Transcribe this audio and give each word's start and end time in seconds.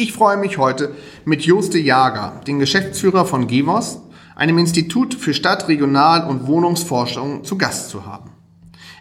Ich 0.00 0.12
freue 0.12 0.36
mich 0.36 0.58
heute 0.58 0.94
mit 1.24 1.42
Joste 1.42 1.76
Jager, 1.76 2.40
den 2.46 2.60
Geschäftsführer 2.60 3.24
von 3.24 3.48
GEVOS, 3.48 4.00
einem 4.36 4.56
Institut 4.58 5.12
für 5.12 5.34
Stadt-, 5.34 5.66
Regional- 5.66 6.28
und 6.28 6.46
Wohnungsforschung, 6.46 7.42
zu 7.42 7.58
Gast 7.58 7.90
zu 7.90 8.06
haben. 8.06 8.30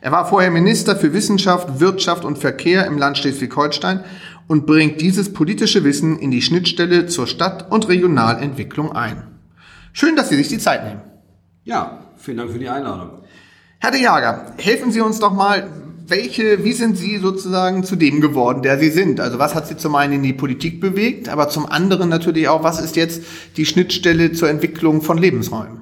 Er 0.01 0.11
war 0.11 0.27
vorher 0.27 0.49
Minister 0.49 0.95
für 0.95 1.13
Wissenschaft, 1.13 1.79
Wirtschaft 1.79 2.25
und 2.25 2.39
Verkehr 2.39 2.87
im 2.87 2.97
Land 2.97 3.19
Schleswig-Holstein 3.19 4.05
und 4.47 4.65
bringt 4.65 4.99
dieses 4.99 5.31
politische 5.33 5.83
Wissen 5.83 6.17
in 6.17 6.31
die 6.31 6.41
Schnittstelle 6.41 7.05
zur 7.05 7.27
Stadt- 7.27 7.71
und 7.71 7.87
Regionalentwicklung 7.89 8.91
ein. 8.91 9.21
Schön, 9.93 10.15
dass 10.15 10.29
Sie 10.29 10.35
sich 10.35 10.47
die 10.47 10.57
Zeit 10.57 10.83
nehmen. 10.83 11.01
Ja, 11.63 12.05
vielen 12.17 12.37
Dank 12.37 12.49
für 12.49 12.57
die 12.57 12.69
Einladung. 12.69 13.19
Herr 13.77 13.91
de 13.91 14.01
Jager, 14.01 14.53
helfen 14.57 14.91
Sie 14.91 15.01
uns 15.01 15.19
doch 15.19 15.31
mal, 15.31 15.69
welche, 16.07 16.63
wie 16.63 16.73
sind 16.73 16.97
Sie 16.97 17.17
sozusagen 17.17 17.83
zu 17.83 17.95
dem 17.95 18.21
geworden, 18.21 18.61
der 18.61 18.79
Sie 18.79 18.89
sind? 18.89 19.19
Also 19.19 19.39
was 19.39 19.55
hat 19.55 19.67
Sie 19.67 19.77
zum 19.77 19.95
einen 19.95 20.13
in 20.13 20.23
die 20.23 20.33
Politik 20.33 20.79
bewegt, 20.79 21.29
aber 21.29 21.49
zum 21.49 21.65
anderen 21.65 22.09
natürlich 22.09 22.47
auch, 22.47 22.63
was 22.63 22.79
ist 22.79 22.95
jetzt 22.95 23.23
die 23.57 23.65
Schnittstelle 23.65 24.31
zur 24.31 24.49
Entwicklung 24.49 25.01
von 25.01 25.17
Lebensräumen? 25.17 25.81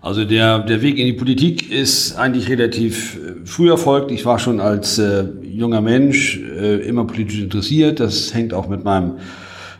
Also 0.00 0.24
der, 0.24 0.60
der 0.60 0.82
Weg 0.82 0.98
in 0.98 1.06
die 1.06 1.12
Politik 1.14 1.70
ist 1.70 2.16
eigentlich 2.16 2.48
relativ 2.48 3.16
äh, 3.16 3.44
früh 3.44 3.68
erfolgt. 3.70 4.10
Ich 4.12 4.24
war 4.24 4.38
schon 4.38 4.60
als 4.60 4.98
äh, 4.98 5.24
junger 5.42 5.80
Mensch 5.80 6.38
äh, 6.38 6.86
immer 6.86 7.04
politisch 7.04 7.40
interessiert. 7.40 7.98
Das 7.98 8.32
hängt 8.32 8.54
auch 8.54 8.68
mit 8.68 8.84
meinem 8.84 9.16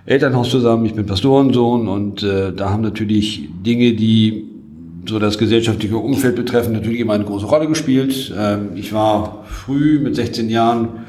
Elternhaus 0.04 0.50
zusammen. 0.50 0.84
Ich 0.84 0.94
bin 0.94 1.06
Pastorensohn 1.06 1.86
und 1.86 2.22
äh, 2.22 2.52
da 2.52 2.70
haben 2.70 2.82
natürlich 2.82 3.48
Dinge, 3.64 3.92
die 3.94 4.55
so 5.08 5.18
das 5.18 5.38
gesellschaftliche 5.38 5.96
Umfeld 5.96 6.36
betreffen, 6.36 6.72
natürlich 6.72 7.00
immer 7.00 7.14
eine 7.14 7.24
große 7.24 7.46
Rolle 7.46 7.66
gespielt. 7.68 8.34
Ähm, 8.36 8.70
ich 8.74 8.92
war 8.92 9.44
früh 9.48 9.98
mit 9.98 10.16
16 10.16 10.50
Jahren 10.50 11.06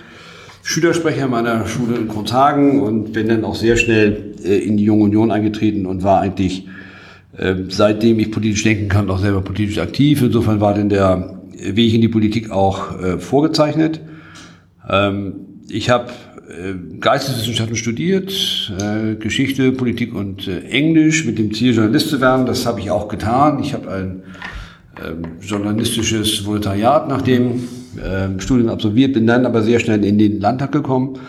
Schülersprecher 0.63 1.27
meiner 1.27 1.65
Schule 1.67 1.95
in 1.97 2.07
Kronzhagen 2.07 2.81
und 2.81 3.13
bin 3.13 3.29
dann 3.29 3.45
auch 3.45 3.55
sehr 3.55 3.77
schnell 3.77 4.35
äh, 4.43 4.57
in 4.57 4.77
die 4.77 4.83
Junge 4.83 5.03
Union 5.03 5.31
eingetreten 5.31 5.85
und 5.85 6.03
war 6.03 6.21
eigentlich 6.21 6.67
ähm, 7.39 7.69
seitdem 7.69 8.19
ich 8.19 8.31
politisch 8.31 8.63
denken 8.63 8.89
kann, 8.89 9.09
auch 9.09 9.19
selber 9.19 9.41
politisch 9.41 9.77
aktiv. 9.77 10.21
Insofern 10.21 10.59
war 10.59 10.73
denn 10.73 10.89
der 10.89 11.39
Weg 11.53 11.93
in 11.93 12.01
die 12.01 12.07
Politik 12.07 12.51
auch 12.51 12.99
äh, 12.99 13.19
vorgezeichnet. 13.19 14.01
Ähm, 14.89 15.35
ich 15.69 15.89
habe 15.89 16.11
Geisteswissenschaften 17.01 17.75
studiert, 17.75 18.31
äh, 18.79 19.15
Geschichte, 19.15 19.73
Politik 19.73 20.15
und 20.15 20.47
äh, 20.47 20.61
Englisch 20.69 21.25
mit 21.25 21.37
dem 21.37 21.53
Ziel, 21.53 21.73
Journalist 21.73 22.09
zu 22.09 22.21
werden. 22.21 22.45
Das 22.45 22.65
habe 22.65 22.79
ich 22.79 22.89
auch 22.89 23.09
getan. 23.09 23.59
Ich 23.61 23.73
habe 23.73 23.91
ein 23.91 24.23
ähm, 25.05 25.23
journalistisches 25.41 26.45
Volontariat 26.45 27.09
nach 27.09 27.21
dem 27.21 27.67
ähm, 28.01 28.39
Studium 28.39 28.69
absolviert, 28.69 29.13
bin 29.13 29.27
dann 29.27 29.45
aber 29.45 29.61
sehr 29.61 29.79
schnell 29.79 30.05
in 30.05 30.17
den 30.17 30.39
Landtag 30.39 30.71
gekommen 30.71 31.19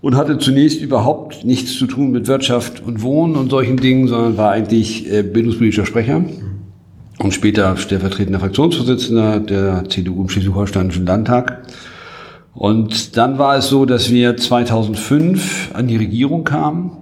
und 0.00 0.16
hatte 0.16 0.38
zunächst 0.38 0.80
überhaupt 0.80 1.44
nichts 1.44 1.74
zu 1.76 1.86
tun 1.86 2.12
mit 2.12 2.28
Wirtschaft 2.28 2.82
und 2.84 3.02
Wohnen 3.02 3.34
und 3.34 3.50
solchen 3.50 3.76
Dingen, 3.76 4.06
sondern 4.06 4.36
war 4.36 4.52
eigentlich 4.52 5.08
bildungspolitischer 5.32 5.86
Sprecher 5.86 6.24
und 7.18 7.32
später 7.32 7.76
stellvertretender 7.76 8.40
Fraktionsvorsitzender 8.40 9.38
der 9.38 9.84
CDU 9.88 10.22
im 10.22 10.28
Schleswig-Holsteinischen 10.28 11.06
Landtag. 11.06 11.62
Und 12.54 13.16
dann 13.16 13.38
war 13.38 13.56
es 13.56 13.68
so, 13.68 13.86
dass 13.86 14.10
wir 14.10 14.36
2005 14.36 15.70
an 15.74 15.88
die 15.88 15.96
Regierung 15.96 16.44
kamen 16.44 16.92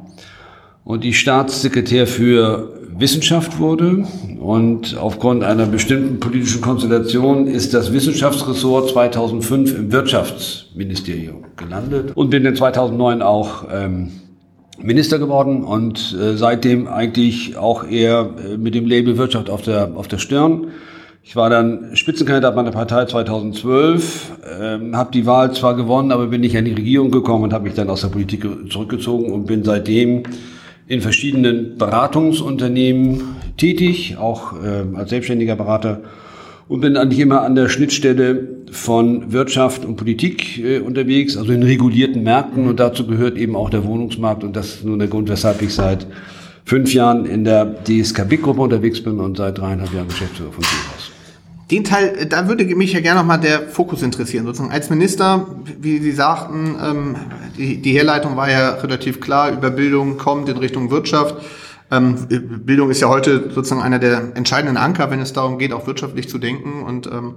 und 0.84 1.04
ich 1.04 1.18
Staatssekretär 1.18 2.06
für 2.06 2.72
Wissenschaft 2.96 3.58
wurde. 3.58 4.04
Und 4.38 4.96
aufgrund 4.96 5.42
einer 5.42 5.66
bestimmten 5.66 6.20
politischen 6.20 6.60
Konstellation 6.60 7.46
ist 7.46 7.74
das 7.74 7.92
Wissenschaftsressort 7.92 8.90
2005 8.90 9.74
im 9.76 9.92
Wirtschaftsministerium 9.92 11.44
gelandet 11.56 12.12
und 12.14 12.30
bin 12.30 12.44
in 12.44 12.54
2009 12.54 13.22
auch 13.22 13.64
ähm, 13.70 14.12
Minister 14.78 15.18
geworden 15.18 15.64
und 15.64 16.16
äh, 16.18 16.36
seitdem 16.36 16.88
eigentlich 16.88 17.56
auch 17.56 17.86
eher 17.86 18.30
äh, 18.38 18.56
mit 18.56 18.74
dem 18.74 18.86
Label 18.86 19.18
Wirtschaft 19.18 19.50
auf 19.50 19.62
der, 19.62 19.92
auf 19.94 20.08
der 20.08 20.18
Stirn. 20.18 20.68
Ich 21.22 21.36
war 21.36 21.50
dann 21.50 21.94
Spitzenkandidat 21.96 22.56
meiner 22.56 22.70
Partei 22.70 23.04
2012, 23.04 24.32
ähm, 24.60 24.96
habe 24.96 25.12
die 25.12 25.26
Wahl 25.26 25.52
zwar 25.52 25.76
gewonnen, 25.76 26.12
aber 26.12 26.28
bin 26.28 26.40
nicht 26.40 26.56
an 26.56 26.64
die 26.64 26.72
Regierung 26.72 27.10
gekommen 27.10 27.44
und 27.44 27.52
habe 27.52 27.64
mich 27.64 27.74
dann 27.74 27.90
aus 27.90 28.00
der 28.00 28.08
Politik 28.08 28.46
zurückgezogen 28.70 29.30
und 29.30 29.46
bin 29.46 29.62
seitdem 29.62 30.22
in 30.88 31.00
verschiedenen 31.02 31.76
Beratungsunternehmen 31.76 33.36
tätig, 33.58 34.16
auch 34.18 34.54
äh, 34.54 34.96
als 34.96 35.10
selbstständiger 35.10 35.56
Berater 35.56 36.00
und 36.68 36.80
bin 36.80 36.96
eigentlich 36.96 37.20
immer 37.20 37.42
an 37.42 37.54
der 37.54 37.68
Schnittstelle 37.68 38.48
von 38.70 39.32
Wirtschaft 39.32 39.84
und 39.84 39.96
Politik 39.96 40.58
äh, 40.58 40.80
unterwegs, 40.80 41.36
also 41.36 41.52
in 41.52 41.62
regulierten 41.62 42.22
Märkten 42.22 42.66
und 42.66 42.80
dazu 42.80 43.06
gehört 43.06 43.36
eben 43.36 43.56
auch 43.56 43.70
der 43.70 43.84
Wohnungsmarkt 43.84 44.42
und 44.42 44.56
das 44.56 44.76
ist 44.76 44.84
nun 44.84 44.98
der 44.98 45.08
Grund, 45.08 45.28
weshalb 45.28 45.60
ich 45.62 45.74
seit 45.74 46.06
fünf 46.64 46.94
Jahren 46.94 47.26
in 47.26 47.44
der 47.44 47.84
DSK 47.84 48.28
Big 48.28 48.42
Gruppe 48.42 48.62
unterwegs 48.62 49.02
bin 49.02 49.20
und 49.20 49.36
seit 49.36 49.58
dreieinhalb 49.58 49.92
Jahren 49.92 50.08
Geschäftsführer 50.08 50.52
von 50.52 50.64
Seehaus. 50.64 51.09
Den 51.70 51.84
Teil, 51.84 52.26
da 52.28 52.48
würde 52.48 52.64
mich 52.74 52.92
ja 52.92 53.00
gerne 53.00 53.20
nochmal 53.20 53.38
der 53.38 53.68
Fokus 53.68 54.02
interessieren. 54.02 54.44
Sozusagen 54.44 54.72
als 54.72 54.90
Minister, 54.90 55.46
wie 55.80 55.98
Sie 55.98 56.10
sagten, 56.10 56.76
ähm, 56.82 57.16
die, 57.56 57.80
die 57.80 57.92
Herleitung 57.92 58.36
war 58.36 58.50
ja 58.50 58.70
relativ 58.70 59.20
klar, 59.20 59.52
über 59.52 59.70
Bildung 59.70 60.18
kommt 60.18 60.48
in 60.48 60.56
Richtung 60.56 60.90
Wirtschaft. 60.90 61.36
Ähm, 61.92 62.16
Bildung 62.64 62.90
ist 62.90 63.00
ja 63.00 63.08
heute 63.08 63.50
sozusagen 63.54 63.82
einer 63.82 64.00
der 64.00 64.32
entscheidenden 64.34 64.76
Anker, 64.76 65.10
wenn 65.10 65.20
es 65.20 65.32
darum 65.32 65.58
geht, 65.58 65.72
auch 65.72 65.86
wirtschaftlich 65.86 66.28
zu 66.28 66.38
denken. 66.38 66.82
Und 66.82 67.06
ähm, 67.06 67.34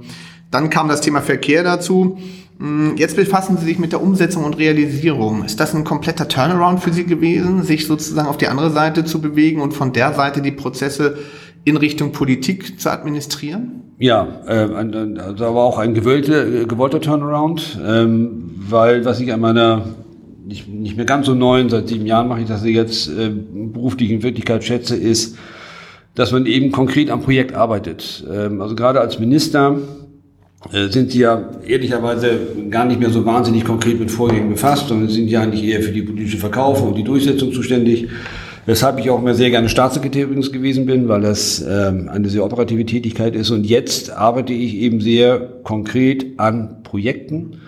dann 0.49 0.71
kam 0.71 0.87
das 0.87 1.01
Thema 1.01 1.21
Verkehr 1.21 1.63
dazu. 1.63 2.17
Mm, 2.57 2.95
jetzt 2.95 3.15
befassen 3.15 3.57
Sie 3.57 3.65
sich 3.65 3.77
mit 3.77 3.91
der 3.91 4.01
Umsetzung 4.01 4.45
und 4.45 4.57
Realisierung. 4.57 5.43
Ist 5.45 5.59
das 5.59 5.75
ein 5.75 5.83
kompletter 5.83 6.27
Turnaround 6.27 6.81
für 6.81 6.93
Sie 6.93 7.05
gewesen, 7.05 7.63
sich 7.63 7.85
sozusagen 7.85 8.27
auf 8.27 8.37
die 8.37 8.47
andere 8.47 8.71
Seite 8.71 9.05
zu 9.05 9.21
bewegen 9.21 9.61
und 9.61 9.73
von 9.73 9.93
der 9.93 10.13
Seite 10.13 10.41
die 10.41 10.51
Prozesse 10.51 11.17
in 11.65 11.77
Richtung 11.77 12.11
Politik 12.11 12.79
zu 12.79 12.91
administrieren? 12.91 13.81
Ja, 13.99 14.27
äh, 14.47 14.67
da 14.67 15.55
war 15.55 15.63
auch 15.63 15.77
ein 15.77 15.93
gewollte, 15.93 16.63
äh, 16.63 16.65
gewollter 16.65 16.99
Turnaround, 16.99 17.79
ähm, 17.85 18.51
weil 18.57 19.05
was 19.05 19.19
ich 19.19 19.31
an 19.31 19.39
meiner 19.39 19.85
nicht, 20.45 20.67
nicht 20.67 20.97
mehr 20.97 21.05
ganz 21.05 21.25
so 21.25 21.35
neuen, 21.35 21.69
seit 21.69 21.87
sieben 21.87 22.05
Jahren 22.05 22.27
mache 22.27 22.41
ich 22.41 22.47
das 22.47 22.65
jetzt 22.65 23.07
äh, 23.07 23.29
beruflich 23.29 24.11
in 24.11 24.23
Wirklichkeit 24.23 24.63
schätze, 24.63 24.95
ist, 24.95 25.37
dass 26.15 26.31
man 26.31 26.45
eben 26.45 26.71
konkret 26.71 27.09
am 27.09 27.21
Projekt 27.21 27.53
arbeitet. 27.55 28.25
Ähm, 28.31 28.61
also 28.61 28.75
gerade 28.75 28.99
als 28.99 29.19
Minister 29.19 29.77
äh, 30.71 30.87
sind 30.89 31.11
sie 31.11 31.19
ja 31.19 31.49
ehrlicherweise 31.65 32.39
gar 32.69 32.85
nicht 32.85 32.99
mehr 32.99 33.09
so 33.09 33.25
wahnsinnig 33.25 33.65
konkret 33.65 33.99
mit 33.99 34.11
Vorgängen 34.11 34.49
befasst, 34.49 34.89
sondern 34.89 35.09
sind 35.09 35.29
ja 35.29 35.41
eigentlich 35.41 35.63
eher 35.63 35.81
für 35.81 35.91
die 35.91 36.01
politische 36.01 36.37
Verkauf 36.37 36.81
und 36.81 36.95
die 36.95 37.03
Durchsetzung 37.03 37.51
zuständig. 37.53 38.07
Weshalb 38.65 38.97
ich 38.99 39.09
auch 39.09 39.19
immer 39.19 39.33
sehr 39.33 39.49
gerne 39.49 39.67
Staatssekretär 39.67 40.23
übrigens 40.23 40.53
gewesen 40.53 40.85
bin, 40.85 41.09
weil 41.09 41.21
das 41.21 41.61
ähm, 41.67 42.07
eine 42.07 42.29
sehr 42.29 42.45
operative 42.45 42.85
Tätigkeit 42.85 43.35
ist. 43.35 43.51
Und 43.51 43.65
jetzt 43.65 44.11
arbeite 44.11 44.53
ich 44.53 44.75
eben 44.75 45.01
sehr 45.01 45.39
konkret 45.63 46.39
an 46.39 46.77
Projekten, 46.83 47.59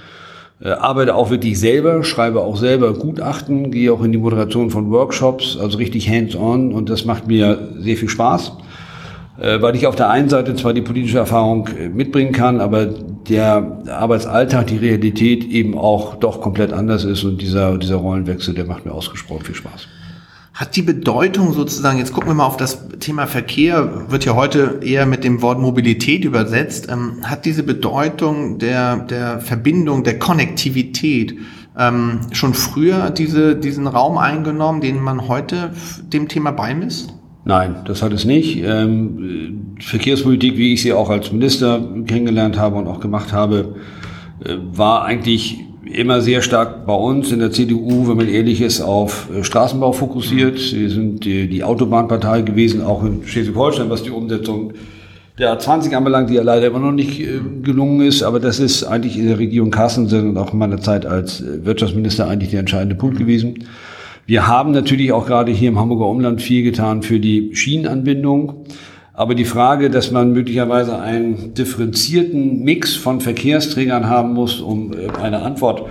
äh, 0.62 0.70
arbeite 0.70 1.16
auch 1.16 1.30
wirklich 1.32 1.60
selber, 1.60 2.06
schreibe 2.06 2.42
auch 2.42 2.56
selber 2.56 2.94
Gutachten, 2.94 3.72
gehe 3.72 3.92
auch 3.92 4.04
in 4.04 4.14
die 4.14 4.18
Moderation 4.18 4.70
von 4.70 4.90
Workshops, 4.90 5.58
also 5.60 5.78
richtig 5.80 6.10
hands-on 6.10 6.72
und 6.72 6.90
das 6.90 7.04
macht 7.04 7.28
mir 7.28 7.74
sehr 7.78 7.98
viel 7.98 8.10
Spaß. 8.10 8.54
Äh, 9.38 9.62
weil 9.62 9.76
ich 9.76 9.88
auf 9.88 9.98
der 9.98 10.10
einen 10.10 10.30
Seite 10.30 10.56
zwar 10.56 10.74
die 10.74 10.82
politische 10.82 11.18
Erfahrung 11.18 11.68
äh, 11.78 11.90
mitbringen 11.90 12.32
kann, 12.32 12.62
aber 12.62 12.86
der 12.86 13.82
Arbeitsalltag, 13.90 14.68
die 14.68 14.78
Realität 14.78 15.44
eben 15.44 15.78
auch 15.78 16.16
doch 16.16 16.40
komplett 16.40 16.72
anders 16.72 17.04
ist 17.04 17.26
und 17.26 17.42
dieser, 17.42 17.78
dieser 17.78 17.98
Rollenwechsel, 17.98 18.54
der 18.54 18.64
macht 18.64 18.86
mir 18.86 18.94
ausgesprochen 18.94 19.44
viel 19.44 19.56
Spaß. 19.56 19.90
Hat 20.56 20.78
die 20.78 20.84
Bedeutung 20.84 21.52
sozusagen, 21.52 21.98
jetzt 21.98 22.14
gucken 22.14 22.30
wir 22.30 22.34
mal 22.34 22.46
auf 22.46 22.56
das 22.56 22.88
Thema 23.02 23.28
Verkehr, 23.28 24.10
wird 24.10 24.24
ja 24.24 24.36
heute 24.36 24.80
eher 24.82 25.06
mit 25.06 25.26
dem 25.26 25.42
Wort 25.42 25.60
Mobilität 25.60 26.24
übersetzt, 26.24 26.88
ähm, 26.90 27.18
hat 27.24 27.44
diese 27.44 27.62
Bedeutung 27.62 28.58
der, 28.58 28.96
der 28.96 29.42
Verbindung, 29.42 30.06
der 30.06 30.18
Konnektivität 30.18 31.36
ähm, 31.78 32.22
schon 32.32 32.54
früher 32.54 33.10
diese, 33.10 33.58
diesen 33.58 33.86
Raum 33.86 34.18
eingenommen, 34.18 34.80
den 34.80 35.02
man 35.02 35.28
heute 35.28 35.74
dem 36.14 36.30
Thema 36.30 36.52
beimisst? 36.52 37.14
Nein, 37.44 37.82
das 37.84 38.02
hat 38.02 38.14
es 38.14 38.24
nicht. 38.24 38.64
Ähm, 38.64 39.76
Verkehrspolitik, 39.82 40.56
wie 40.56 40.72
ich 40.72 40.84
sie 40.84 40.94
auch 40.94 41.10
als 41.10 41.34
Minister 41.34 41.86
kennengelernt 42.08 42.58
habe 42.58 42.78
und 42.78 42.88
auch 42.88 43.02
gemacht 43.02 43.34
habe, 43.34 43.76
äh, 44.40 44.56
war 44.72 45.04
eigentlich 45.04 45.66
immer 45.92 46.22
sehr 46.22 46.42
stark 46.42 46.86
bei 46.86 46.94
uns 46.94 47.32
in 47.32 47.40
der 47.40 47.52
CDU, 47.52 48.08
wenn 48.08 48.18
man 48.18 48.28
ehrlich 48.28 48.62
ist, 48.62 48.82
auf 48.82 49.30
äh, 49.34 49.44
Straßenbau 49.44 49.92
fokussiert. 49.92 50.60
Wir 50.74 50.90
sind 50.90 51.26
die, 51.26 51.64
Autobahnpartei 51.64 52.42
gewesen, 52.42 52.84
auch 52.84 53.04
in 53.04 53.26
Schleswig-Holstein, 53.26 53.90
was 53.90 54.04
die 54.04 54.12
Umsetzung 54.12 54.74
der 55.38 55.60
A20 55.60 55.94
anbelangt, 55.94 56.30
die 56.30 56.36
ja 56.36 56.44
leider 56.44 56.68
immer 56.68 56.80
noch 56.80 56.92
nicht 56.92 57.20
äh, 57.20 57.40
gelungen 57.62 58.02
ist. 58.02 58.24
Aber 58.24 58.40
das 58.40 58.60
ist 58.60 58.84
eigentlich 58.84 59.18
in 59.18 59.28
der 59.28 59.38
Regierung 59.38 59.72
Carstensen 59.72 60.30
und 60.30 60.38
auch 60.38 60.54
in 60.54 60.60
meiner 60.60 60.80
Zeit 60.80 61.06
als 61.06 61.42
äh, 61.42 61.66
Wirtschaftsminister 61.66 62.28
eigentlich 62.28 62.52
der 62.52 62.62
entscheidende 62.62 62.96
Punkt 62.96 63.18
gewesen. 63.18 63.66
Wir 64.26 64.48
haben 64.48 64.72
natürlich 64.72 65.12
auch 65.12 65.28
gerade 65.28 65.52
hier 65.52 65.70
im 65.70 65.80
Hamburger 65.80 66.08
Umland 66.08 66.42
viel 66.42 66.64
getan 66.64 67.04
für 67.04 67.20
die 67.20 67.56
Schienenanbindung. 67.56 68.66
Aber 69.16 69.34
die 69.34 69.46
Frage, 69.46 69.90
dass 69.90 70.12
man 70.12 70.34
möglicherweise 70.34 71.00
einen 71.00 71.54
differenzierten 71.54 72.64
Mix 72.64 72.96
von 72.96 73.22
Verkehrsträgern 73.22 74.10
haben 74.10 74.34
muss, 74.34 74.60
um 74.60 74.92
äh, 74.92 75.08
eine 75.22 75.42
Antwort 75.42 75.84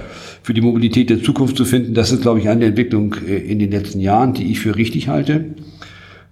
für 0.42 0.52
die 0.52 0.60
Mobilität 0.60 1.08
der 1.08 1.22
Zukunft 1.22 1.56
zu 1.56 1.64
finden, 1.64 1.94
das 1.94 2.12
ist, 2.12 2.20
glaube 2.20 2.40
ich, 2.40 2.48
eine 2.48 2.66
Entwicklung 2.66 3.14
äh, 3.26 3.38
in 3.38 3.58
den 3.58 3.70
letzten 3.70 4.00
Jahren, 4.00 4.34
die 4.34 4.50
ich 4.50 4.60
für 4.60 4.76
richtig 4.76 5.08
halte. 5.08 5.54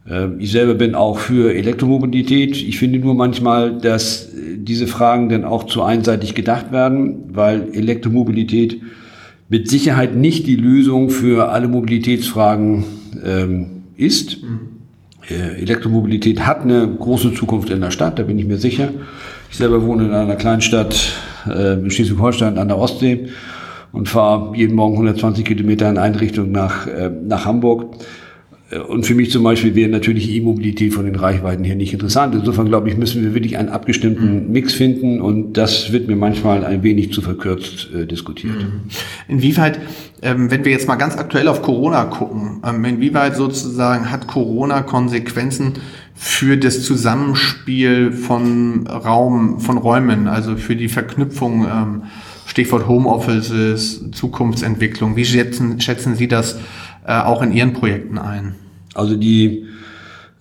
Ähm, 0.08 0.36
ich 0.38 0.52
selber 0.52 0.74
bin 0.74 0.94
auch 0.94 1.18
für 1.18 1.54
Elektromobilität. 1.54 2.56
Ich 2.56 2.78
finde 2.78 2.98
nur 2.98 3.14
manchmal, 3.14 3.78
dass 3.78 4.26
äh, 4.26 4.58
diese 4.58 4.86
Fragen 4.86 5.30
dann 5.30 5.44
auch 5.44 5.64
zu 5.64 5.82
einseitig 5.82 6.34
gedacht 6.34 6.72
werden, 6.72 7.24
weil 7.32 7.68
Elektromobilität 7.72 8.82
mit 9.48 9.68
Sicherheit 9.68 10.14
nicht 10.14 10.46
die 10.46 10.56
Lösung 10.56 11.08
für 11.08 11.48
alle 11.48 11.68
Mobilitätsfragen 11.68 12.84
ähm, 13.24 13.82
ist. 13.96 14.42
Mhm. 14.42 14.71
Äh, 15.28 15.60
Elektromobilität 15.60 16.46
hat 16.46 16.62
eine 16.62 16.88
große 16.88 17.34
Zukunft 17.34 17.70
in 17.70 17.80
der 17.80 17.90
Stadt, 17.90 18.18
da 18.18 18.24
bin 18.24 18.38
ich 18.38 18.46
mir 18.46 18.58
sicher. 18.58 18.88
Ich 19.50 19.56
selber 19.56 19.84
wohne 19.84 20.06
in 20.06 20.12
einer 20.12 20.36
kleinen 20.36 20.62
Stadt 20.62 21.14
äh, 21.46 21.74
in 21.74 21.90
Schleswig-Holstein 21.90 22.58
an 22.58 22.68
der 22.68 22.78
Ostsee 22.78 23.28
und 23.92 24.08
fahre 24.08 24.56
jeden 24.56 24.74
Morgen 24.74 24.94
120 24.94 25.44
Kilometer 25.44 25.88
in 25.88 25.98
Einrichtung 25.98 26.50
nach, 26.50 26.86
äh, 26.86 27.10
nach 27.10 27.44
Hamburg. 27.44 27.94
Und 28.88 29.04
für 29.04 29.14
mich 29.14 29.30
zum 29.30 29.42
Beispiel 29.42 29.74
wäre 29.74 29.90
natürlich 29.90 30.30
E-Mobilität 30.30 30.94
von 30.94 31.04
den 31.04 31.14
Reichweiten 31.14 31.62
her 31.62 31.74
nicht 31.74 31.92
interessant. 31.92 32.34
Insofern 32.34 32.68
glaube 32.68 32.88
ich, 32.88 32.96
müssen 32.96 33.22
wir 33.22 33.34
wirklich 33.34 33.58
einen 33.58 33.68
abgestimmten 33.68 34.46
mhm. 34.46 34.52
Mix 34.52 34.72
finden 34.72 35.20
und 35.20 35.54
das 35.58 35.92
wird 35.92 36.08
mir 36.08 36.16
manchmal 36.16 36.64
ein 36.64 36.82
wenig 36.82 37.12
zu 37.12 37.20
verkürzt 37.20 37.90
äh, 37.94 38.06
diskutiert. 38.06 38.54
Mhm. 38.54 38.80
Inwieweit, 39.28 39.78
ähm, 40.22 40.50
wenn 40.50 40.64
wir 40.64 40.72
jetzt 40.72 40.88
mal 40.88 40.96
ganz 40.96 41.18
aktuell 41.18 41.48
auf 41.48 41.60
Corona 41.60 42.04
gucken, 42.04 42.62
ähm, 42.66 42.82
inwieweit 42.86 43.36
sozusagen 43.36 44.10
hat 44.10 44.26
Corona 44.26 44.80
Konsequenzen 44.80 45.74
für 46.14 46.56
das 46.56 46.82
Zusammenspiel 46.82 48.12
von 48.12 48.86
Raum, 48.86 49.60
von 49.60 49.76
Räumen, 49.76 50.28
also 50.28 50.56
für 50.56 50.76
die 50.76 50.88
Verknüpfung, 50.88 51.66
ähm, 51.66 52.02
Stichwort 52.46 52.88
Homeoffices, 52.88 54.10
Zukunftsentwicklung. 54.12 55.14
Wie 55.16 55.24
schätzen, 55.26 55.80
schätzen 55.80 56.16
Sie 56.16 56.28
das 56.28 56.58
äh, 57.06 57.12
auch 57.12 57.42
in 57.42 57.52
Ihren 57.52 57.74
Projekten 57.74 58.16
ein? 58.16 58.54
Also 58.94 59.16
die, 59.16 59.66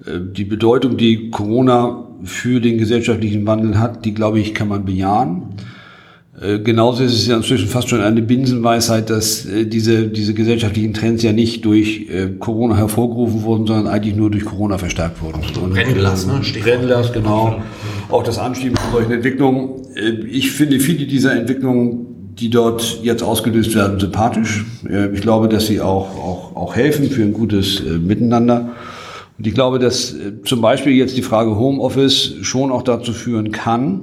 äh, 0.06 0.20
die 0.20 0.46
Bedeutung, 0.46 0.98
die 0.98 1.30
Corona 1.30 2.08
für 2.24 2.60
den 2.60 2.78
gesellschaftlichen 2.78 3.46
Wandel 3.48 3.80
hat, 3.80 4.06
die 4.06 4.14
glaube 4.14 4.40
ich, 4.40 4.54
kann 4.54 4.68
man 4.68 4.86
bejahen. 4.86 5.44
Äh, 6.40 6.60
genauso 6.60 7.04
ist 7.04 7.14
es 7.14 7.28
ja 7.28 7.38
inzwischen 7.38 7.68
fast 7.68 7.90
schon 7.90 8.02
eine 8.02 8.22
Binsenweisheit, 8.22 9.10
dass 9.10 9.46
äh, 9.46 9.66
diese, 9.66 10.08
diese 10.08 10.34
gesellschaftlichen 10.34 10.94
Trends 10.94 11.24
ja 11.24 11.34
nicht 11.34 11.66
durch 11.66 12.08
Corona 12.40 12.78
hervorgerufen 12.78 13.44
wurden, 13.44 13.68
sondern 13.68 13.88
eigentlich 13.88 14.16
nur 14.16 14.30
durch 14.30 14.46
Corona 14.46 14.78
verstärkt 14.78 15.22
wurden. 15.22 15.42
Und, 15.62 15.74
Brennglas, 15.74 16.26
ne? 16.26 16.42
Brennglas, 16.62 17.14
genau. 17.14 17.62
Auch 18.10 18.24
das 18.24 18.38
Anschieben 18.38 18.76
von 18.78 18.92
solchen 18.92 19.12
Entwicklungen. 19.12 19.82
Ich 20.30 20.52
finde 20.52 20.80
viele 20.80 21.06
dieser 21.06 21.36
Entwicklungen 21.36 22.11
die 22.36 22.50
dort 22.50 23.00
jetzt 23.04 23.24
ausgelöst 23.24 23.76
werden, 23.76 24.00
sympathisch. 24.00 24.66
Ich 25.14 25.22
glaube, 25.22 25.50
dass 25.50 25.68
sie 25.68 25.82
auch, 25.82 26.16
auch, 26.18 26.56
auch 26.56 26.76
helfen 26.76 27.10
für 27.10 27.24
ein 27.24 27.34
gutes 27.34 27.80
äh, 27.82 27.98
Miteinander. 27.98 28.72
Und 29.38 29.48
ich 29.48 29.54
glaube, 29.54 29.80
dass 29.80 30.14
äh, 30.14 30.42
zum 30.44 30.62
Beispiel 30.62 30.94
jetzt 30.94 31.18
die 31.18 31.22
Frage 31.22 31.58
Homeoffice 31.58 32.36
schon 32.42 32.72
auch 32.72 32.84
dazu 32.84 33.12
führen 33.12 33.52
kann, 33.52 34.02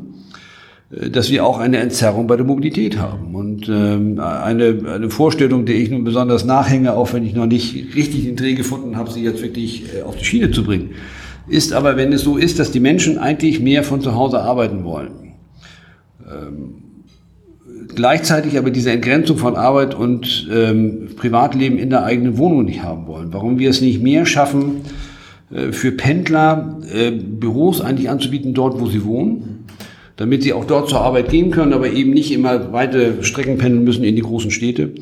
äh, 0.91 1.11
dass 1.11 1.31
wir 1.31 1.47
auch 1.47 1.59
eine 1.59 1.79
Entzerrung 1.79 2.27
bei 2.27 2.37
der 2.37 2.45
Mobilität 2.45 2.99
haben. 2.99 3.35
Und 3.35 3.69
ähm, 3.69 4.21
eine, 4.21 4.79
eine 4.95 5.11
Vorstellung, 5.11 5.65
der 5.65 5.77
ich 5.77 5.91
nun 5.91 6.05
besonders 6.05 6.45
nachhänge, 6.45 6.95
auch 6.95 7.13
wenn 7.13 7.25
ich 7.25 7.35
noch 7.35 7.47
nicht 7.47 7.95
richtig 7.95 8.25
den 8.25 8.37
Dreh 8.37 8.55
gefunden 8.55 8.97
habe, 8.97 9.11
sie 9.11 9.23
jetzt 9.23 9.43
wirklich 9.43 9.85
auf 10.05 10.17
die 10.17 10.25
Schiene 10.25 10.51
zu 10.51 10.65
bringen, 10.65 10.91
ist 11.49 11.73
aber, 11.73 11.97
wenn 11.97 12.13
es 12.13 12.23
so 12.23 12.37
ist, 12.37 12.59
dass 12.59 12.73
die 12.73 12.81
Menschen 12.81 13.17
eigentlich 13.17 13.61
mehr 13.61 13.83
von 13.85 14.03
zu 14.03 14.15
Hause 14.15 14.41
arbeiten 14.43 14.85
wollen. 14.85 15.35
Ähm, 16.31 16.88
gleichzeitig 17.99 18.57
aber 18.57 18.71
diese 18.71 18.93
Entgrenzung 18.93 19.39
von 19.39 19.57
Arbeit 19.57 19.93
und 19.93 20.47
ähm, 20.55 21.09
Privatleben 21.17 21.79
in 21.79 21.91
der 21.91 22.05
eigenen 22.05 22.39
Wohnung 22.39 22.65
nicht 22.65 22.81
haben 22.85 23.09
wollen. 23.09 23.33
Warum 23.33 23.59
wir 23.59 23.71
es 23.71 23.81
nicht 23.81 24.01
mehr 24.01 24.25
schaffen, 24.25 24.83
äh, 25.51 25.73
für 25.73 25.91
Pendler 25.91 26.79
äh, 26.95 27.11
Büros 27.11 27.81
eigentlich 27.81 28.09
anzubieten, 28.09 28.55
dort 28.55 28.81
wo 28.81 28.87
sie 28.87 29.05
wohnen, 29.05 29.65
damit 30.15 30.45
sie 30.45 30.53
auch 30.53 30.65
dort 30.65 30.89
zur 30.89 31.01
Arbeit 31.01 31.31
gehen 31.31 31.51
können, 31.51 31.73
aber 31.73 31.91
eben 31.91 32.13
nicht 32.13 32.31
immer 32.31 32.73
weite 32.73 33.25
Strecken 33.25 33.59
pendeln 33.59 33.83
müssen 33.83 34.05
in 34.05 34.15
die 34.15 34.23
großen 34.23 34.53
Städte, 34.53 34.93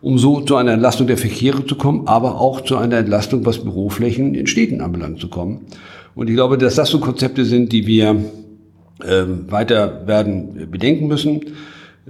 um 0.00 0.16
so 0.16 0.40
zu 0.40 0.54
einer 0.54 0.74
Entlastung 0.74 1.08
der 1.08 1.18
Verkehre 1.18 1.66
zu 1.66 1.74
kommen, 1.74 2.06
aber 2.06 2.40
auch 2.40 2.60
zu 2.60 2.76
einer 2.76 2.98
Entlastung, 2.98 3.44
was 3.44 3.64
Büroflächen 3.64 4.36
in 4.36 4.46
Städten 4.46 4.80
anbelangt, 4.80 5.18
zu 5.18 5.26
kommen. 5.26 5.62
Und 6.14 6.30
ich 6.30 6.36
glaube, 6.36 6.56
dass 6.56 6.76
das 6.76 6.88
so 6.88 7.00
Konzepte 7.00 7.44
sind, 7.44 7.72
die 7.72 7.88
wir 7.88 8.14
ähm, 9.04 9.46
weiter 9.50 10.06
werden 10.06 10.68
bedenken 10.70 11.08
müssen. 11.08 11.40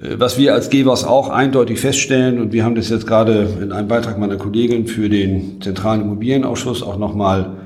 Äh, 0.00 0.18
was 0.18 0.38
wir 0.38 0.54
als 0.54 0.70
GEWAS 0.70 1.04
auch 1.04 1.28
eindeutig 1.28 1.80
feststellen, 1.80 2.40
und 2.40 2.52
wir 2.52 2.64
haben 2.64 2.74
das 2.74 2.90
jetzt 2.90 3.06
gerade 3.06 3.48
in 3.60 3.72
einem 3.72 3.88
Beitrag 3.88 4.18
meiner 4.18 4.36
Kollegin 4.36 4.86
für 4.86 5.08
den 5.08 5.60
Zentralen 5.60 6.02
Immobilienausschuss 6.02 6.82
auch 6.82 6.98
nochmal 6.98 7.56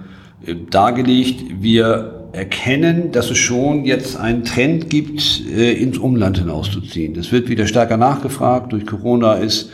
äh, 0.47 0.55
dargelegt, 0.71 1.45
wir 1.61 2.15
erkennen, 2.33 3.11
dass 3.11 3.31
es 3.31 3.39
schon 3.39 3.85
jetzt 3.85 4.17
einen 4.19 4.45
Trend 4.45 4.91
gibt, 4.91 5.43
äh, 5.51 5.73
ins 5.73 5.99
Umland 5.99 6.39
hinauszuziehen. 6.39 7.15
Das 7.15 7.33
wird 7.33 7.49
wieder 7.49 7.67
stärker 7.67 7.97
nachgefragt. 7.97 8.73
Durch 8.73 8.87
Corona 8.87 9.35
ist 9.35 9.71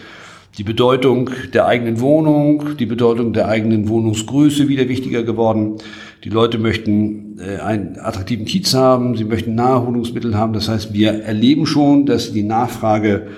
die 0.56 0.62
Bedeutung 0.62 1.30
der 1.52 1.66
eigenen 1.66 2.00
Wohnung, 2.00 2.76
die 2.78 2.86
Bedeutung 2.86 3.32
der 3.32 3.48
eigenen 3.48 3.88
Wohnungsgröße 3.88 4.68
wieder 4.68 4.88
wichtiger 4.88 5.24
geworden. 5.24 5.78
Die 6.22 6.28
Leute 6.28 6.58
möchten 6.58 7.23
äh, 7.38 7.58
einen 7.58 7.98
attraktiven 7.98 8.44
Kiez 8.44 8.74
haben, 8.74 9.16
sie 9.16 9.24
möchten 9.24 9.54
Naherholungsmittel 9.54 10.36
haben. 10.36 10.52
Das 10.52 10.68
heißt, 10.68 10.92
wir 10.92 11.24
erleben 11.24 11.66
schon, 11.66 12.06
dass 12.06 12.32
die 12.32 12.42
Nachfrage 12.42 13.28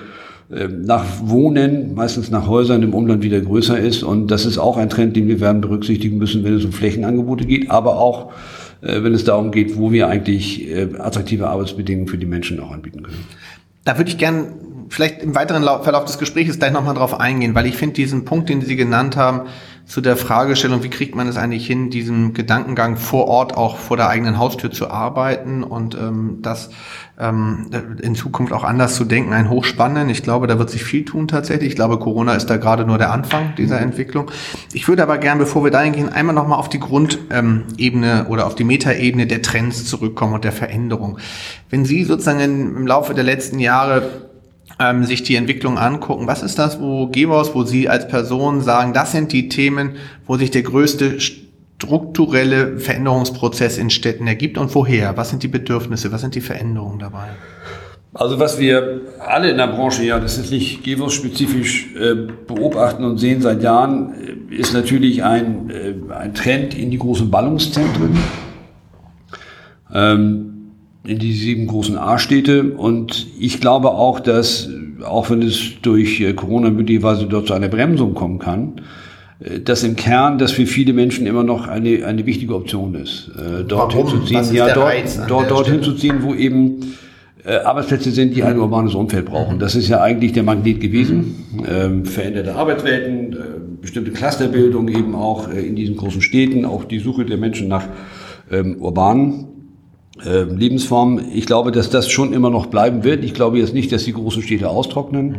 äh, 0.50 0.68
nach 0.68 1.04
Wohnen, 1.22 1.94
meistens 1.94 2.30
nach 2.30 2.46
Häusern 2.46 2.82
im 2.82 2.94
Umland 2.94 3.22
wieder 3.22 3.40
größer 3.40 3.78
ist. 3.78 4.02
Und 4.02 4.30
das 4.30 4.44
ist 4.44 4.58
auch 4.58 4.76
ein 4.76 4.90
Trend, 4.90 5.16
den 5.16 5.28
wir 5.28 5.40
werden 5.40 5.60
berücksichtigen 5.60 6.18
müssen, 6.18 6.44
wenn 6.44 6.54
es 6.54 6.64
um 6.64 6.72
Flächenangebote 6.72 7.46
geht, 7.46 7.70
aber 7.70 7.98
auch 7.98 8.32
äh, 8.82 9.02
wenn 9.02 9.14
es 9.14 9.24
darum 9.24 9.50
geht, 9.50 9.78
wo 9.78 9.92
wir 9.92 10.08
eigentlich 10.08 10.66
attraktive 10.98 11.48
Arbeitsbedingungen 11.48 12.08
für 12.08 12.18
die 12.18 12.26
Menschen 12.26 12.60
auch 12.60 12.72
anbieten 12.72 13.02
können. 13.02 13.24
Da 13.84 13.96
würde 13.96 14.10
ich 14.10 14.18
gern 14.18 14.48
vielleicht 14.88 15.22
im 15.22 15.34
weiteren 15.34 15.62
Verlauf 15.82 16.04
des 16.04 16.18
Gesprächs 16.18 16.58
gleich 16.58 16.72
nochmal 16.72 16.94
drauf 16.94 17.18
eingehen, 17.18 17.54
weil 17.54 17.66
ich 17.66 17.76
finde 17.76 17.94
diesen 17.94 18.24
Punkt, 18.24 18.48
den 18.48 18.60
Sie 18.60 18.76
genannt 18.76 19.16
haben, 19.16 19.48
zu 19.86 20.00
der 20.00 20.16
Fragestellung, 20.16 20.82
wie 20.82 20.90
kriegt 20.90 21.14
man 21.14 21.28
es 21.28 21.36
eigentlich 21.36 21.64
hin, 21.64 21.90
diesen 21.90 22.34
Gedankengang 22.34 22.96
vor 22.96 23.28
Ort 23.28 23.56
auch 23.56 23.76
vor 23.76 23.96
der 23.96 24.08
eigenen 24.08 24.36
Haustür 24.36 24.72
zu 24.72 24.90
arbeiten 24.90 25.62
und 25.62 25.94
ähm, 25.94 26.38
das 26.42 26.70
ähm, 27.20 27.70
in 28.02 28.16
Zukunft 28.16 28.52
auch 28.52 28.64
anders 28.64 28.96
zu 28.96 29.04
denken, 29.04 29.32
ein 29.32 29.48
hochspannend. 29.48 30.10
Ich 30.10 30.24
glaube, 30.24 30.48
da 30.48 30.58
wird 30.58 30.70
sich 30.70 30.82
viel 30.82 31.04
tun 31.04 31.28
tatsächlich. 31.28 31.70
Ich 31.70 31.76
glaube, 31.76 32.00
Corona 32.00 32.34
ist 32.34 32.46
da 32.46 32.56
gerade 32.56 32.84
nur 32.84 32.98
der 32.98 33.12
Anfang 33.12 33.54
dieser 33.56 33.80
Entwicklung. 33.80 34.30
Ich 34.72 34.88
würde 34.88 35.04
aber 35.04 35.18
gern, 35.18 35.38
bevor 35.38 35.62
wir 35.62 35.70
dahin 35.70 35.92
gehen, 35.92 36.08
einmal 36.08 36.34
nochmal 36.34 36.58
auf 36.58 36.68
die 36.68 36.80
Grundebene 36.80 38.26
oder 38.28 38.46
auf 38.46 38.56
die 38.56 38.64
Metaebene 38.64 39.28
der 39.28 39.40
Trends 39.40 39.84
zurückkommen 39.84 40.34
und 40.34 40.44
der 40.44 40.52
Veränderung. 40.52 41.18
Wenn 41.70 41.84
Sie 41.84 42.02
sozusagen 42.02 42.40
im 42.40 42.86
Laufe 42.88 43.14
der 43.14 43.24
letzten 43.24 43.60
Jahre 43.60 44.30
ähm, 44.78 45.04
sich 45.04 45.22
die 45.22 45.36
Entwicklung 45.36 45.78
angucken. 45.78 46.26
Was 46.26 46.42
ist 46.42 46.58
das, 46.58 46.80
wo 46.80 47.06
Gebos, 47.06 47.54
wo 47.54 47.64
Sie 47.64 47.88
als 47.88 48.08
Person 48.08 48.60
sagen, 48.60 48.92
das 48.92 49.12
sind 49.12 49.32
die 49.32 49.48
Themen, 49.48 49.92
wo 50.26 50.36
sich 50.36 50.50
der 50.50 50.62
größte 50.62 51.18
strukturelle 51.20 52.78
Veränderungsprozess 52.78 53.78
in 53.78 53.90
Städten 53.90 54.26
ergibt 54.26 54.58
und 54.58 54.74
woher? 54.74 55.16
Was 55.16 55.30
sind 55.30 55.42
die 55.42 55.48
Bedürfnisse? 55.48 56.12
Was 56.12 56.20
sind 56.20 56.34
die 56.34 56.40
Veränderungen 56.40 56.98
dabei? 56.98 57.28
Also 58.18 58.38
was 58.38 58.58
wir 58.58 59.02
alle 59.18 59.50
in 59.50 59.58
der 59.58 59.66
Branche, 59.66 60.02
ja, 60.02 60.18
das 60.18 60.38
ist 60.38 60.50
nicht 60.50 60.82
Gewos-spezifisch 60.82 61.94
äh, 61.96 62.14
beobachten 62.46 63.04
und 63.04 63.18
sehen 63.18 63.42
seit 63.42 63.62
Jahren, 63.62 64.14
äh, 64.50 64.54
ist 64.54 64.72
natürlich 64.72 65.22
ein, 65.22 65.68
äh, 65.68 65.94
ein 66.14 66.32
Trend 66.32 66.74
in 66.74 66.90
die 66.90 66.96
großen 66.96 67.30
Ballungszentren. 67.30 68.16
Ähm, 69.92 70.45
die 71.06 71.32
sieben 71.32 71.66
großen 71.66 71.96
A-Städte. 71.96 72.72
Und 72.72 73.26
ich 73.38 73.60
glaube 73.60 73.90
auch, 73.92 74.20
dass, 74.20 74.68
auch 75.04 75.30
wenn 75.30 75.42
es 75.42 75.80
durch 75.82 76.20
äh, 76.20 76.32
Corona 76.32 76.70
möglicherweise 76.70 77.26
dort 77.26 77.46
zu 77.46 77.54
einer 77.54 77.68
Bremsung 77.68 78.14
kommen 78.14 78.38
kann, 78.38 78.80
äh, 79.40 79.60
dass 79.60 79.84
im 79.84 79.96
Kern 79.96 80.38
das 80.38 80.52
für 80.52 80.66
viele 80.66 80.92
Menschen 80.92 81.26
immer 81.26 81.44
noch 81.44 81.68
eine, 81.68 82.04
eine 82.04 82.26
wichtige 82.26 82.54
Option 82.54 82.94
ist, 82.94 83.30
äh, 83.38 83.64
dorthin 83.64 84.06
zu 84.06 84.20
ziehen. 84.20 84.44
Ja, 84.52 84.74
dort, 84.74 84.94
dort, 85.28 85.50
dorthin 85.50 85.82
zu 85.82 85.94
ziehen, 85.94 86.18
wo 86.22 86.34
eben 86.34 86.96
äh, 87.44 87.58
Arbeitsplätze 87.58 88.10
sind, 88.10 88.34
die 88.34 88.42
ein 88.42 88.58
urbanes 88.58 88.94
Umfeld 88.94 89.26
brauchen. 89.26 89.60
Das 89.60 89.76
ist 89.76 89.88
ja 89.88 90.00
eigentlich 90.00 90.32
der 90.32 90.42
Magnet 90.42 90.80
gewesen. 90.80 91.64
Ähm, 91.68 92.04
veränderte 92.04 92.56
Arbeitswelten, 92.56 93.32
äh, 93.32 93.36
bestimmte 93.80 94.10
Clusterbildung 94.10 94.88
eben 94.88 95.14
auch 95.14 95.48
äh, 95.48 95.60
in 95.60 95.76
diesen 95.76 95.96
großen 95.96 96.22
Städten, 96.22 96.64
auch 96.64 96.84
die 96.84 96.98
Suche 96.98 97.24
der 97.24 97.36
Menschen 97.36 97.68
nach 97.68 97.84
ähm, 98.50 98.76
urbanen 98.80 99.55
äh, 100.24 100.42
Lebensformen. 100.44 101.32
Ich 101.34 101.46
glaube, 101.46 101.72
dass 101.72 101.90
das 101.90 102.10
schon 102.10 102.32
immer 102.32 102.50
noch 102.50 102.66
bleiben 102.66 103.04
wird. 103.04 103.24
Ich 103.24 103.34
glaube 103.34 103.58
jetzt 103.58 103.74
nicht, 103.74 103.92
dass 103.92 104.04
die 104.04 104.12
großen 104.12 104.42
Städte 104.42 104.68
austrocknen. 104.68 105.38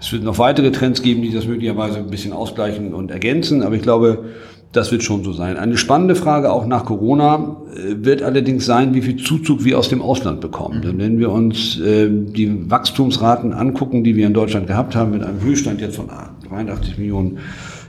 Es 0.00 0.12
wird 0.12 0.22
noch 0.22 0.38
weitere 0.38 0.70
Trends 0.72 1.02
geben, 1.02 1.22
die 1.22 1.32
das 1.32 1.46
möglicherweise 1.46 1.98
ein 1.98 2.10
bisschen 2.10 2.32
ausgleichen 2.32 2.94
und 2.94 3.10
ergänzen. 3.10 3.62
Aber 3.62 3.74
ich 3.74 3.82
glaube, 3.82 4.24
das 4.72 4.92
wird 4.92 5.02
schon 5.02 5.24
so 5.24 5.32
sein. 5.32 5.56
Eine 5.56 5.76
spannende 5.76 6.14
Frage 6.14 6.52
auch 6.52 6.66
nach 6.66 6.84
Corona 6.84 7.56
äh, 7.74 8.04
wird 8.04 8.22
allerdings 8.22 8.66
sein, 8.66 8.94
wie 8.94 9.02
viel 9.02 9.16
Zuzug 9.16 9.64
wir 9.64 9.78
aus 9.78 9.88
dem 9.88 10.02
Ausland 10.02 10.40
bekommen. 10.40 10.82
Denn 10.82 10.98
wenn 10.98 11.18
wir 11.18 11.30
uns 11.30 11.80
äh, 11.80 12.08
die 12.10 12.70
Wachstumsraten 12.70 13.52
angucken, 13.52 14.04
die 14.04 14.16
wir 14.16 14.26
in 14.26 14.34
Deutschland 14.34 14.66
gehabt 14.66 14.94
haben, 14.94 15.12
mit 15.12 15.22
einem 15.22 15.42
Höchststand 15.42 15.80
jetzt 15.80 15.96
von 15.96 16.08
83 16.48 16.98
Millionen 16.98 17.38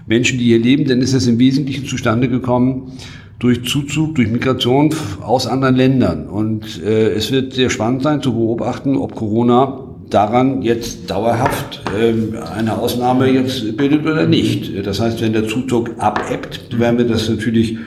Menschen, 0.07 0.39
die 0.39 0.45
hier 0.45 0.59
leben, 0.59 0.85
dann 0.85 1.01
ist 1.01 1.13
es 1.13 1.27
im 1.27 1.37
Wesentlichen 1.39 1.85
zustande 1.85 2.27
gekommen 2.27 2.93
durch 3.41 3.65
Zuzug, 3.65 4.15
durch 4.15 4.29
Migration 4.29 4.93
aus 5.21 5.47
anderen 5.47 5.75
Ländern. 5.75 6.27
Und 6.27 6.81
äh, 6.83 7.09
es 7.09 7.31
wird 7.31 7.53
sehr 7.53 7.71
spannend 7.71 8.03
sein 8.03 8.21
zu 8.21 8.33
beobachten, 8.33 8.95
ob 8.95 9.15
Corona 9.15 9.87
daran 10.11 10.61
jetzt 10.61 11.09
dauerhaft 11.09 11.81
ähm, 11.99 12.35
eine 12.55 12.77
Ausnahme 12.77 13.31
jetzt 13.31 13.75
bildet 13.77 14.05
oder 14.05 14.27
nicht. 14.27 14.85
Das 14.85 14.99
heißt, 14.99 15.21
wenn 15.21 15.33
der 15.33 15.47
Zuzug 15.47 15.89
abebbt, 15.97 16.77
werden 16.77 16.99
wir 16.99 17.07
das 17.07 17.29
natürlich 17.29 17.77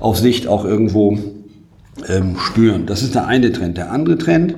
auf 0.00 0.16
Sicht 0.16 0.48
auch 0.48 0.64
irgendwo 0.64 1.18
ähm, 2.08 2.36
spüren. 2.38 2.86
Das 2.86 3.02
ist 3.02 3.14
der 3.14 3.26
eine 3.26 3.52
Trend. 3.52 3.76
Der 3.76 3.92
andere 3.92 4.16
Trend, 4.16 4.54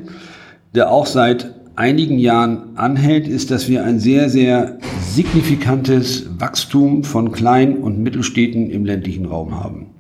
der 0.77 0.93
auch 0.93 1.07
seit 1.07 1.53
einigen 1.75 2.21
Jahren 2.21 2.77
anhält, 2.77 3.27
ist, 3.27 3.51
dass 3.51 3.69
wir 3.69 3.83
ein 3.83 3.99
sehr, 3.99 4.31
sehr 4.31 4.79
signifikantes 5.01 6.27
Wachstum 6.39 7.03
von 7.03 7.33
Klein- 7.33 7.79
und 7.79 7.99
Mittelstädten 7.99 8.71
im 8.71 8.85
ländlichen 8.85 9.27
Raum 9.27 9.59
haben. 9.59 9.94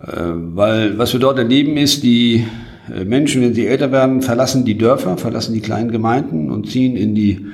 Äh, 0.00 0.10
weil 0.54 0.96
was 0.98 1.12
wir 1.12 1.20
dort 1.20 1.38
erleben 1.38 1.76
ist, 1.76 2.02
die 2.02 2.44
äh, 2.94 3.04
Menschen, 3.04 3.42
wenn 3.42 3.54
sie 3.54 3.66
älter 3.66 3.90
werden, 3.90 4.22
verlassen 4.22 4.64
die 4.64 4.78
Dörfer, 4.78 5.16
verlassen 5.16 5.54
die 5.54 5.60
kleinen 5.60 5.90
Gemeinden 5.90 6.50
und 6.50 6.68
ziehen 6.68 6.96
in 6.96 7.14
die 7.14 7.46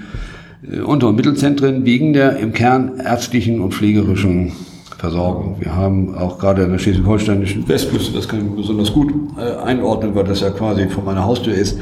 äh, 0.71 0.81
Unter- 0.81 1.09
und 1.09 1.17
Mittelzentren 1.17 1.85
wegen 1.87 2.13
der 2.13 2.37
im 2.37 2.53
Kern 2.53 3.01
ärztlichen 3.03 3.61
und 3.61 3.73
pflegerischen 3.73 4.53
Versorgung. 4.99 5.57
Wir 5.61 5.75
haben 5.75 6.15
auch 6.15 6.39
gerade 6.39 6.63
in 6.63 6.73
der 6.73 6.79
schleswig-holsteinischen 6.79 7.67
Westküste, 7.69 8.15
das 8.15 8.29
kann 8.29 8.47
ich 8.47 8.57
besonders 8.57 8.93
gut 8.93 9.13
einordnen, 9.37 10.15
weil 10.15 10.25
das 10.25 10.41
ja 10.41 10.49
quasi 10.49 10.89
vor 10.89 11.05
meiner 11.05 11.25
Haustür 11.25 11.53
ist. 11.53 11.79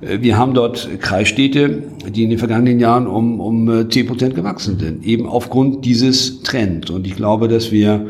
Wir 0.00 0.36
haben 0.36 0.52
dort 0.52 0.88
Kreisstädte, 1.00 1.84
die 2.08 2.24
in 2.24 2.30
den 2.30 2.40
vergangenen 2.40 2.80
Jahren 2.80 3.06
um, 3.06 3.38
um 3.38 3.88
10 3.88 4.06
Prozent 4.08 4.34
gewachsen 4.34 4.80
sind, 4.80 5.06
eben 5.06 5.28
aufgrund 5.28 5.84
dieses 5.84 6.42
Trends. 6.42 6.90
Und 6.90 7.06
ich 7.06 7.14
glaube, 7.14 7.46
dass 7.46 7.70
wir 7.70 8.06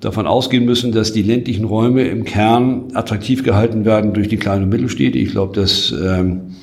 davon 0.00 0.26
ausgehen 0.26 0.64
müssen, 0.64 0.92
dass 0.92 1.12
die 1.12 1.22
ländlichen 1.22 1.64
Räume 1.64 2.04
im 2.04 2.24
Kern 2.24 2.88
attraktiv 2.94 3.42
gehalten 3.42 3.84
werden 3.84 4.12
durch 4.12 4.28
die 4.28 4.36
kleinen 4.36 4.64
und 4.64 4.68
Mittelstädte. 4.70 5.18
Ich 5.18 5.32
glaube, 5.32 5.54
das 5.54 5.92
ähm, 5.92 6.56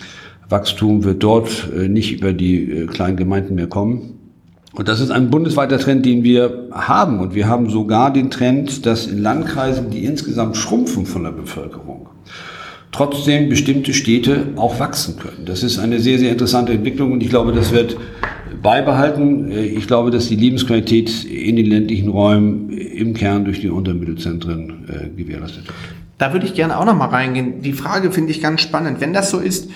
Wachstum 0.49 1.03
wird 1.03 1.23
dort 1.23 1.69
äh, 1.75 1.87
nicht 1.89 2.13
über 2.13 2.33
die 2.33 2.63
äh, 2.63 2.85
kleinen 2.87 3.17
Gemeinden 3.17 3.55
mehr 3.55 3.67
kommen. 3.67 4.11
Und 4.73 4.87
das 4.89 4.99
ist 4.99 5.09
ein 5.09 5.29
bundesweiter 5.29 5.79
Trend, 5.79 6.05
den 6.05 6.23
wir 6.23 6.67
haben. 6.71 7.19
Und 7.19 7.33
wir 7.33 7.47
haben 7.47 7.69
sogar 7.69 8.11
den 8.11 8.29
Trend, 8.29 8.85
dass 8.85 9.07
in 9.07 9.21
Landkreisen, 9.21 9.89
die 9.89 10.03
insgesamt 10.03 10.57
schrumpfen 10.57 11.05
von 11.05 11.23
der 11.23 11.31
Bevölkerung, 11.31 12.09
trotzdem 12.91 13.49
bestimmte 13.49 13.93
Städte 13.93 14.47
auch 14.57 14.79
wachsen 14.79 15.17
können. 15.17 15.45
Das 15.45 15.63
ist 15.63 15.79
eine 15.79 15.99
sehr, 15.99 16.19
sehr 16.19 16.31
interessante 16.31 16.73
Entwicklung 16.73 17.13
und 17.13 17.23
ich 17.23 17.29
glaube, 17.29 17.53
das 17.53 17.71
wird 17.73 17.97
beibehalten. 18.65 19.51
Ich 19.51 19.87
glaube, 19.87 20.09
dass 20.09 20.27
die 20.27 20.35
Lebensqualität 20.35 21.23
in 21.23 21.55
den 21.55 21.67
ländlichen 21.67 22.09
Räumen 22.09 22.71
im 22.71 23.13
Kern 23.13 23.45
durch 23.45 23.61
die 23.61 23.69
Untermittelzentren 23.69 24.85
äh, 24.89 25.09
gewährleistet 25.15 25.67
wird. 25.67 25.77
Da 26.17 26.33
würde 26.33 26.47
ich 26.47 26.55
gerne 26.55 26.79
auch 26.79 26.85
noch 26.85 26.95
mal 26.95 27.09
reingehen. 27.09 27.61
Die 27.61 27.73
Frage 27.73 28.11
finde 28.11 28.31
ich 28.31 28.41
ganz 28.41 28.61
spannend. 28.61 29.01
Wenn 29.01 29.13
das 29.13 29.29
so 29.29 29.39
ist, 29.39 29.69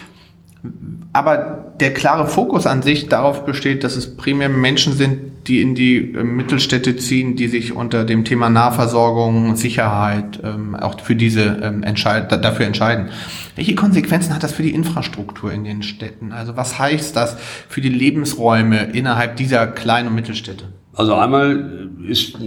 aber 1.13 1.73
der 1.79 1.93
klare 1.93 2.27
Fokus 2.27 2.67
an 2.67 2.81
sich 2.81 3.07
darauf 3.07 3.45
besteht, 3.45 3.83
dass 3.83 3.95
es 3.95 4.15
primär 4.15 4.49
Menschen 4.49 4.93
sind, 4.93 5.47
die 5.47 5.61
in 5.61 5.73
die 5.73 5.97
äh, 5.97 6.23
Mittelstädte 6.23 6.97
ziehen, 6.97 7.35
die 7.35 7.47
sich 7.47 7.73
unter 7.73 8.03
dem 8.03 8.25
Thema 8.25 8.49
Nahversorgung, 8.49 9.55
Sicherheit 9.55 10.39
ähm, 10.43 10.75
auch 10.75 10.99
für 10.99 11.15
diese 11.15 11.59
ähm, 11.63 11.83
entscheid 11.83 12.31
dafür 12.31 12.65
entscheiden. 12.65 13.09
Welche 13.55 13.75
Konsequenzen 13.75 14.35
hat 14.35 14.43
das 14.43 14.51
für 14.51 14.63
die 14.63 14.73
Infrastruktur 14.73 15.51
in 15.51 15.63
den 15.63 15.81
Städten? 15.81 16.31
Also 16.31 16.55
was 16.55 16.77
heißt 16.77 17.15
das 17.15 17.37
für 17.67 17.81
die 17.81 17.89
Lebensräume 17.89 18.91
innerhalb 18.93 19.37
dieser 19.37 19.65
kleinen 19.67 20.13
Mittelstädte? 20.13 20.65
Also 20.93 21.15
einmal 21.15 21.89
ist 22.07 22.37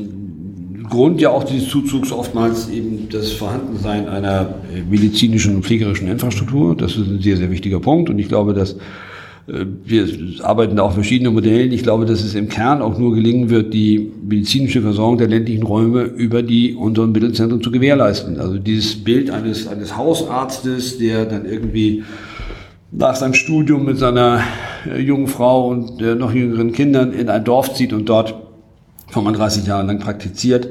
Grund 0.93 1.23
ja 1.23 1.31
auch 1.31 1.45
dieses 1.45 1.71
Zuzugs 1.71 2.13
oftmals 2.13 2.69
eben 2.69 3.09
das 3.11 3.33
Vorhandensein 3.33 4.11
einer 4.11 4.57
äh, 4.71 4.83
medizinischen 4.83 5.57
und 5.57 5.65
pflegerischen 5.65 6.07
Infrastruktur. 6.07 6.77
Das 6.77 6.97
ist 6.97 7.09
ein 7.09 7.23
sehr, 7.23 7.39
sehr 7.39 7.51
wichtiger 7.51 7.81
Punkt. 7.81 8.11
Und 8.11 8.19
ich 8.19 8.29
glaube, 8.29 8.53
dass 8.53 8.75
äh, 8.75 9.65
wir 9.87 10.07
arbeiten 10.43 10.77
da 10.77 10.83
auch 10.83 10.93
verschiedene 10.93 11.31
Modellen. 11.31 11.73
Ich 11.73 11.83
glaube, 11.83 12.05
dass 12.05 12.23
es 12.23 12.35
im 12.35 12.51
Kern 12.51 12.83
auch 12.83 12.99
nur 12.99 13.15
gelingen 13.15 13.49
wird, 13.49 13.73
die 13.73 14.13
medizinische 14.23 14.83
Versorgung 14.83 15.17
der 15.17 15.29
ländlichen 15.29 15.63
Räume 15.63 16.03
über 16.03 16.43
die 16.43 16.75
unteren 16.75 17.13
Mittelzentren 17.13 17.63
zu 17.63 17.71
gewährleisten. 17.71 18.39
Also 18.39 18.59
dieses 18.59 19.03
Bild 19.03 19.31
eines, 19.31 19.67
eines 19.69 19.97
Hausarztes, 19.97 20.99
der 20.99 21.25
dann 21.25 21.47
irgendwie 21.47 22.03
nach 22.91 23.17
seinem 23.17 23.33
Studium 23.33 23.87
mit 23.87 23.97
seiner 23.97 24.43
äh, 24.87 25.01
jungen 25.01 25.27
Frau 25.27 25.69
und 25.69 26.03
noch 26.03 26.35
jüngeren 26.35 26.73
Kindern 26.73 27.15
in 27.15 27.31
ein 27.31 27.45
Dorf 27.45 27.73
zieht 27.73 27.95
und 27.95 28.11
dort 28.11 28.52
35 29.13 29.67
Jahre 29.67 29.87
lang 29.87 29.99
praktiziert. 29.99 30.69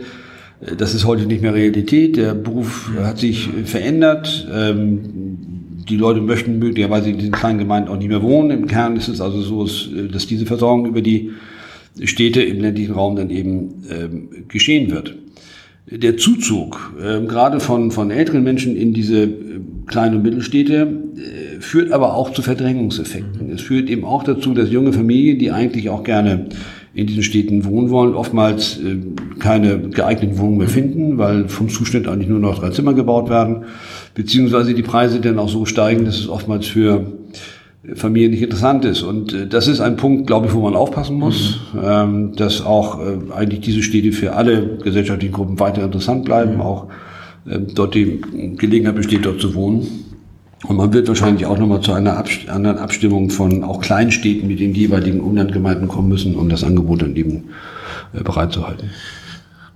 Äh, 0.62 0.76
das 0.76 0.94
ist 0.94 1.06
heute 1.06 1.26
nicht 1.26 1.42
mehr 1.42 1.54
Realität. 1.54 2.18
Der 2.18 2.34
Beruf 2.34 2.92
hat 3.02 3.20
sich 3.20 3.50
verändert. 3.66 4.48
Ähm, 4.54 5.00
die 5.90 5.98
Leute 5.98 6.22
möchten 6.22 6.60
möglicherweise 6.60 7.10
in 7.10 7.18
diesen 7.18 7.32
kleinen 7.32 7.60
Gemeinden 7.60 7.90
auch 7.90 7.98
nicht 7.98 8.08
mehr 8.08 8.22
wohnen. 8.22 8.52
Im 8.52 8.68
Kern 8.68 8.96
ist 8.96 9.08
es 9.08 9.20
also 9.20 9.42
so, 9.42 9.66
dass 10.08 10.28
diese 10.28 10.46
Versorgung 10.46 10.86
über 10.86 11.02
die 11.02 11.32
Städte 12.04 12.42
im 12.42 12.62
ländlichen 12.62 12.94
Raum 12.94 13.16
dann 13.16 13.30
eben 13.30 13.84
ähm, 13.90 14.30
geschehen 14.48 14.92
wird. 14.92 15.16
Der 15.90 16.16
Zuzug, 16.16 16.94
ähm, 17.04 17.28
gerade 17.28 17.60
von, 17.60 17.92
von 17.92 18.12
älteren 18.12 18.44
Menschen 18.44 18.78
in 18.78 18.94
diese 18.94 19.28
kleinen 19.88 20.18
und 20.18 20.24
Mittelstädte, 20.24 20.88
äh, 21.18 21.60
führt 21.60 21.92
aber 21.92 22.14
auch 22.14 22.32
zu 22.32 22.42
Verdrängungseffekten. 22.42 23.52
Es 23.52 23.62
führt 23.62 23.90
eben 23.90 24.06
auch 24.06 24.24
dazu, 24.24 24.54
dass 24.54 24.72
junge 24.72 24.94
Familien, 24.94 25.40
die 25.40 25.52
eigentlich 25.52 25.90
auch 25.90 26.04
gerne 26.04 26.48
in 26.94 27.08
diesen 27.08 27.24
Städten 27.24 27.64
wohnen 27.64 27.90
wollen, 27.90 28.16
oftmals 28.16 28.78
äh, 28.78 28.98
keine 29.40 29.90
geeigneten 29.90 30.38
Wohnungen 30.38 30.58
mehr 30.58 30.68
finden, 30.68 31.18
weil 31.18 31.48
vom 31.48 31.70
Zuschnitt 31.70 32.08
eigentlich 32.08 32.30
nur 32.30 32.40
noch 32.40 32.60
drei 32.60 32.70
Zimmer 32.70 32.94
gebaut 32.94 33.30
werden, 33.30 33.64
beziehungsweise 34.14 34.74
die 34.74 34.84
Preise 34.84 35.22
dann 35.22 35.40
auch 35.40 35.50
so 35.50 35.66
steigen, 35.66 36.06
dass 36.06 36.20
es 36.20 36.28
oftmals 36.28 36.68
für 36.68 37.06
Familien 37.96 38.32
nicht 38.32 38.44
interessant 38.44 38.86
ist. 38.86 39.02
Und 39.02 39.34
äh, 39.34 39.48
das 39.48 39.68
ist 39.68 39.80
ein 39.80 39.96
Punkt, 39.96 40.28
glaube 40.28 40.48
ich, 40.48 40.54
wo 40.54 40.62
man 40.62 40.76
aufpassen 40.76 41.18
muss, 41.18 41.62
mhm. 41.74 41.80
ähm, 41.84 42.36
dass 42.36 42.64
auch 42.64 43.00
äh, 43.00 43.18
eigentlich 43.34 43.62
diese 43.62 43.82
Städte 43.82 44.12
für 44.12 44.34
alle 44.34 44.78
gesellschaftlichen 44.84 45.34
Gruppen 45.34 45.60
weiter 45.60 45.84
interessant 45.84 46.26
bleiben, 46.26 46.56
mhm. 46.56 46.62
auch 46.62 46.88
äh, 47.50 47.60
dort 47.74 47.96
die 47.96 48.22
Gelegenheit 48.58 48.96
besteht, 48.96 49.26
dort 49.26 49.40
zu 49.40 49.56
wohnen. 49.56 49.88
Und 50.68 50.78
man 50.78 50.94
wird 50.94 51.08
wahrscheinlich 51.08 51.46
auch 51.46 51.58
nochmal 51.58 51.82
zu 51.82 51.92
einer 51.94 52.18
Abst 52.18 52.48
anderen 52.48 52.78
Abstimmung 52.78 53.30
von 53.30 53.64
auch 53.64 53.82
Kleinstädten 53.82 54.48
mit 54.48 54.60
den 54.60 54.74
jeweiligen 54.74 55.20
Umlandgemeinden 55.20 55.88
kommen 55.88 56.10
müssen, 56.10 56.36
um 56.36 56.50
das 56.50 56.64
Angebot 56.64 57.02
dann 57.02 57.16
eben 57.16 57.50
äh, 58.14 58.22
bereitzuhalten. 58.22 58.92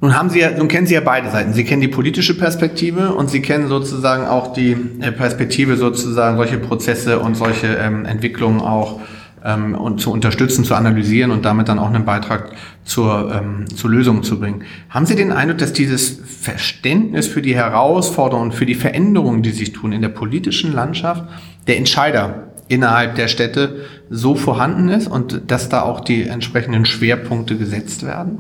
Nun 0.01 0.15
haben 0.15 0.29
Sie 0.29 0.39
ja, 0.39 0.51
nun 0.51 0.67
kennen 0.67 0.85
Sie 0.85 0.93
ja 0.93 1.01
beide 1.01 1.31
Seiten. 1.31 1.53
Sie 1.53 1.63
kennen 1.63 1.81
die 1.81 1.87
politische 1.87 2.37
Perspektive 2.37 3.15
und 3.15 3.29
Sie 3.31 3.41
kennen 3.41 3.67
sozusagen 3.67 4.27
auch 4.27 4.53
die 4.53 4.75
äh, 4.99 5.11
Perspektive 5.11 5.77
sozusagen 5.77 6.37
solche 6.37 6.59
Prozesse 6.59 7.19
und 7.19 7.35
solche 7.35 7.67
ähm, 7.67 8.05
Entwicklungen 8.05 8.61
auch 8.61 8.99
ähm, 9.45 9.75
und 9.75 10.01
zu 10.01 10.11
unterstützen, 10.11 10.65
zu 10.65 10.75
analysieren 10.75 11.31
und 11.31 11.45
damit 11.45 11.69
dann 11.69 11.79
auch 11.79 11.87
einen 11.87 12.03
Beitrag 12.03 12.51
zur, 12.83 13.31
ähm, 13.31 13.65
zur 13.73 13.91
Lösung 13.91 14.23
zu 14.23 14.39
bringen. 14.39 14.63
Haben 14.89 15.05
Sie 15.05 15.15
den 15.15 15.31
Eindruck, 15.31 15.59
dass 15.59 15.71
dieses 15.71 16.19
Verständnis 16.41 17.27
für 17.27 17.41
die 17.41 17.55
Herausforderungen, 17.55 18.51
für 18.51 18.65
die 18.65 18.75
Veränderungen, 18.75 19.43
die 19.43 19.51
sich 19.51 19.71
tun 19.71 19.91
in 19.91 20.01
der 20.01 20.09
politischen 20.09 20.73
Landschaft, 20.73 21.23
der 21.67 21.77
Entscheider 21.77 22.51
innerhalb 22.67 23.15
der 23.15 23.27
Städte 23.27 23.85
so 24.09 24.33
vorhanden 24.33 24.89
ist 24.89 25.07
und 25.07 25.43
dass 25.47 25.69
da 25.69 25.83
auch 25.83 25.99
die 25.99 26.23
entsprechenden 26.23 26.85
Schwerpunkte 26.85 27.57
gesetzt 27.57 28.05
werden? 28.05 28.39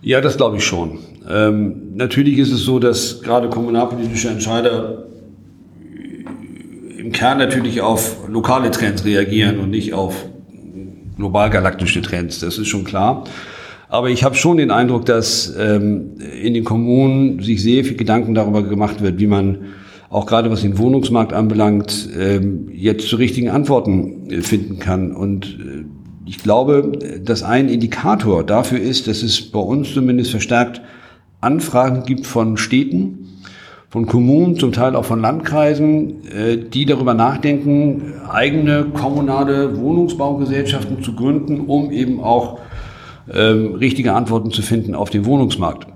Ja, 0.00 0.20
das 0.20 0.36
glaube 0.36 0.58
ich 0.58 0.64
schon. 0.64 0.98
Ähm, 1.28 1.94
natürlich 1.94 2.38
ist 2.38 2.52
es 2.52 2.60
so, 2.60 2.78
dass 2.78 3.20
gerade 3.22 3.48
kommunalpolitische 3.48 4.28
Entscheider 4.28 5.07
im 7.08 7.12
Kern 7.12 7.38
natürlich 7.38 7.80
auf 7.80 8.28
lokale 8.28 8.70
Trends 8.70 9.02
reagieren 9.06 9.60
und 9.60 9.70
nicht 9.70 9.94
auf 9.94 10.26
global 11.16 11.48
galaktische 11.48 12.02
Trends. 12.02 12.40
Das 12.40 12.58
ist 12.58 12.68
schon 12.68 12.84
klar. 12.84 13.24
Aber 13.88 14.10
ich 14.10 14.24
habe 14.24 14.34
schon 14.34 14.58
den 14.58 14.70
Eindruck, 14.70 15.06
dass 15.06 15.54
ähm, 15.58 16.18
in 16.42 16.52
den 16.52 16.64
Kommunen 16.64 17.40
sich 17.42 17.62
sehr 17.62 17.82
viel 17.86 17.96
Gedanken 17.96 18.34
darüber 18.34 18.62
gemacht 18.62 19.00
wird, 19.00 19.18
wie 19.18 19.26
man 19.26 19.60
auch 20.10 20.26
gerade 20.26 20.50
was 20.50 20.60
den 20.60 20.76
Wohnungsmarkt 20.76 21.32
anbelangt, 21.32 22.10
ähm, 22.18 22.68
jetzt 22.70 23.08
zu 23.08 23.16
richtigen 23.16 23.48
Antworten 23.48 24.30
äh, 24.30 24.42
finden 24.42 24.78
kann. 24.78 25.12
Und 25.12 25.46
äh, 25.46 25.84
ich 26.26 26.42
glaube, 26.42 26.92
dass 27.24 27.42
ein 27.42 27.70
Indikator 27.70 28.44
dafür 28.44 28.80
ist, 28.80 29.08
dass 29.08 29.22
es 29.22 29.50
bei 29.50 29.60
uns 29.60 29.94
zumindest 29.94 30.30
verstärkt 30.30 30.82
Anfragen 31.40 32.02
gibt 32.04 32.26
von 32.26 32.58
Städten, 32.58 33.17
von 33.90 34.06
Kommunen, 34.06 34.56
zum 34.56 34.72
Teil 34.72 34.94
auch 34.94 35.04
von 35.04 35.20
Landkreisen, 35.20 36.28
äh, 36.28 36.58
die 36.58 36.84
darüber 36.84 37.14
nachdenken, 37.14 38.14
eigene 38.28 38.86
kommunale 38.92 39.78
Wohnungsbaugesellschaften 39.78 41.02
zu 41.02 41.14
gründen, 41.14 41.60
um 41.60 41.90
eben 41.90 42.20
auch 42.20 42.58
ähm, 43.32 43.74
richtige 43.74 44.12
Antworten 44.14 44.50
zu 44.50 44.62
finden 44.62 44.94
auf 44.94 45.10
den 45.10 45.24
Wohnungsmarkt. 45.24 45.86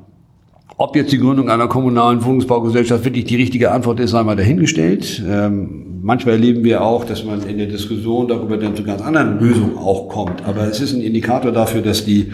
Ob 0.78 0.96
jetzt 0.96 1.12
die 1.12 1.18
Gründung 1.18 1.50
einer 1.50 1.68
kommunalen 1.68 2.24
Wohnungsbaugesellschaft 2.24 3.04
wirklich 3.04 3.26
die 3.26 3.36
richtige 3.36 3.70
Antwort 3.70 4.00
ist, 4.00 4.10
sei 4.10 4.22
mal 4.22 4.36
dahingestellt. 4.36 5.22
Ähm, 5.28 6.00
manchmal 6.02 6.36
erleben 6.36 6.64
wir 6.64 6.82
auch, 6.82 7.04
dass 7.04 7.24
man 7.24 7.42
in 7.42 7.58
der 7.58 7.66
Diskussion 7.66 8.26
darüber 8.26 8.56
dann 8.56 8.74
zu 8.74 8.82
ganz 8.82 9.02
anderen 9.02 9.38
Lösungen 9.38 9.76
auch 9.76 10.08
kommt. 10.08 10.44
Aber 10.46 10.62
es 10.62 10.80
ist 10.80 10.94
ein 10.94 11.02
Indikator 11.02 11.52
dafür, 11.52 11.82
dass 11.82 12.06
die 12.06 12.32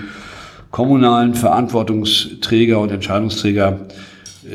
kommunalen 0.71 1.35
Verantwortungsträger 1.35 2.79
und 2.79 2.93
Entscheidungsträger 2.93 3.81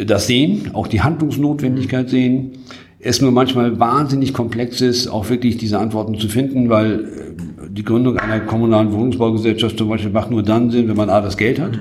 das 0.05 0.27
sehen, 0.27 0.71
auch 0.73 0.87
die 0.87 1.01
Handlungsnotwendigkeit 1.01 2.09
sehen. 2.09 2.51
Es 2.99 3.21
nur 3.21 3.31
manchmal 3.31 3.79
wahnsinnig 3.79 4.33
komplex 4.33 4.79
ist, 4.79 5.07
auch 5.07 5.29
wirklich 5.29 5.57
diese 5.57 5.77
Antworten 5.77 6.17
zu 6.17 6.29
finden, 6.29 6.69
weil 6.69 6.93
äh, 6.93 7.69
die 7.69 7.83
Gründung 7.83 8.17
einer 8.17 8.39
kommunalen 8.41 8.93
Wohnungsbaugesellschaft 8.93 9.77
zum 9.77 9.89
Beispiel 9.89 10.11
macht 10.11 10.31
nur 10.31 10.43
dann 10.43 10.71
Sinn, 10.71 10.87
wenn 10.87 10.95
man 10.95 11.09
A, 11.09 11.21
das 11.21 11.37
Geld 11.37 11.59
hat. 11.59 11.79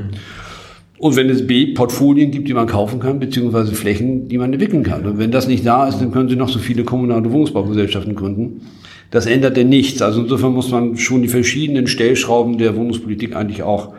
Und 0.99 1.16
wenn 1.16 1.28
es 1.28 1.47
B, 1.47 1.75
Portfolien 1.75 2.30
gibt, 2.30 2.49
die 2.49 2.54
man 2.54 2.68
kaufen 2.68 3.00
kann, 3.00 3.18
beziehungsweise 3.18 3.75
Flächen, 3.75 4.28
die 4.28 4.38
man 4.38 4.52
entwickeln 4.52 4.85
kann. 4.85 5.04
Und 5.04 5.18
wenn 5.18 5.32
das 5.32 5.49
nicht 5.49 5.66
da 5.66 5.88
ist, 5.88 6.00
dann 6.00 6.12
können 6.12 6.28
Sie 6.28 6.37
noch 6.37 6.49
so 6.49 6.61
viele 6.61 6.85
kommunale 6.85 7.30
Wohnungsbaugesellschaften 7.32 8.14
gründen. 8.14 8.62
Das 9.11 9.26
ändert 9.26 9.56
denn 9.56 9.68
nichts. 9.68 10.00
Also 10.00 10.23
insofern 10.23 10.52
muss 10.52 10.71
man 10.71 10.97
schon 10.97 11.23
die 11.23 11.28
verschiedenen 11.28 11.88
Stellschrauben 11.88 12.56
der 12.56 12.76
Wohnungspolitik 12.76 13.35
eigentlich 13.35 13.64
auch 13.64 13.94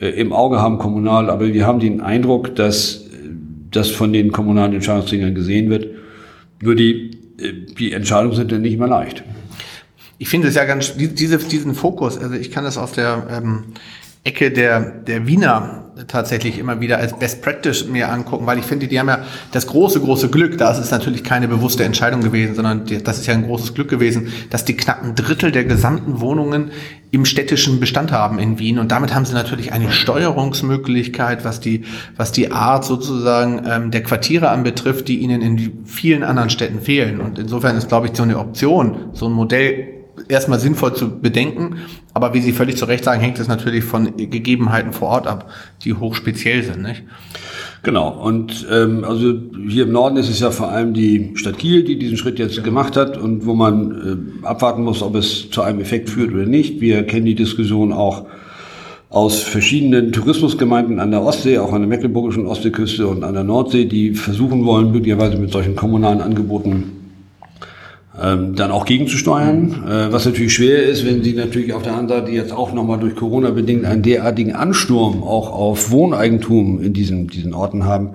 äh, 0.00 0.08
im 0.10 0.32
Auge 0.32 0.62
haben, 0.62 0.78
kommunal. 0.78 1.28
Aber 1.28 1.52
wir 1.52 1.66
haben 1.66 1.80
den 1.80 2.00
Eindruck, 2.00 2.54
dass 2.54 3.03
das 3.76 3.90
von 3.90 4.12
den 4.12 4.32
kommunalen 4.32 4.74
Entscheidungsträgern 4.74 5.34
gesehen 5.34 5.70
wird. 5.70 5.88
Nur 6.60 6.74
die, 6.74 7.10
äh, 7.38 7.52
die 7.78 7.92
Entscheidungen 7.92 8.36
sind 8.36 8.52
dann 8.52 8.62
nicht 8.62 8.78
mehr 8.78 8.88
leicht. 8.88 9.24
Ich 10.18 10.28
finde 10.28 10.48
es 10.48 10.54
ja 10.54 10.64
ganz, 10.64 10.96
diese, 10.96 11.38
diesen 11.38 11.74
Fokus, 11.74 12.18
also 12.18 12.34
ich 12.34 12.50
kann 12.50 12.64
das 12.64 12.78
aus 12.78 12.92
der 12.92 13.26
ähm, 13.30 13.64
Ecke 14.22 14.50
der, 14.50 14.80
der 14.80 15.26
Wiener 15.26 15.83
tatsächlich 16.08 16.58
immer 16.58 16.80
wieder 16.80 16.98
als 16.98 17.18
Best 17.18 17.42
Practice 17.42 17.86
mir 17.86 18.10
angucken, 18.10 18.46
weil 18.46 18.58
ich 18.58 18.64
finde, 18.64 18.88
die 18.88 18.98
haben 18.98 19.08
ja 19.08 19.24
das 19.52 19.66
große, 19.66 20.00
große 20.00 20.28
Glück, 20.28 20.58
da 20.58 20.70
ist 20.72 20.78
es 20.78 20.90
natürlich 20.90 21.24
keine 21.24 21.48
bewusste 21.48 21.84
Entscheidung 21.84 22.20
gewesen, 22.20 22.54
sondern 22.54 22.84
das 23.04 23.18
ist 23.18 23.26
ja 23.26 23.34
ein 23.34 23.44
großes 23.44 23.74
Glück 23.74 23.88
gewesen, 23.88 24.32
dass 24.50 24.64
die 24.64 24.76
knapp 24.76 25.02
ein 25.02 25.14
Drittel 25.14 25.52
der 25.52 25.64
gesamten 25.64 26.20
Wohnungen 26.20 26.70
im 27.10 27.24
städtischen 27.24 27.78
Bestand 27.78 28.10
haben 28.10 28.40
in 28.40 28.58
Wien. 28.58 28.78
Und 28.78 28.90
damit 28.90 29.14
haben 29.14 29.24
sie 29.24 29.34
natürlich 29.34 29.72
eine 29.72 29.92
Steuerungsmöglichkeit, 29.92 31.44
was 31.44 31.60
die, 31.60 31.84
was 32.16 32.32
die 32.32 32.50
Art 32.50 32.84
sozusagen 32.84 33.62
ähm, 33.66 33.90
der 33.92 34.02
Quartiere 34.02 34.48
anbetrifft, 34.48 35.06
die 35.06 35.18
ihnen 35.18 35.40
in 35.40 35.84
vielen 35.84 36.24
anderen 36.24 36.50
Städten 36.50 36.80
fehlen. 36.80 37.20
Und 37.20 37.38
insofern 37.38 37.76
ist, 37.76 37.88
glaube 37.88 38.08
ich, 38.08 38.16
so 38.16 38.24
eine 38.24 38.38
Option, 38.38 39.10
so 39.12 39.26
ein 39.26 39.32
Modell 39.32 39.93
erstmal 40.28 40.58
sinnvoll 40.58 40.94
zu 40.94 41.20
bedenken, 41.20 41.76
aber 42.12 42.34
wie 42.34 42.40
Sie 42.40 42.52
völlig 42.52 42.76
zu 42.76 42.84
Recht 42.84 43.04
sagen, 43.04 43.20
hängt 43.20 43.38
es 43.38 43.48
natürlich 43.48 43.84
von 43.84 44.16
Gegebenheiten 44.16 44.92
vor 44.92 45.08
Ort 45.08 45.26
ab, 45.26 45.50
die 45.82 45.94
hochspeziell 45.94 46.62
sind. 46.62 46.82
Nicht? 46.82 47.02
Genau, 47.82 48.08
und 48.08 48.66
ähm, 48.72 49.04
also 49.04 49.34
hier 49.68 49.84
im 49.84 49.92
Norden 49.92 50.16
ist 50.16 50.30
es 50.30 50.40
ja 50.40 50.50
vor 50.50 50.70
allem 50.70 50.94
die 50.94 51.32
Stadt 51.34 51.58
Kiel, 51.58 51.84
die 51.84 51.98
diesen 51.98 52.16
Schritt 52.16 52.38
jetzt 52.38 52.62
gemacht 52.64 52.96
hat 52.96 53.18
und 53.18 53.44
wo 53.44 53.54
man 53.54 54.40
äh, 54.42 54.46
abwarten 54.46 54.82
muss, 54.82 55.02
ob 55.02 55.16
es 55.16 55.50
zu 55.50 55.62
einem 55.62 55.80
Effekt 55.80 56.08
führt 56.08 56.32
oder 56.32 56.46
nicht. 56.46 56.80
Wir 56.80 57.02
kennen 57.04 57.26
die 57.26 57.34
Diskussion 57.34 57.92
auch 57.92 58.26
aus 59.10 59.42
verschiedenen 59.42 60.12
Tourismusgemeinden 60.12 60.98
an 60.98 61.10
der 61.10 61.22
Ostsee, 61.22 61.58
auch 61.58 61.72
an 61.72 61.82
der 61.82 61.88
mecklenburgischen 61.88 62.46
Ostseeküste 62.46 63.06
und 63.06 63.22
an 63.22 63.34
der 63.34 63.44
Nordsee, 63.44 63.84
die 63.84 64.14
versuchen 64.14 64.64
wollen, 64.64 64.90
möglicherweise 64.90 65.36
mit 65.36 65.52
solchen 65.52 65.76
kommunalen 65.76 66.20
Angeboten 66.20 67.03
ähm, 68.20 68.54
dann 68.54 68.70
auch 68.70 68.84
gegenzusteuern, 68.84 69.84
äh, 69.88 70.12
was 70.12 70.24
natürlich 70.24 70.54
schwer 70.54 70.84
ist, 70.84 71.04
wenn 71.04 71.24
Sie 71.24 71.32
natürlich 71.32 71.72
auf 71.72 71.82
der 71.82 71.96
anderen 71.96 72.20
Seite 72.20 72.32
jetzt 72.32 72.52
auch 72.52 72.72
nochmal 72.72 73.00
durch 73.00 73.16
Corona 73.16 73.50
bedingt 73.50 73.84
einen 73.84 74.02
derartigen 74.02 74.54
Ansturm 74.54 75.24
auch 75.24 75.52
auf 75.52 75.90
Wohneigentum 75.90 76.80
in 76.80 76.92
diesen, 76.92 77.26
diesen 77.26 77.54
Orten 77.54 77.84
haben. 77.84 78.10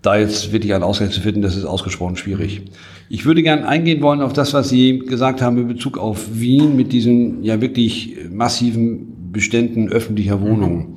Da 0.00 0.16
jetzt 0.16 0.52
wirklich 0.52 0.74
einen 0.74 0.82
Ausgleich 0.82 1.10
zu 1.10 1.20
finden, 1.20 1.42
das 1.42 1.56
ist 1.56 1.64
ausgesprochen 1.64 2.16
schwierig. 2.16 2.62
Ich 3.08 3.26
würde 3.26 3.42
gerne 3.42 3.66
eingehen 3.66 4.02
wollen 4.02 4.20
auf 4.20 4.32
das, 4.32 4.54
was 4.54 4.68
Sie 4.68 4.98
gesagt 4.98 5.42
haben 5.42 5.58
in 5.58 5.68
Bezug 5.68 5.98
auf 5.98 6.26
Wien 6.32 6.76
mit 6.76 6.92
diesen 6.92 7.42
ja 7.42 7.60
wirklich 7.60 8.16
massiven 8.30 9.30
Beständen 9.32 9.88
öffentlicher 9.90 10.40
Wohnungen. 10.40 10.96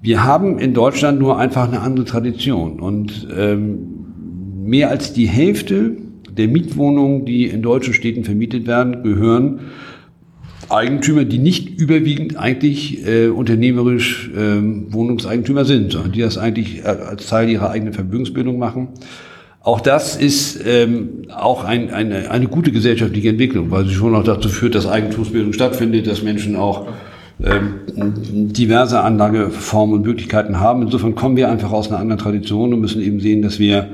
Wir 0.00 0.24
haben 0.24 0.58
in 0.58 0.74
Deutschland 0.74 1.20
nur 1.20 1.38
einfach 1.38 1.66
eine 1.66 1.80
andere 1.80 2.04
Tradition 2.04 2.80
und 2.80 3.28
ähm, 3.36 4.04
mehr 4.64 4.90
als 4.90 5.12
die 5.12 5.26
Hälfte 5.26 5.96
der 6.36 6.48
Mietwohnungen, 6.48 7.24
die 7.24 7.46
in 7.46 7.62
deutschen 7.62 7.94
Städten 7.94 8.24
vermietet 8.24 8.66
werden, 8.66 9.02
gehören 9.02 9.60
Eigentümer, 10.68 11.24
die 11.24 11.38
nicht 11.38 11.78
überwiegend 11.78 12.36
eigentlich 12.36 13.06
äh, 13.06 13.28
unternehmerisch 13.28 14.30
ähm, 14.36 14.86
Wohnungseigentümer 14.92 15.64
sind, 15.64 15.92
sondern 15.92 16.12
die 16.12 16.20
das 16.20 16.38
eigentlich 16.38 16.80
äh, 16.80 16.88
als 16.88 17.26
Teil 17.26 17.48
ihrer 17.50 17.70
eigenen 17.70 17.92
Vermögensbildung 17.92 18.58
machen. 18.58 18.88
Auch 19.60 19.80
das 19.80 20.16
ist 20.16 20.60
ähm, 20.66 21.22
auch 21.28 21.64
ein, 21.64 21.90
eine, 21.90 22.30
eine 22.30 22.48
gute 22.48 22.72
gesellschaftliche 22.72 23.28
Entwicklung, 23.28 23.70
weil 23.70 23.86
sie 23.86 23.94
schon 23.94 24.14
auch 24.14 24.24
dazu 24.24 24.48
führt, 24.48 24.74
dass 24.74 24.86
Eigentumsbildung 24.86 25.52
stattfindet, 25.52 26.06
dass 26.06 26.22
Menschen 26.22 26.56
auch 26.56 26.88
ähm, 27.44 27.74
diverse 28.52 29.00
Anlageformen 29.00 29.96
und 29.96 30.06
Möglichkeiten 30.06 30.58
haben. 30.58 30.82
Insofern 30.82 31.14
kommen 31.14 31.36
wir 31.36 31.48
einfach 31.48 31.70
aus 31.70 31.88
einer 31.88 31.98
anderen 31.98 32.20
Tradition 32.20 32.74
und 32.74 32.80
müssen 32.80 33.02
eben 33.02 33.20
sehen, 33.20 33.42
dass 33.42 33.58
wir 33.58 33.88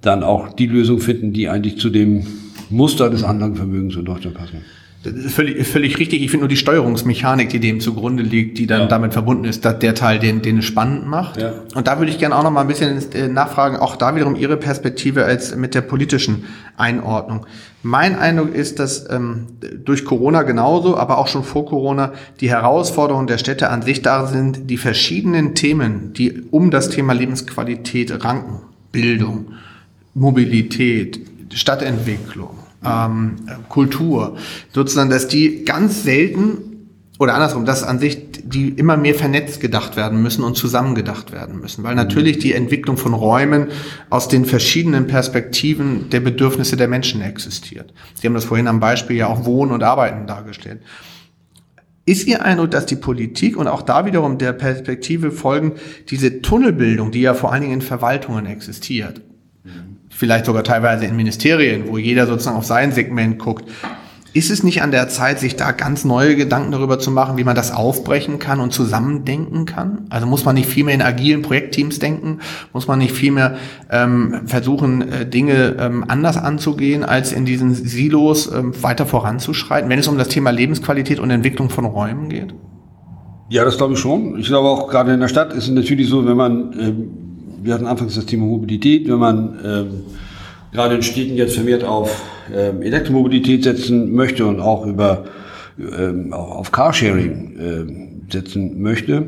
dann 0.00 0.22
auch 0.22 0.52
die 0.52 0.66
Lösung 0.66 1.00
finden, 1.00 1.32
die 1.32 1.48
eigentlich 1.48 1.78
zu 1.78 1.90
dem 1.90 2.26
Muster 2.70 3.10
des 3.10 3.24
Anlagenvermögens 3.24 3.96
in 3.96 4.04
Deutschland 4.04 4.36
passen. 4.36 4.62
Das 5.04 5.12
ist 5.12 5.34
völlig, 5.34 5.64
völlig 5.66 5.98
richtig. 5.98 6.22
Ich 6.22 6.30
finde 6.30 6.42
nur 6.42 6.48
die 6.48 6.56
Steuerungsmechanik, 6.56 7.48
die 7.50 7.60
dem 7.60 7.78
zugrunde 7.78 8.24
liegt, 8.24 8.58
die 8.58 8.66
dann 8.66 8.82
ja. 8.82 8.86
damit 8.88 9.12
verbunden 9.12 9.44
ist, 9.44 9.64
dass 9.64 9.78
der 9.78 9.94
Teil 9.94 10.18
den, 10.18 10.42
den 10.42 10.58
es 10.58 10.64
spannend 10.64 11.06
macht. 11.06 11.40
Ja. 11.40 11.52
Und 11.76 11.86
da 11.86 11.98
würde 11.98 12.10
ich 12.10 12.18
gerne 12.18 12.36
auch 12.36 12.42
noch 12.42 12.50
mal 12.50 12.62
ein 12.62 12.66
bisschen 12.66 13.00
äh, 13.12 13.28
nachfragen, 13.28 13.76
auch 13.76 13.94
da 13.94 14.16
wiederum 14.16 14.34
Ihre 14.34 14.56
Perspektive 14.56 15.24
als 15.24 15.54
mit 15.54 15.76
der 15.76 15.82
politischen 15.82 16.44
Einordnung. 16.76 17.46
Mein 17.84 18.18
Eindruck 18.18 18.52
ist, 18.52 18.80
dass 18.80 19.08
ähm, 19.08 19.46
durch 19.84 20.04
Corona 20.04 20.42
genauso, 20.42 20.96
aber 20.96 21.18
auch 21.18 21.28
schon 21.28 21.44
vor 21.44 21.64
Corona 21.64 22.12
die 22.40 22.50
Herausforderungen 22.50 23.28
der 23.28 23.38
Städte 23.38 23.70
an 23.70 23.82
sich 23.82 24.02
da 24.02 24.26
sind, 24.26 24.68
die 24.68 24.78
verschiedenen 24.78 25.54
Themen, 25.54 26.12
die 26.12 26.42
um 26.50 26.72
das 26.72 26.90
Thema 26.90 27.12
Lebensqualität 27.12 28.24
ranken, 28.24 28.62
Bildung, 28.90 29.52
Mobilität, 30.18 31.20
Stadtentwicklung, 31.52 32.50
ähm, 32.84 33.36
Kultur, 33.68 34.36
sozusagen, 34.72 35.10
dass 35.10 35.28
die 35.28 35.64
ganz 35.64 36.02
selten 36.02 36.58
oder 37.18 37.34
andersrum, 37.34 37.64
dass 37.64 37.82
an 37.82 37.98
sich 37.98 38.28
die 38.42 38.68
immer 38.68 38.96
mehr 38.96 39.14
vernetzt 39.14 39.60
gedacht 39.60 39.96
werden 39.96 40.22
müssen 40.22 40.42
und 40.42 40.56
zusammen 40.56 40.94
gedacht 40.94 41.32
werden 41.32 41.60
müssen, 41.60 41.84
weil 41.84 41.94
natürlich 41.94 42.38
die 42.38 42.54
Entwicklung 42.54 42.96
von 42.96 43.12
Räumen 43.12 43.68
aus 44.08 44.28
den 44.28 44.44
verschiedenen 44.44 45.06
Perspektiven 45.06 46.08
der 46.10 46.20
Bedürfnisse 46.20 46.76
der 46.76 46.88
Menschen 46.88 47.20
existiert. 47.20 47.92
Sie 48.14 48.26
haben 48.26 48.34
das 48.34 48.44
vorhin 48.44 48.68
am 48.68 48.80
Beispiel 48.80 49.16
ja 49.16 49.26
auch 49.26 49.44
Wohnen 49.44 49.72
und 49.72 49.82
Arbeiten 49.82 50.26
dargestellt. 50.26 50.80
Ist 52.06 52.26
Ihr 52.26 52.42
Eindruck, 52.42 52.70
dass 52.70 52.86
die 52.86 52.96
Politik 52.96 53.58
und 53.58 53.68
auch 53.68 53.82
da 53.82 54.06
wiederum 54.06 54.38
der 54.38 54.54
Perspektive 54.54 55.30
folgen, 55.30 55.72
diese 56.08 56.40
Tunnelbildung, 56.40 57.10
die 57.10 57.20
ja 57.20 57.34
vor 57.34 57.52
allen 57.52 57.60
Dingen 57.60 57.74
in 57.74 57.82
Verwaltungen 57.82 58.46
existiert, 58.46 59.20
vielleicht 60.18 60.46
sogar 60.46 60.64
teilweise 60.64 61.04
in 61.04 61.14
Ministerien, 61.14 61.84
wo 61.86 61.96
jeder 61.96 62.26
sozusagen 62.26 62.56
auf 62.56 62.64
sein 62.64 62.90
Segment 62.90 63.38
guckt. 63.38 63.70
Ist 64.34 64.50
es 64.50 64.64
nicht 64.64 64.82
an 64.82 64.90
der 64.90 65.08
Zeit, 65.08 65.38
sich 65.38 65.54
da 65.54 65.70
ganz 65.70 66.04
neue 66.04 66.34
Gedanken 66.34 66.72
darüber 66.72 66.98
zu 66.98 67.10
machen, 67.12 67.38
wie 67.38 67.44
man 67.44 67.54
das 67.54 67.72
aufbrechen 67.72 68.40
kann 68.40 68.58
und 68.58 68.72
zusammendenken 68.72 69.64
kann? 69.64 70.06
Also 70.10 70.26
muss 70.26 70.44
man 70.44 70.56
nicht 70.56 70.68
viel 70.68 70.84
mehr 70.84 70.94
in 70.94 71.02
agilen 71.02 71.42
Projektteams 71.42 72.00
denken? 72.00 72.40
Muss 72.72 72.88
man 72.88 72.98
nicht 72.98 73.12
viel 73.12 73.30
mehr 73.30 73.56
ähm, 73.90 74.42
versuchen, 74.46 75.10
äh, 75.10 75.24
Dinge 75.24 75.76
ähm, 75.78 76.04
anders 76.08 76.36
anzugehen, 76.36 77.04
als 77.04 77.32
in 77.32 77.44
diesen 77.44 77.72
Silos 77.74 78.52
ähm, 78.52 78.74
weiter 78.82 79.06
voranzuschreiten, 79.06 79.88
wenn 79.88 80.00
es 80.00 80.08
um 80.08 80.18
das 80.18 80.28
Thema 80.28 80.50
Lebensqualität 80.50 81.20
und 81.20 81.30
Entwicklung 81.30 81.70
von 81.70 81.84
Räumen 81.84 82.28
geht? 82.28 82.54
Ja, 83.50 83.64
das 83.64 83.78
glaube 83.78 83.94
ich 83.94 84.00
schon. 84.00 84.38
Ich 84.38 84.48
glaube 84.48 84.68
auch 84.68 84.90
gerade 84.90 85.14
in 85.14 85.20
der 85.20 85.28
Stadt 85.28 85.52
ist 85.52 85.68
es 85.68 85.70
natürlich 85.70 86.08
so, 86.08 86.26
wenn 86.26 86.36
man 86.36 86.72
ähm 86.78 87.27
wir 87.62 87.74
hatten 87.74 87.86
anfangs 87.86 88.14
das 88.14 88.26
Thema 88.26 88.46
Mobilität, 88.46 89.08
wenn 89.08 89.18
man 89.18 89.58
ähm, 89.64 89.86
gerade 90.72 90.96
in 90.96 91.02
Städten 91.02 91.36
jetzt 91.36 91.54
vermehrt 91.54 91.84
auf 91.84 92.22
ähm, 92.54 92.82
Elektromobilität 92.82 93.64
setzen 93.64 94.12
möchte 94.14 94.46
und 94.46 94.60
auch 94.60 94.86
über 94.86 95.24
ähm, 95.78 96.32
auch 96.32 96.56
auf 96.56 96.72
Carsharing 96.72 97.56
ähm, 97.58 98.22
setzen 98.30 98.80
möchte, 98.80 99.26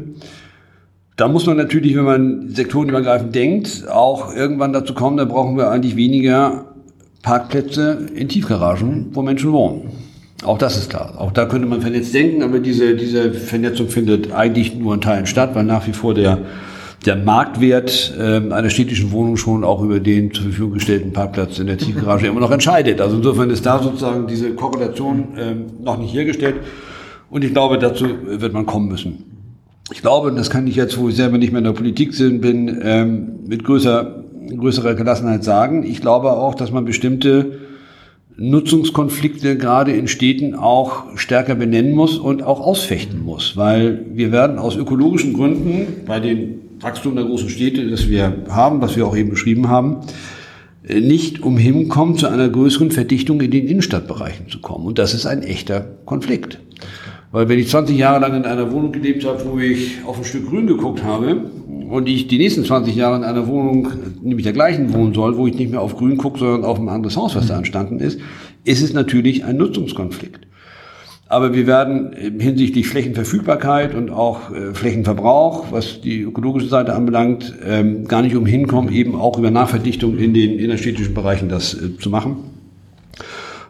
da 1.21 1.29
muss 1.29 1.45
man 1.45 1.59
natürlich, 1.59 1.95
wenn 1.97 2.05
man 2.05 2.49
sektorenübergreifend 2.49 3.35
denkt, 3.35 3.85
auch 3.91 4.35
irgendwann 4.35 4.73
dazu 4.73 4.95
kommen, 4.95 5.19
da 5.19 5.27
brauchen 5.27 5.57
wir 5.59 5.71
eigentlich 5.71 5.95
weniger 5.95 6.65
Parkplätze 7.23 8.07
in 8.15 8.29
Tiefgaragen, 8.29 9.09
wo 9.13 9.21
Menschen 9.21 9.53
wohnen. 9.53 9.91
Auch 10.45 10.57
das 10.57 10.79
ist 10.79 10.89
klar. 10.89 11.15
Auch 11.19 11.33
da 11.33 11.45
könnte 11.45 11.69
man 11.69 11.83
vernetzt 11.83 12.15
denken, 12.15 12.43
aber 12.43 12.59
diese, 12.59 12.97
diese 12.97 13.35
Vernetzung 13.35 13.89
findet 13.89 14.33
eigentlich 14.33 14.75
nur 14.75 14.95
in 14.95 15.03
Teilen 15.03 15.27
statt, 15.27 15.51
weil 15.55 15.65
nach 15.65 15.87
wie 15.87 15.93
vor 15.93 16.15
der, 16.15 16.39
der 17.07 17.17
Marktwert 17.17 18.15
äh, 18.19 18.37
einer 18.53 18.71
städtischen 18.71 19.11
Wohnung 19.13 19.37
schon 19.37 19.65
auch 19.65 19.83
über 19.83 20.01
den 20.01 20.33
zur 20.33 20.45
Verfügung 20.45 20.75
gestellten 20.75 21.13
Parkplatz 21.13 21.59
in 21.59 21.67
der 21.67 21.79
Tiefgarage 21.79 22.27
immer 22.27 22.41
noch 22.41 22.51
entscheidet. 22.51 23.01
Also 23.01 23.17
insofern 23.17 23.51
ist 23.51 23.65
da 23.65 23.83
sozusagen 23.83 24.27
diese 24.27 24.55
Korrelation 24.55 25.29
ähm, 25.39 25.67
noch 25.83 25.99
nicht 25.99 26.13
hergestellt. 26.13 26.57
Und 27.31 27.45
ich 27.45 27.53
glaube, 27.53 27.79
dazu 27.79 28.07
wird 28.27 28.53
man 28.53 28.67
kommen 28.67 28.89
müssen. 28.89 29.25
Ich 29.93 30.03
glaube, 30.03 30.29
und 30.29 30.37
das 30.37 30.51
kann 30.51 30.67
ich 30.67 30.77
jetzt, 30.77 30.99
wo 30.99 31.09
ich 31.09 31.17
selber 31.17 31.39
nicht 31.39 31.53
mehr 31.53 31.59
in 31.59 31.65
der 31.65 31.73
Politik 31.73 32.17
bin, 32.19 32.81
ähm, 32.83 33.41
mit 33.47 33.65
größer, 33.65 34.25
größerer 34.57 34.95
Gelassenheit 34.95 35.43
sagen. 35.43 35.85
Ich 35.85 36.01
glaube 36.01 36.33
auch, 36.33 36.55
dass 36.55 36.71
man 36.71 36.85
bestimmte 36.85 37.61
Nutzungskonflikte 38.37 39.57
gerade 39.57 39.93
in 39.93 40.07
Städten 40.07 40.55
auch 40.55 41.17
stärker 41.17 41.55
benennen 41.55 41.93
muss 41.93 42.19
und 42.19 42.43
auch 42.43 42.61
ausfechten 42.61 43.23
muss, 43.23 43.57
weil 43.57 44.05
wir 44.13 44.33
werden 44.33 44.59
aus 44.59 44.77
ökologischen 44.77 45.33
Gründen 45.33 46.05
bei 46.07 46.21
den 46.21 46.70
Wachstum 46.81 47.15
der 47.15 47.25
großen 47.25 47.49
Städte, 47.49 47.89
das 47.89 48.09
wir 48.09 48.45
haben, 48.49 48.81
was 48.81 48.97
wir 48.97 49.07
auch 49.07 49.17
eben 49.17 49.31
beschrieben 49.31 49.69
haben, 49.69 49.99
nicht 50.83 51.43
umhin 51.43 51.89
kommen, 51.89 52.17
zu 52.17 52.27
einer 52.27 52.49
größeren 52.49 52.91
Verdichtung 52.91 53.41
in 53.41 53.51
den 53.51 53.67
Innenstadtbereichen 53.67 54.49
zu 54.49 54.61
kommen. 54.61 54.87
Und 54.87 54.99
das 54.99 55.15
ist 55.15 55.27
ein 55.27 55.43
echter 55.43 55.81
Konflikt. 56.05 56.59
Weil 57.33 57.49
wenn 57.49 57.59
ich 57.59 57.69
20 57.69 57.97
Jahre 57.97 58.21
lang 58.21 58.35
in 58.35 58.45
einer 58.45 58.73
Wohnung 58.73 58.91
gelebt 58.91 59.25
habe, 59.25 59.45
wo 59.45 59.59
ich 59.59 59.99
auf 60.05 60.19
ein 60.19 60.25
Stück 60.25 60.49
Grün 60.49 60.67
geguckt 60.67 61.05
habe 61.05 61.51
und 61.89 62.09
ich 62.09 62.27
die 62.27 62.39
nächsten 62.39 62.65
20 62.65 62.97
Jahre 62.97 63.17
in 63.17 63.25
einer 63.25 63.47
Wohnung, 63.47 63.89
nämlich 64.23 64.43
der 64.43 64.53
gleichen 64.53 64.93
wohnen 64.93 65.15
soll, 65.15 65.37
wo 65.37 65.47
ich 65.47 65.55
nicht 65.55 65.71
mehr 65.71 65.81
auf 65.81 65.97
Grün 65.97 66.17
gucke, 66.17 66.41
sondern 66.41 66.65
auf 66.65 66.81
ein 66.81 66.89
anderes 66.89 67.17
Haus, 67.17 67.37
was 67.37 67.47
da 67.47 67.57
entstanden 67.57 68.01
ist, 68.01 68.19
ist 68.65 68.83
es 68.83 68.93
natürlich 68.93 69.45
ein 69.45 69.59
Nutzungskonflikt. 69.59 70.47
Aber 71.31 71.55
wir 71.55 71.69
werden 71.69 72.41
hinsichtlich 72.41 72.89
Flächenverfügbarkeit 72.89 73.95
und 73.95 74.11
auch 74.11 74.51
äh, 74.51 74.75
Flächenverbrauch, 74.75 75.71
was 75.71 76.01
die 76.01 76.23
ökologische 76.23 76.67
Seite 76.67 76.93
anbelangt, 76.93 77.55
ähm, 77.65 78.09
gar 78.09 78.23
nicht 78.23 78.35
umhin 78.35 78.67
kommen, 78.67 78.93
eben 78.93 79.15
auch 79.15 79.39
über 79.39 79.53
Nachverdichtung 79.53 80.19
in 80.19 80.35
den 80.35 80.59
innerstädtischen 80.59 81.15
Bereichen 81.15 81.49
das 81.49 81.73
äh, 81.73 81.97
zu 81.99 82.11
machen. 82.11 82.39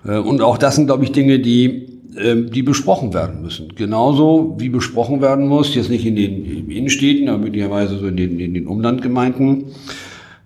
Äh, 0.06 0.16
und 0.16 0.40
auch 0.40 0.56
das 0.56 0.76
sind, 0.76 0.86
glaube 0.86 1.04
ich, 1.04 1.12
Dinge, 1.12 1.38
die 1.38 2.00
ähm, 2.16 2.50
die 2.50 2.62
besprochen 2.62 3.12
werden 3.12 3.42
müssen. 3.42 3.74
Genauso 3.76 4.56
wie 4.58 4.70
besprochen 4.70 5.20
werden 5.20 5.46
muss, 5.46 5.74
jetzt 5.74 5.90
nicht 5.90 6.06
in 6.06 6.16
den 6.16 6.70
Innenstädten, 6.70 7.28
aber 7.28 7.40
möglicherweise 7.40 7.98
so 7.98 8.06
in 8.06 8.16
den, 8.16 8.40
in 8.40 8.54
den 8.54 8.66
Umlandgemeinden, 8.66 9.66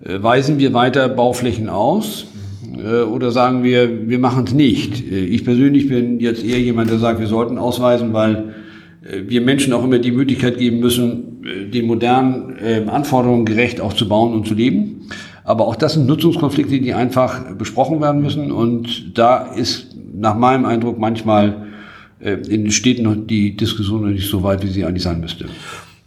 weisen 0.00 0.58
wir 0.58 0.74
weiter 0.74 1.08
Bauflächen 1.08 1.68
aus 1.70 2.26
oder 2.76 3.30
sagen 3.30 3.62
wir, 3.62 4.08
wir 4.08 4.18
machen 4.18 4.44
es 4.46 4.54
nicht. 4.54 5.10
Äh, 5.10 5.24
ich 5.24 5.44
persönlich 5.44 5.88
bin 5.88 6.20
jetzt 6.20 6.44
eher 6.44 6.60
jemand, 6.60 6.90
der 6.90 6.98
sagt, 6.98 7.20
wir 7.20 7.26
sollten 7.26 7.58
ausweisen, 7.58 8.12
weil 8.12 8.54
wir 9.26 9.42
Menschen 9.42 9.74
auch 9.74 9.84
immer 9.84 9.98
die 9.98 10.12
Möglichkeit 10.12 10.56
geben 10.56 10.80
müssen, 10.80 11.42
den 11.70 11.86
modernen 11.86 12.88
Anforderungen 12.88 13.44
gerecht 13.44 13.78
auch 13.78 13.92
zu 13.92 14.08
bauen 14.08 14.32
und 14.32 14.48
zu 14.48 14.54
leben. 14.54 15.02
Aber 15.44 15.66
auch 15.68 15.76
das 15.76 15.92
sind 15.92 16.06
Nutzungskonflikte, 16.06 16.80
die 16.80 16.94
einfach 16.94 17.54
besprochen 17.56 18.00
werden 18.00 18.22
müssen. 18.22 18.50
Und 18.50 19.16
da 19.18 19.52
ist 19.54 19.94
nach 20.14 20.36
meinem 20.36 20.64
Eindruck 20.64 20.98
manchmal 20.98 21.66
äh, 22.20 22.38
in 22.48 22.64
den 22.64 22.70
Städten 22.70 23.26
die 23.26 23.56
Diskussion 23.56 24.02
noch 24.02 24.08
nicht 24.08 24.28
so 24.28 24.42
weit, 24.42 24.64
wie 24.64 24.68
sie 24.68 24.84
eigentlich 24.84 25.02
sein 25.02 25.20
müsste. 25.20 25.46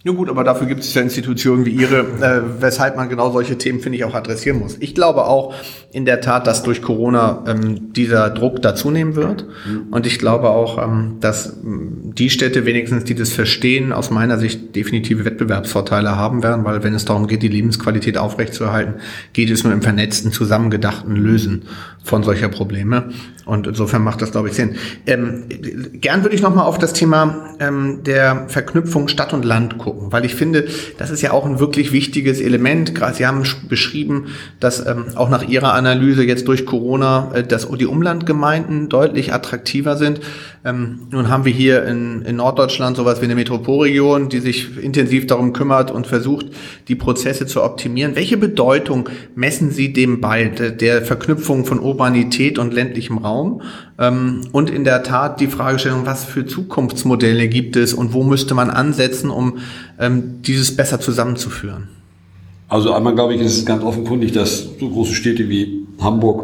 Ja 0.08 0.13
gut, 0.13 0.30
aber 0.30 0.46
dafür 0.46 0.67
gibt 0.67 0.84
es 0.84 0.93
ja 0.93 1.02
Institutionen 1.02 1.65
wie 1.65 1.72
Ihre, 1.72 2.00
äh, 2.00 2.62
weshalb 2.62 2.96
man 2.96 3.10
genau 3.10 3.30
solche 3.30 3.58
Themen, 3.58 3.82
finde 3.82 3.98
ich, 3.98 4.06
auch 4.06 4.13
adressieren 4.13 4.58
muss. 4.58 4.78
Ich 4.80 4.96
glaube 4.96 5.26
auch 5.26 5.54
in 5.91 6.06
der 6.06 6.22
Tat, 6.22 6.48
dass 6.48 6.63
durch 6.63 6.82
Corona 6.82 7.43
ähm, 7.46 7.91
dieser 7.91 8.30
Druck 8.30 8.62
dazunehmen 8.62 9.17
wird. 9.17 9.46
Mhm. 9.65 9.88
Und 9.91 10.06
ich 10.06 10.17
glaube 10.17 10.48
auch, 10.48 10.82
ähm, 10.82 11.17
dass 11.20 11.58
ähm, 11.62 12.13
die 12.17 12.30
Städte 12.30 12.65
wenigstens, 12.65 13.04
die 13.04 13.15
das 13.15 13.34
verstehen, 13.34 13.91
aus 13.91 14.10
meiner 14.10 14.38
Sicht 14.38 14.78
definitive 14.78 15.26
Wettbewerbsvorteile 15.26 16.15
haben 16.15 16.41
werden, 16.41 16.63
weil 16.63 16.84
wenn 16.84 16.93
es 16.93 17.04
darum 17.04 17.28
geht, 17.28 17.43
die 17.43 17.50
Lebensqualität 17.50 18.17
aufrechtzuerhalten, 18.17 19.02
geht 19.34 19.50
es 19.50 19.65
nur 19.65 19.74
im 19.74 19.82
vernetzten, 19.82 20.32
zusammengedachten 20.32 21.17
Lösen 21.17 21.63
von 22.02 22.24
solcher 22.24 22.48
Probleme. 22.48 23.10
Und 23.46 23.65
insofern 23.65 24.04
macht 24.04 24.22
das, 24.22 24.32
glaube 24.32 24.50
ich, 24.50 24.56
Sinn. 24.56 24.76
Ähm, 25.06 25.46
gern 25.93 26.24
würde 26.24 26.36
ich 26.36 26.41
nochmal 26.41 26.65
auf 26.65 26.78
das 26.78 26.93
Thema 26.93 27.56
ähm, 27.60 28.04
der 28.06 28.46
Verknüpfung 28.50 29.08
Stadt 29.08 29.34
und 29.34 29.46
Land 29.46 29.78
gucken, 29.78 29.96
weil 29.99 30.25
ich 30.25 30.36
finde, 30.36 30.67
das 30.97 31.10
ist 31.10 31.21
ja 31.21 31.31
auch 31.31 31.45
ein 31.45 31.60
wirklich 31.60 31.91
wichtiges 31.91 32.39
Element. 32.39 32.93
Sie 33.13 33.25
haben 33.25 33.43
beschrieben, 33.69 34.27
dass 34.60 34.86
ähm, 34.86 35.05
auch 35.15 35.29
nach 35.29 35.47
Ihrer 35.47 35.73
Analyse 35.73 36.23
jetzt 36.23 36.47
durch 36.47 36.65
Corona, 36.65 37.31
äh, 37.33 37.43
dass 37.43 37.67
die 37.69 37.86
Umlandgemeinden 37.86 38.89
deutlich 38.89 39.33
attraktiver 39.33 39.97
sind. 39.97 40.21
Ähm, 40.67 41.08
nun 41.12 41.30
haben 41.30 41.45
wir 41.45 41.53
hier 41.53 41.86
in, 41.86 42.23
in 42.23 42.36
Norddeutschland 42.36 42.97
sowas 42.97 43.21
wie 43.21 43.25
eine 43.25 43.36
Metropolregion, 43.36 44.27
die 44.27 44.41
sich 44.41 44.77
intensiv 44.77 45.25
darum 45.25 45.53
kümmert 45.53 45.91
und 45.91 46.08
versucht, 46.08 46.47
die 46.89 46.95
Prozesse 46.95 47.45
zu 47.45 47.63
optimieren. 47.63 48.17
Welche 48.17 48.36
Bedeutung 48.36 49.08
messen 49.34 49.71
Sie 49.71 49.93
dem 49.93 50.19
bei, 50.19 50.43
der, 50.43 50.71
der 50.71 51.06
Verknüpfung 51.06 51.63
von 51.63 51.80
Urbanität 51.80 52.60
und 52.60 52.73
ländlichem 52.73 53.17
Raum? 53.17 53.62
Ähm, 53.97 54.41
und 54.51 54.69
in 54.69 54.84
der 54.84 55.03
Tat 55.03 55.39
die 55.39 55.47
Fragestellung, 55.47 56.06
was 56.06 56.25
für 56.25 56.45
Zukunftsmodelle 56.45 57.47
gibt 57.47 57.77
es 57.77 57.93
und 57.93 58.12
wo 58.12 58.23
müsste 58.23 58.53
man 58.53 58.69
ansetzen, 58.69 59.30
um 59.30 59.60
ähm, 59.97 60.41
dieses 60.41 60.75
besser 60.75 60.99
zusammenzuführen? 60.99 61.88
Also 62.67 62.91
einmal 62.91 63.15
glaube 63.15 63.36
ich, 63.36 63.41
ist 63.41 63.58
es 63.58 63.65
ganz 63.65 63.84
offenkundig, 63.84 64.34
dass 64.34 64.67
so 64.77 64.89
große 64.89 65.13
Städte 65.13 65.47
wie 65.47 65.88
Hamburg, 66.01 66.43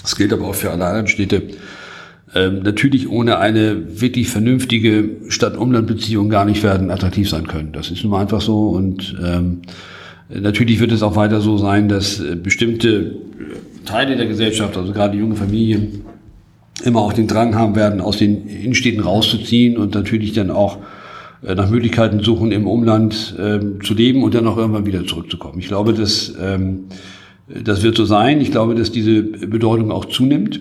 das 0.00 0.16
gilt 0.16 0.32
aber 0.32 0.46
auch 0.46 0.54
für 0.54 0.70
alle 0.70 0.86
anderen 0.86 1.08
Städte, 1.08 1.42
ähm, 2.34 2.62
natürlich 2.62 3.08
ohne 3.08 3.38
eine 3.38 4.00
wirklich 4.00 4.28
vernünftige 4.28 5.10
Stadt-Umland-Beziehung 5.28 6.28
gar 6.28 6.44
nicht 6.44 6.62
werden 6.62 6.90
attraktiv 6.90 7.28
sein 7.28 7.46
können. 7.46 7.72
Das 7.72 7.90
ist 7.90 8.02
nun 8.02 8.12
mal 8.12 8.20
einfach 8.20 8.40
so 8.40 8.68
und 8.68 9.16
ähm, 9.22 9.62
natürlich 10.28 10.80
wird 10.80 10.92
es 10.92 11.02
auch 11.02 11.16
weiter 11.16 11.40
so 11.40 11.58
sein, 11.58 11.88
dass 11.88 12.20
äh, 12.20 12.36
bestimmte 12.36 13.16
Teile 13.84 14.16
der 14.16 14.26
Gesellschaft, 14.26 14.76
also 14.76 14.92
gerade 14.92 15.16
junge 15.16 15.36
Familien, 15.36 16.02
immer 16.84 17.00
auch 17.00 17.12
den 17.12 17.26
Drang 17.26 17.54
haben 17.54 17.76
werden, 17.76 18.00
aus 18.00 18.16
den 18.16 18.46
Innenstädten 18.46 19.02
rauszuziehen 19.02 19.76
und 19.76 19.94
natürlich 19.94 20.32
dann 20.32 20.50
auch 20.50 20.78
äh, 21.44 21.54
nach 21.54 21.70
Möglichkeiten 21.70 22.20
suchen, 22.20 22.52
im 22.52 22.66
Umland 22.66 23.34
ähm, 23.38 23.80
zu 23.82 23.94
leben 23.94 24.22
und 24.22 24.34
dann 24.34 24.46
auch 24.46 24.56
irgendwann 24.56 24.86
wieder 24.86 25.04
zurückzukommen. 25.06 25.58
Ich 25.58 25.68
glaube, 25.68 25.92
dass, 25.92 26.34
ähm, 26.40 26.84
das 27.48 27.82
wird 27.82 27.96
so 27.96 28.04
sein. 28.04 28.40
Ich 28.40 28.50
glaube, 28.50 28.74
dass 28.74 28.90
diese 28.90 29.22
Bedeutung 29.22 29.90
auch 29.90 30.06
zunimmt. 30.06 30.60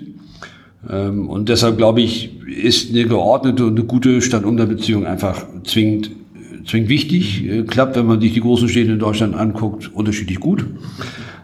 Ähm, 0.89 1.29
und 1.29 1.49
deshalb 1.49 1.77
glaube 1.77 2.01
ich, 2.01 2.31
ist 2.47 2.91
eine 2.91 3.05
geordnete 3.05 3.65
und 3.65 3.77
eine 3.77 3.85
gute 3.85 4.21
Stadt-Umland-Beziehung 4.21 5.05
einfach 5.05 5.45
zwingend, 5.63 6.11
zwingend 6.65 6.89
wichtig. 6.89 7.45
Äh, 7.45 7.63
klappt, 7.63 7.95
wenn 7.95 8.07
man 8.07 8.21
sich 8.21 8.33
die 8.33 8.41
großen 8.41 8.69
Städte 8.69 8.91
in 8.91 8.99
Deutschland 8.99 9.35
anguckt, 9.35 9.91
unterschiedlich 9.93 10.39
gut. 10.39 10.65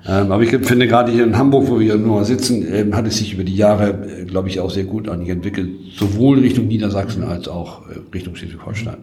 Ähm, 0.07 0.31
aber 0.31 0.41
ich 0.41 0.49
finde 0.49 0.87
gerade 0.87 1.11
hier 1.11 1.25
in 1.25 1.37
Hamburg, 1.37 1.67
wo 1.67 1.79
wir 1.79 1.97
nur 1.97 2.23
sitzen, 2.23 2.65
ähm, 2.71 2.95
hat 2.95 3.05
es 3.07 3.17
sich 3.17 3.33
über 3.33 3.43
die 3.43 3.55
Jahre, 3.55 3.89
äh, 3.89 4.25
glaube 4.25 4.47
ich, 4.47 4.59
auch 4.59 4.71
sehr 4.71 4.85
gut 4.85 5.09
an 5.09 5.27
entwickelt, 5.27 5.69
sowohl 5.97 6.39
Richtung 6.39 6.67
Niedersachsen 6.67 7.23
als 7.23 7.47
auch 7.47 7.89
äh, 7.89 7.95
Richtung 8.13 8.35
Schleswig-Holstein. 8.35 8.97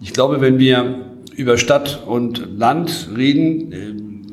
Ich 0.00 0.12
glaube, 0.12 0.40
wenn 0.40 0.60
wir 0.60 1.06
über 1.34 1.58
Stadt 1.58 2.04
und 2.06 2.56
Land 2.56 3.10
reden, 3.16 3.72
äh, 3.72 3.76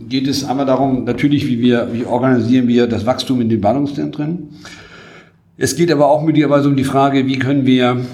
geht 0.07 0.27
es 0.27 0.43
einmal 0.43 0.67
darum, 0.67 1.05
natürlich, 1.05 1.47
wie 1.47 1.59
wir, 1.59 1.89
wie 1.91 2.05
organisieren 2.05 2.67
wir 2.67 2.85
das 2.85 3.07
Wachstum 3.07 3.41
in 3.41 3.49
den 3.49 3.61
Ballungszentren. 3.61 4.49
Es 5.57 5.75
geht 5.75 5.91
aber 5.91 6.09
auch 6.09 6.21
möglicherweise 6.21 6.67
um 6.67 6.75
die 6.75 6.83
Frage, 6.83 7.27
wie 7.27 7.39
können 7.39 7.65
wir 7.65 8.05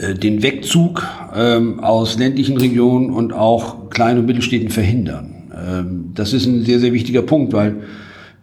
den 0.00 0.42
Wegzug 0.42 1.06
ähm, 1.34 1.80
aus 1.80 2.18
ländlichen 2.18 2.56
Regionen 2.56 3.10
und 3.10 3.32
auch 3.32 3.90
kleinen 3.90 4.20
und 4.20 4.26
Mittelstädten 4.26 4.70
verhindern. 4.70 5.38
Ähm, 5.52 6.10
das 6.14 6.32
ist 6.32 6.46
ein 6.46 6.64
sehr, 6.64 6.78
sehr 6.78 6.92
wichtiger 6.92 7.22
Punkt, 7.22 7.52
weil 7.52 7.76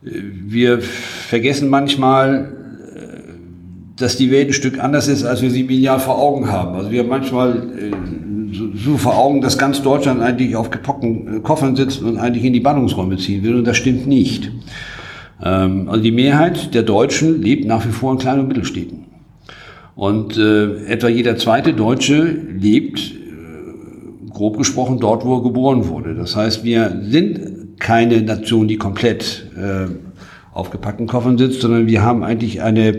äh, 0.06 0.10
wir 0.48 0.82
vergessen 0.82 1.70
manchmal, 1.70 2.52
äh, 2.94 4.00
dass 4.00 4.18
die 4.18 4.32
Welt 4.32 4.50
ein 4.50 4.54
Stück 4.54 4.84
anders 4.84 5.08
ist, 5.08 5.24
als 5.24 5.42
wir 5.42 5.50
sie 5.50 5.64
medial 5.64 6.00
vor 6.00 6.20
Augen 6.20 6.52
haben. 6.52 6.76
Also 6.76 6.92
wir 6.92 7.00
haben 7.02 7.10
manchmal 7.10 7.58
äh, 7.78 7.92
so, 8.76 8.98
vor 8.98 9.18
Augen, 9.18 9.42
dass 9.42 9.58
ganz 9.58 9.82
Deutschland 9.82 10.22
eigentlich 10.22 10.56
auf 10.56 10.70
gepockten 10.70 11.42
Koffern 11.44 11.76
sitzt 11.76 12.02
und 12.02 12.18
eigentlich 12.18 12.44
in 12.44 12.54
die 12.54 12.60
Ballungsräume 12.60 13.18
ziehen 13.18 13.44
will. 13.44 13.56
Und 13.56 13.66
das 13.66 13.78
stimmt 13.78 14.08
nicht. 14.08 14.52
Ähm, 15.46 15.88
also 15.88 16.04
die 16.04 16.12
Mehrheit 16.12 16.74
der 16.74 16.84
Deutschen 16.84 17.42
lebt 17.42 17.66
nach 17.66 17.86
wie 17.86 17.92
vor 17.92 18.12
in 18.12 18.18
kleinen 18.18 18.42
und 18.42 18.48
Mittelstädten. 18.50 19.06
Und 19.96 20.38
äh, 20.38 20.86
etwa 20.88 21.08
jeder 21.08 21.38
zweite 21.38 21.74
Deutsche 21.74 22.24
lebt 22.24 23.16
grob 24.36 24.58
gesprochen 24.58 25.00
dort, 25.00 25.26
wo 25.26 25.38
er 25.38 25.44
geboren 25.44 25.88
wurde. 25.88 26.14
Das 26.14 26.36
heißt, 26.36 26.64
wir 26.64 27.02
sind 27.02 27.80
keine 27.80 28.22
Nation, 28.22 28.68
die 28.68 28.78
komplett 28.78 29.50
äh, 29.56 29.88
auf 30.54 30.70
gepackten 30.70 31.08
Koffern 31.08 31.38
sitzt, 31.38 31.62
sondern 31.62 31.88
wir 31.88 32.04
haben 32.04 32.24
eigentlich 32.24 32.62
eine, 32.62 32.90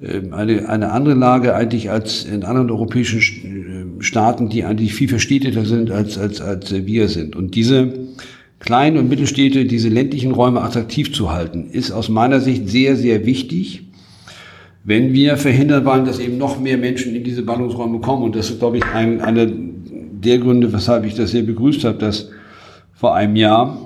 äh, 0.00 0.22
eine, 0.30 0.68
eine 0.68 0.92
andere 0.92 1.14
Lage 1.14 1.54
eigentlich 1.54 1.90
als 1.90 2.24
in 2.24 2.44
anderen 2.44 2.70
europäischen 2.70 3.18
äh, 3.98 4.02
Staaten, 4.02 4.48
die 4.48 4.64
eigentlich 4.64 4.94
viel 4.94 5.08
verstädteter 5.08 5.64
sind, 5.64 5.90
als, 5.90 6.16
als, 6.16 6.40
als 6.40 6.72
wir 6.72 7.08
sind. 7.08 7.36
Und 7.36 7.54
diese, 7.54 7.92
Klein- 8.60 8.98
und 8.98 9.08
Mittelstädte, 9.08 9.64
diese 9.64 9.88
ländlichen 9.88 10.32
Räume 10.32 10.60
attraktiv 10.60 11.12
zu 11.12 11.32
halten, 11.32 11.70
ist 11.72 11.90
aus 11.90 12.08
meiner 12.08 12.40
Sicht 12.40 12.68
sehr, 12.68 12.94
sehr 12.94 13.26
wichtig, 13.26 13.86
wenn 14.84 15.12
wir 15.12 15.36
verhindern 15.36 15.84
wollen, 15.84 16.04
dass 16.04 16.18
eben 16.18 16.38
noch 16.38 16.60
mehr 16.60 16.78
Menschen 16.78 17.14
in 17.14 17.24
diese 17.24 17.42
Ballungsräume 17.42 18.00
kommen. 18.00 18.22
Und 18.22 18.36
das 18.36 18.50
ist, 18.50 18.60
glaube 18.60 18.78
ich, 18.78 18.84
ein, 18.84 19.20
einer 19.20 19.46
der 19.46 20.38
Gründe, 20.38 20.72
weshalb 20.72 21.04
ich 21.04 21.14
das 21.14 21.30
sehr 21.30 21.42
begrüßt 21.42 21.84
habe, 21.84 21.98
dass 21.98 22.30
vor 22.92 23.14
einem 23.14 23.36
Jahr 23.36 23.78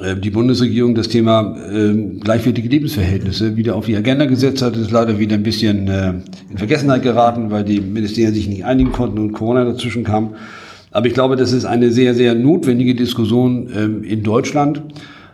äh, 0.00 0.16
die 0.16 0.30
Bundesregierung 0.30 0.94
das 0.94 1.08
Thema 1.08 1.56
äh, 1.70 1.94
gleichwertige 2.20 2.68
Lebensverhältnisse 2.68 3.56
wieder 3.56 3.76
auf 3.76 3.86
die 3.86 3.96
Agenda 3.96 4.24
gesetzt 4.26 4.62
hat. 4.62 4.74
Das 4.74 4.82
ist 4.82 4.90
leider 4.90 5.18
wieder 5.18 5.34
ein 5.34 5.42
bisschen 5.42 5.88
äh, 5.88 6.14
in 6.50 6.56
Vergessenheit 6.56 7.02
geraten, 7.02 7.50
weil 7.50 7.64
die 7.64 7.80
Ministerien 7.80 8.32
sich 8.32 8.48
nicht 8.48 8.64
einigen 8.64 8.92
konnten 8.92 9.18
und 9.18 9.32
Corona 9.32 9.64
dazwischen 9.64 10.04
kam. 10.04 10.34
Aber 10.90 11.06
ich 11.06 11.14
glaube, 11.14 11.36
das 11.36 11.52
ist 11.52 11.64
eine 11.64 11.90
sehr, 11.92 12.14
sehr 12.14 12.34
notwendige 12.34 12.94
Diskussion 12.94 13.68
ähm, 13.76 14.02
in 14.02 14.22
Deutschland. 14.22 14.82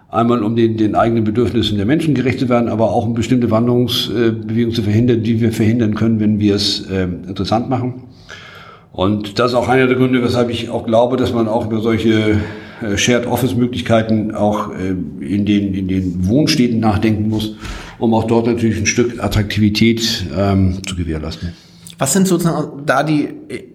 Einmal 0.09 0.43
um 0.43 0.55
den, 0.55 0.77
den 0.77 0.95
eigenen 0.95 1.25
Bedürfnissen 1.25 1.77
der 1.77 1.87
Menschen 1.87 2.15
gerecht 2.15 2.39
zu 2.39 2.49
werden, 2.49 2.69
aber 2.69 2.91
auch 2.91 3.07
um 3.07 3.15
bestimmte 3.15 3.51
Wanderungsbewegungen 3.51 4.75
zu 4.75 4.83
verhindern, 4.83 5.23
die 5.23 5.41
wir 5.41 5.53
verhindern 5.53 5.95
können, 5.95 6.21
wenn 6.21 6.39
wir 6.39 6.55
es 6.55 6.89
äh, 6.89 7.05
interessant 7.05 7.69
machen. 7.69 8.05
Und 8.93 9.39
das 9.39 9.53
ist 9.53 9.57
auch 9.57 9.69
einer 9.69 9.87
der 9.87 9.97
Gründe, 9.97 10.23
weshalb 10.23 10.49
ich 10.49 10.71
auch 10.71 10.87
glaube, 10.87 11.17
dass 11.17 11.33
man 11.35 11.49
auch 11.49 11.67
über 11.67 11.81
solche 11.81 12.41
äh, 12.81 12.97
Shared 12.97 13.27
Office 13.27 13.55
Möglichkeiten 13.57 14.35
auch 14.35 14.71
äh, 14.73 14.91
in 15.25 15.45
den, 15.45 15.75
in 15.75 15.89
den 15.89 16.29
Wohnstädten 16.29 16.81
nachdenken 16.81 17.29
muss, 17.29 17.57
um 17.99 18.15
auch 18.15 18.25
dort 18.25 18.47
natürlich 18.47 18.79
ein 18.79 18.87
Stück 18.87 19.23
Attraktivität 19.23 20.27
ähm, 20.37 20.79
zu 20.87 20.97
gewährleisten. 20.97 21.53
Was 21.99 22.13
sind 22.13 22.29
sozusagen 22.29 22.85
da 22.85 23.03
die 23.03 23.29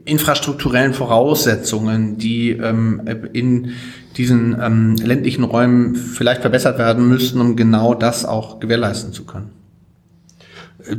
infrastrukturellen 0.06 0.94
Voraussetzungen, 0.94 2.18
die 2.18 2.52
ähm, 2.52 3.02
in 3.34 3.72
diesen 4.16 4.56
ähm, 4.62 4.96
ländlichen 4.98 5.44
Räumen 5.44 5.96
vielleicht 5.96 6.42
verbessert 6.42 6.78
werden 6.78 7.08
müssten, 7.08 7.42
um 7.42 7.56
genau 7.56 7.96
das 7.96 8.26
auch 8.26 8.60
gewährleisten 8.60 9.12
zu 9.12 9.26
können? 9.26 9.50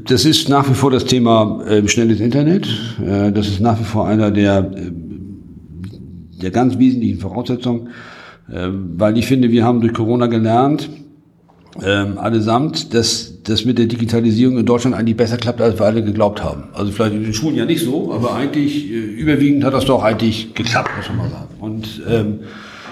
Das 0.05 0.25
ist 0.25 0.49
nach 0.49 0.69
wie 0.69 0.75
vor 0.75 0.91
das 0.91 1.05
Thema 1.05 1.63
äh, 1.67 1.87
schnelles 1.89 2.21
Internet. 2.21 2.67
Äh, 3.05 3.33
das 3.33 3.49
ist 3.49 3.61
nach 3.61 3.79
wie 3.79 3.85
vor 3.85 4.07
einer 4.07 4.31
der, 4.31 4.71
äh, 4.75 4.91
der 6.41 6.51
ganz 6.51 6.79
wesentlichen 6.79 7.21
Voraussetzungen, 7.21 7.89
äh, 8.51 8.69
weil 8.71 9.17
ich 9.19 9.27
finde, 9.27 9.51
wir 9.51 9.65
haben 9.65 9.81
durch 9.81 9.93
Corona 9.93 10.27
gelernt, 10.27 10.89
ähm, 11.83 12.19
allesamt, 12.19 12.95
dass 12.95 13.32
das 13.45 13.65
mit 13.65 13.79
der 13.79 13.87
Digitalisierung 13.87 14.59
in 14.59 14.67
Deutschland 14.67 14.95
eigentlich 14.95 15.17
besser 15.17 15.37
klappt, 15.37 15.61
als 15.61 15.79
wir 15.79 15.87
alle 15.87 16.03
geglaubt 16.03 16.43
haben. 16.43 16.65
Also 16.73 16.93
vielleicht 16.93 17.15
in 17.15 17.25
den 17.25 17.35
Schulen 17.35 17.57
ja 17.57 17.65
nicht 17.65 17.83
so, 17.83 18.13
aber 18.13 18.35
eigentlich 18.35 18.91
äh, 18.91 18.95
überwiegend 18.95 19.65
hat 19.65 19.75
das 19.75 19.85
doch 19.85 20.03
eigentlich 20.03 20.55
geklappt, 20.55 20.91
muss 20.97 21.09
man 21.09 21.17
mal 21.19 21.31
sagen. 21.31 21.49
Und 21.59 22.03
ähm, 22.09 22.41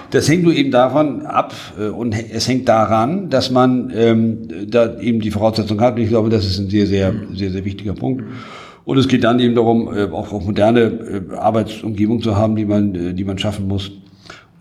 das 0.09 0.27
hängt 0.27 0.43
nur 0.43 0.53
eben 0.53 0.71
davon 0.71 1.25
ab 1.25 1.53
äh, 1.79 1.87
und 1.87 2.13
es 2.13 2.47
hängt 2.47 2.67
daran, 2.67 3.29
dass 3.29 3.49
man 3.49 3.91
ähm, 3.95 4.47
da 4.67 4.99
eben 4.99 5.21
die 5.21 5.31
Voraussetzung 5.31 5.79
hat. 5.79 5.95
Und 5.95 6.01
ich 6.01 6.09
glaube, 6.09 6.29
das 6.29 6.45
ist 6.45 6.59
ein 6.59 6.69
sehr, 6.69 6.85
sehr, 6.85 7.13
sehr, 7.33 7.51
sehr 7.51 7.63
wichtiger 7.63 7.93
Punkt. 7.93 8.23
Und 8.83 8.97
es 8.97 9.07
geht 9.07 9.23
dann 9.23 9.39
eben 9.39 9.55
darum, 9.55 9.95
äh, 9.95 10.03
auch, 10.11 10.33
auch 10.33 10.43
moderne 10.43 11.23
Arbeitsumgebung 11.37 12.21
zu 12.21 12.35
haben, 12.35 12.57
die 12.57 12.65
man, 12.65 13.15
die 13.15 13.23
man 13.23 13.37
schaffen 13.37 13.67
muss. 13.67 13.91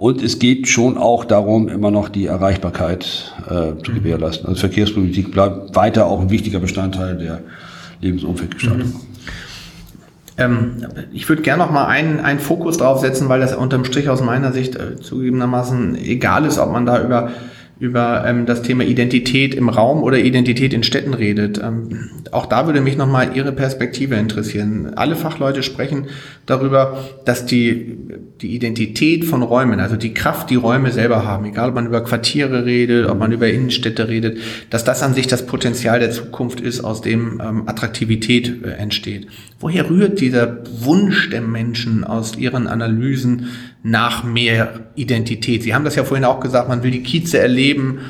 Und 0.00 0.22
es 0.22 0.38
geht 0.38 0.66
schon 0.66 0.96
auch 0.96 1.26
darum, 1.26 1.68
immer 1.68 1.90
noch 1.90 2.08
die 2.08 2.24
Erreichbarkeit 2.24 3.34
äh, 3.44 3.82
zu 3.84 3.92
gewährleisten. 3.92 4.48
Also 4.48 4.60
Verkehrspolitik 4.60 5.30
bleibt 5.30 5.76
weiter 5.76 6.06
auch 6.06 6.22
ein 6.22 6.30
wichtiger 6.30 6.58
Bestandteil 6.58 7.18
der 7.18 7.42
Lebensumfeldgestaltung. 8.00 8.88
Mhm. 8.88 8.94
Ähm, 10.38 10.86
ich 11.12 11.28
würde 11.28 11.42
gerne 11.42 11.62
noch 11.62 11.70
mal 11.70 11.84
einen, 11.84 12.18
einen 12.18 12.40
Fokus 12.40 12.78
drauf 12.78 13.00
setzen, 13.00 13.28
weil 13.28 13.40
das 13.40 13.54
unterm 13.54 13.84
Strich 13.84 14.08
aus 14.08 14.22
meiner 14.22 14.54
Sicht 14.54 14.74
äh, 14.74 14.96
zugegebenermaßen 14.98 15.96
egal 15.96 16.46
ist, 16.46 16.56
ob 16.58 16.72
man 16.72 16.86
da 16.86 17.04
über 17.04 17.32
über 17.80 18.24
ähm, 18.26 18.44
das 18.44 18.60
Thema 18.60 18.84
Identität 18.84 19.54
im 19.54 19.70
Raum 19.70 20.02
oder 20.02 20.18
Identität 20.18 20.74
in 20.74 20.82
Städten 20.82 21.14
redet. 21.14 21.58
Ähm, 21.58 22.10
auch 22.30 22.44
da 22.44 22.66
würde 22.66 22.82
mich 22.82 22.98
nochmal 22.98 23.34
Ihre 23.34 23.52
Perspektive 23.52 24.16
interessieren. 24.16 24.92
Alle 24.96 25.16
Fachleute 25.16 25.62
sprechen 25.62 26.04
darüber, 26.44 26.98
dass 27.24 27.46
die, 27.46 27.96
die 28.42 28.54
Identität 28.54 29.24
von 29.24 29.42
Räumen, 29.42 29.80
also 29.80 29.96
die 29.96 30.12
Kraft, 30.12 30.50
die 30.50 30.56
Räume 30.56 30.92
selber 30.92 31.24
haben, 31.24 31.46
egal 31.46 31.70
ob 31.70 31.74
man 31.74 31.86
über 31.86 32.04
Quartiere 32.04 32.66
redet, 32.66 33.08
ob 33.08 33.18
man 33.18 33.32
über 33.32 33.48
Innenstädte 33.48 34.08
redet, 34.08 34.38
dass 34.68 34.84
das 34.84 35.02
an 35.02 35.14
sich 35.14 35.26
das 35.26 35.46
Potenzial 35.46 36.00
der 36.00 36.10
Zukunft 36.10 36.60
ist, 36.60 36.84
aus 36.84 37.00
dem 37.00 37.40
ähm, 37.42 37.62
Attraktivität 37.66 38.62
äh, 38.62 38.72
entsteht. 38.72 39.26
Woher 39.58 39.88
rührt 39.88 40.20
dieser 40.20 40.58
Wunsch 40.84 41.30
der 41.30 41.40
Menschen 41.40 42.04
aus 42.04 42.36
ihren 42.36 42.66
Analysen, 42.66 43.46
nach 43.82 44.24
mehr 44.24 44.80
Identität. 44.94 45.62
Sie 45.62 45.74
haben 45.74 45.84
das 45.84 45.94
ja 45.94 46.04
vorhin 46.04 46.24
auch 46.24 46.40
gesagt, 46.40 46.68
man 46.68 46.82
will 46.82 46.90
die 46.90 47.02
Kieze 47.02 47.38
erleben. 47.38 48.00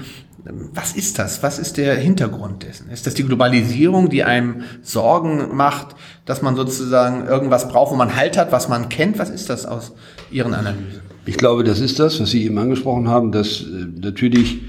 Was 0.75 0.95
ist 0.95 1.19
das? 1.19 1.43
Was 1.43 1.59
ist 1.59 1.77
der 1.77 1.97
Hintergrund 1.97 2.63
dessen? 2.63 2.91
Ist 2.91 3.07
das 3.07 3.15
die 3.15 3.25
Globalisierung, 3.25 4.09
die 4.09 4.25
einem 4.25 4.63
Sorgen 4.83 5.55
macht, 5.55 5.95
dass 6.25 6.43
man 6.43 6.57
sozusagen 6.57 7.27
irgendwas 7.27 7.69
braucht, 7.69 7.93
wo 7.93 7.97
man 7.97 8.17
Halt 8.17 8.39
hat, 8.39 8.51
was 8.51 8.69
man 8.69 8.89
kennt? 8.89 9.19
Was 9.19 9.31
ist 9.31 9.51
das 9.51 9.67
aus 9.67 9.93
Ihren 10.31 10.55
Analysen? 10.55 11.03
Ich 11.27 11.37
glaube, 11.37 11.63
das 11.63 11.81
ist 11.81 11.99
das, 11.99 12.21
was 12.21 12.31
Sie 12.31 12.45
eben 12.45 12.59
angesprochen 12.59 13.09
haben, 13.09 13.31
dass 13.31 13.61
äh, 13.61 13.87
natürlich 14.01 14.63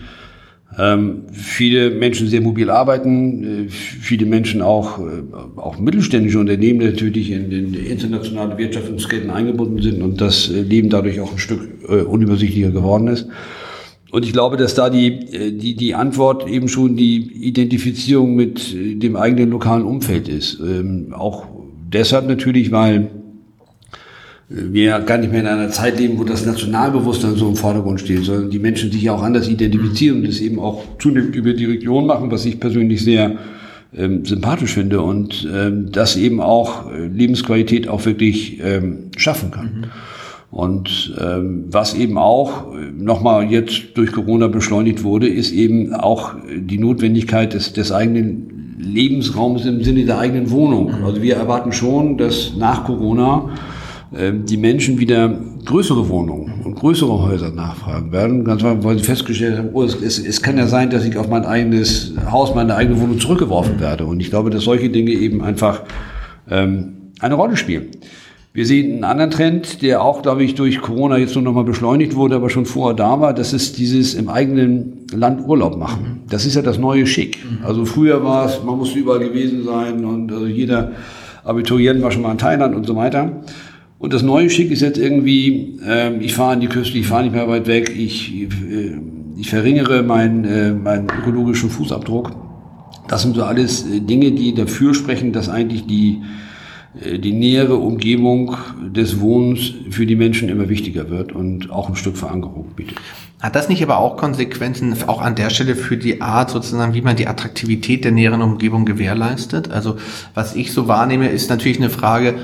ähm, 0.77 1.23
viele 1.33 1.89
Menschen 1.89 2.27
sehr 2.27 2.41
mobil 2.41 2.69
arbeiten, 2.69 3.67
äh, 3.67 3.69
viele 3.69 4.25
Menschen 4.25 4.61
auch, 4.61 4.99
äh, 4.99 5.21
auch 5.57 5.77
mittelständische 5.79 6.39
Unternehmen 6.39 6.79
natürlich 6.79 7.31
in, 7.31 7.51
in 7.51 7.73
internationale 7.73 8.57
Wirtschaftsketten 8.57 9.29
eingebunden 9.29 9.81
sind 9.81 10.01
und 10.01 10.21
das 10.21 10.49
äh, 10.49 10.61
Leben 10.61 10.89
dadurch 10.89 11.19
auch 11.19 11.33
ein 11.33 11.39
Stück 11.39 11.61
äh, 11.89 12.01
unübersichtlicher 12.01 12.71
geworden 12.71 13.07
ist. 13.07 13.27
Und 14.11 14.25
ich 14.25 14.33
glaube, 14.33 14.57
dass 14.57 14.75
da 14.75 14.89
die, 14.89 15.07
äh, 15.07 15.51
die, 15.51 15.75
die 15.75 15.95
Antwort 15.95 16.47
eben 16.47 16.67
schon 16.67 16.95
die 16.95 17.47
Identifizierung 17.47 18.35
mit 18.35 18.73
äh, 18.73 18.95
dem 18.95 19.15
eigenen 19.15 19.49
lokalen 19.49 19.83
Umfeld 19.83 20.29
ist. 20.29 20.59
Ähm, 20.59 21.13
auch 21.13 21.47
deshalb 21.93 22.27
natürlich, 22.27 22.71
weil 22.71 23.09
wir 24.53 24.99
gar 24.99 25.17
nicht 25.17 25.31
mehr 25.31 25.41
in 25.41 25.47
einer 25.47 25.69
Zeit 25.69 25.97
leben, 25.97 26.19
wo 26.19 26.23
das 26.23 26.45
Nationalbewusstsein 26.45 27.35
so 27.35 27.47
im 27.47 27.55
Vordergrund 27.55 28.01
steht, 28.01 28.25
sondern 28.25 28.49
die 28.49 28.59
Menschen 28.59 28.91
sich 28.91 29.01
ja 29.03 29.13
auch 29.13 29.23
anders 29.23 29.47
identifizieren 29.47 30.19
und 30.19 30.27
das 30.27 30.41
eben 30.41 30.59
auch 30.59 30.83
zunehmend 30.99 31.35
über 31.35 31.53
die 31.53 31.65
Region 31.65 32.05
machen, 32.05 32.31
was 32.31 32.45
ich 32.45 32.59
persönlich 32.59 33.03
sehr 33.03 33.37
ähm, 33.97 34.25
sympathisch 34.25 34.73
finde 34.73 35.01
und 35.01 35.47
ähm, 35.53 35.91
das 35.91 36.17
eben 36.17 36.41
auch 36.41 36.91
äh, 36.91 37.07
Lebensqualität 37.07 37.87
auch 37.87 38.05
wirklich 38.05 38.59
ähm, 38.63 39.11
schaffen 39.15 39.51
kann. 39.51 39.65
Mhm. 39.65 39.83
Und 40.51 41.13
ähm, 41.21 41.65
was 41.69 41.93
eben 41.93 42.17
auch 42.17 42.73
äh, 42.73 42.91
nochmal 42.91 43.45
jetzt 43.49 43.95
durch 43.95 44.11
Corona 44.11 44.47
beschleunigt 44.47 45.03
wurde, 45.03 45.29
ist 45.29 45.53
eben 45.53 45.93
auch 45.93 46.35
die 46.53 46.77
Notwendigkeit 46.77 47.53
des, 47.53 47.71
des 47.71 47.93
eigenen 47.93 48.75
Lebensraums 48.79 49.65
im 49.65 49.81
Sinne 49.81 50.03
der 50.03 50.19
eigenen 50.19 50.51
Wohnung. 50.51 50.99
Mhm. 50.99 51.05
Also 51.05 51.21
wir 51.21 51.35
erwarten 51.35 51.71
schon, 51.71 52.17
dass 52.17 52.53
nach 52.57 52.83
Corona 52.83 53.49
die 54.13 54.57
Menschen 54.57 54.99
wieder 54.99 55.39
größere 55.65 56.09
Wohnungen 56.09 56.65
und 56.65 56.75
größere 56.75 57.21
Häuser 57.23 57.49
nachfragen 57.49 58.11
werden. 58.11 58.43
Ganz 58.43 58.61
einfach, 58.61 58.83
weil 58.83 58.97
sie 58.97 59.05
festgestellt 59.05 59.57
haben, 59.57 59.69
oh, 59.71 59.83
es, 59.83 59.95
es, 59.95 60.19
es, 60.19 60.41
kann 60.41 60.57
ja 60.57 60.67
sein, 60.67 60.89
dass 60.89 61.05
ich 61.05 61.15
auf 61.17 61.29
mein 61.29 61.45
eigenes 61.45 62.13
Haus, 62.29 62.53
meine 62.53 62.75
eigene 62.75 62.99
Wohnung 62.99 63.19
zurückgeworfen 63.19 63.79
werde. 63.79 64.05
Und 64.05 64.19
ich 64.19 64.29
glaube, 64.29 64.49
dass 64.49 64.65
solche 64.65 64.89
Dinge 64.89 65.11
eben 65.11 65.41
einfach 65.41 65.83
ähm, 66.49 67.11
eine 67.21 67.35
Rolle 67.35 67.55
spielen. 67.55 67.87
Wir 68.53 68.65
sehen 68.65 68.95
einen 68.95 69.03
anderen 69.05 69.31
Trend, 69.31 69.81
der 69.81 70.03
auch, 70.03 70.23
glaube 70.23 70.43
ich, 70.43 70.55
durch 70.55 70.81
Corona 70.81 71.15
jetzt 71.17 71.35
nur 71.35 71.43
noch 71.45 71.53
mal 71.53 71.63
beschleunigt 71.63 72.15
wurde, 72.15 72.35
aber 72.35 72.49
schon 72.49 72.65
vorher 72.65 72.93
da 72.97 73.21
war. 73.21 73.33
Das 73.33 73.53
ist 73.53 73.77
dieses 73.77 74.13
im 74.13 74.27
eigenen 74.27 75.07
Land 75.13 75.47
Urlaub 75.47 75.77
machen. 75.77 76.23
Das 76.29 76.45
ist 76.45 76.55
ja 76.55 76.61
das 76.61 76.77
neue 76.77 77.07
Schick. 77.07 77.37
Also 77.63 77.85
früher 77.85 78.25
war 78.25 78.47
es, 78.47 78.61
man 78.61 78.77
musste 78.77 78.99
überall 78.99 79.19
gewesen 79.19 79.63
sein 79.63 80.03
und 80.03 80.33
also 80.33 80.47
jeder 80.47 80.91
Abiturient 81.45 82.01
war 82.01 82.11
schon 82.11 82.23
mal 82.23 82.33
in 82.33 82.37
Thailand 82.37 82.75
und 82.75 82.85
so 82.85 82.93
weiter. 82.97 83.41
Und 84.01 84.13
das 84.13 84.23
neue 84.23 84.49
Schick 84.49 84.71
ist 84.71 84.81
jetzt 84.81 84.97
irgendwie, 84.97 85.77
äh, 85.85 86.17
ich 86.17 86.33
fahre 86.33 86.53
an 86.53 86.59
die 86.59 86.67
Küste, 86.67 86.97
ich 86.97 87.05
fahre 87.05 87.23
nicht 87.23 87.33
mehr 87.33 87.47
weit 87.47 87.67
weg, 87.67 87.95
ich, 87.95 88.33
äh, 88.33 88.97
ich 89.37 89.47
verringere 89.47 90.01
meinen 90.01 90.43
äh, 90.43 90.71
meinen 90.73 91.07
ökologischen 91.19 91.69
Fußabdruck. 91.69 92.31
Das 93.07 93.21
sind 93.21 93.35
so 93.35 93.43
alles 93.43 93.85
äh, 93.85 93.99
Dinge, 93.99 94.31
die 94.31 94.55
dafür 94.55 94.95
sprechen, 94.95 95.33
dass 95.33 95.49
eigentlich 95.49 95.85
die, 95.85 96.23
äh, 96.99 97.19
die 97.19 97.31
nähere 97.31 97.75
Umgebung 97.75 98.57
des 98.91 99.19
Wohnens 99.19 99.71
für 99.91 100.07
die 100.07 100.15
Menschen 100.15 100.49
immer 100.49 100.67
wichtiger 100.67 101.11
wird 101.11 101.31
und 101.31 101.69
auch 101.69 101.87
ein 101.87 101.95
Stück 101.95 102.17
Verankerung 102.17 102.69
bietet. 102.75 102.97
Hat 103.39 103.55
das 103.55 103.69
nicht 103.69 103.83
aber 103.83 103.99
auch 103.99 104.17
Konsequenzen 104.17 104.95
auch 105.05 105.21
an 105.21 105.35
der 105.35 105.51
Stelle 105.51 105.75
für 105.75 105.97
die 105.97 106.21
Art 106.21 106.49
sozusagen, 106.49 106.95
wie 106.95 107.01
man 107.01 107.17
die 107.17 107.27
Attraktivität 107.27 108.03
der 108.03 108.13
näheren 108.13 108.41
Umgebung 108.41 108.85
gewährleistet? 108.85 109.69
Also 109.69 109.97
was 110.33 110.55
ich 110.55 110.71
so 110.71 110.87
wahrnehme, 110.87 111.29
ist 111.29 111.51
natürlich 111.51 111.77
eine 111.77 111.91
Frage, 111.91 112.39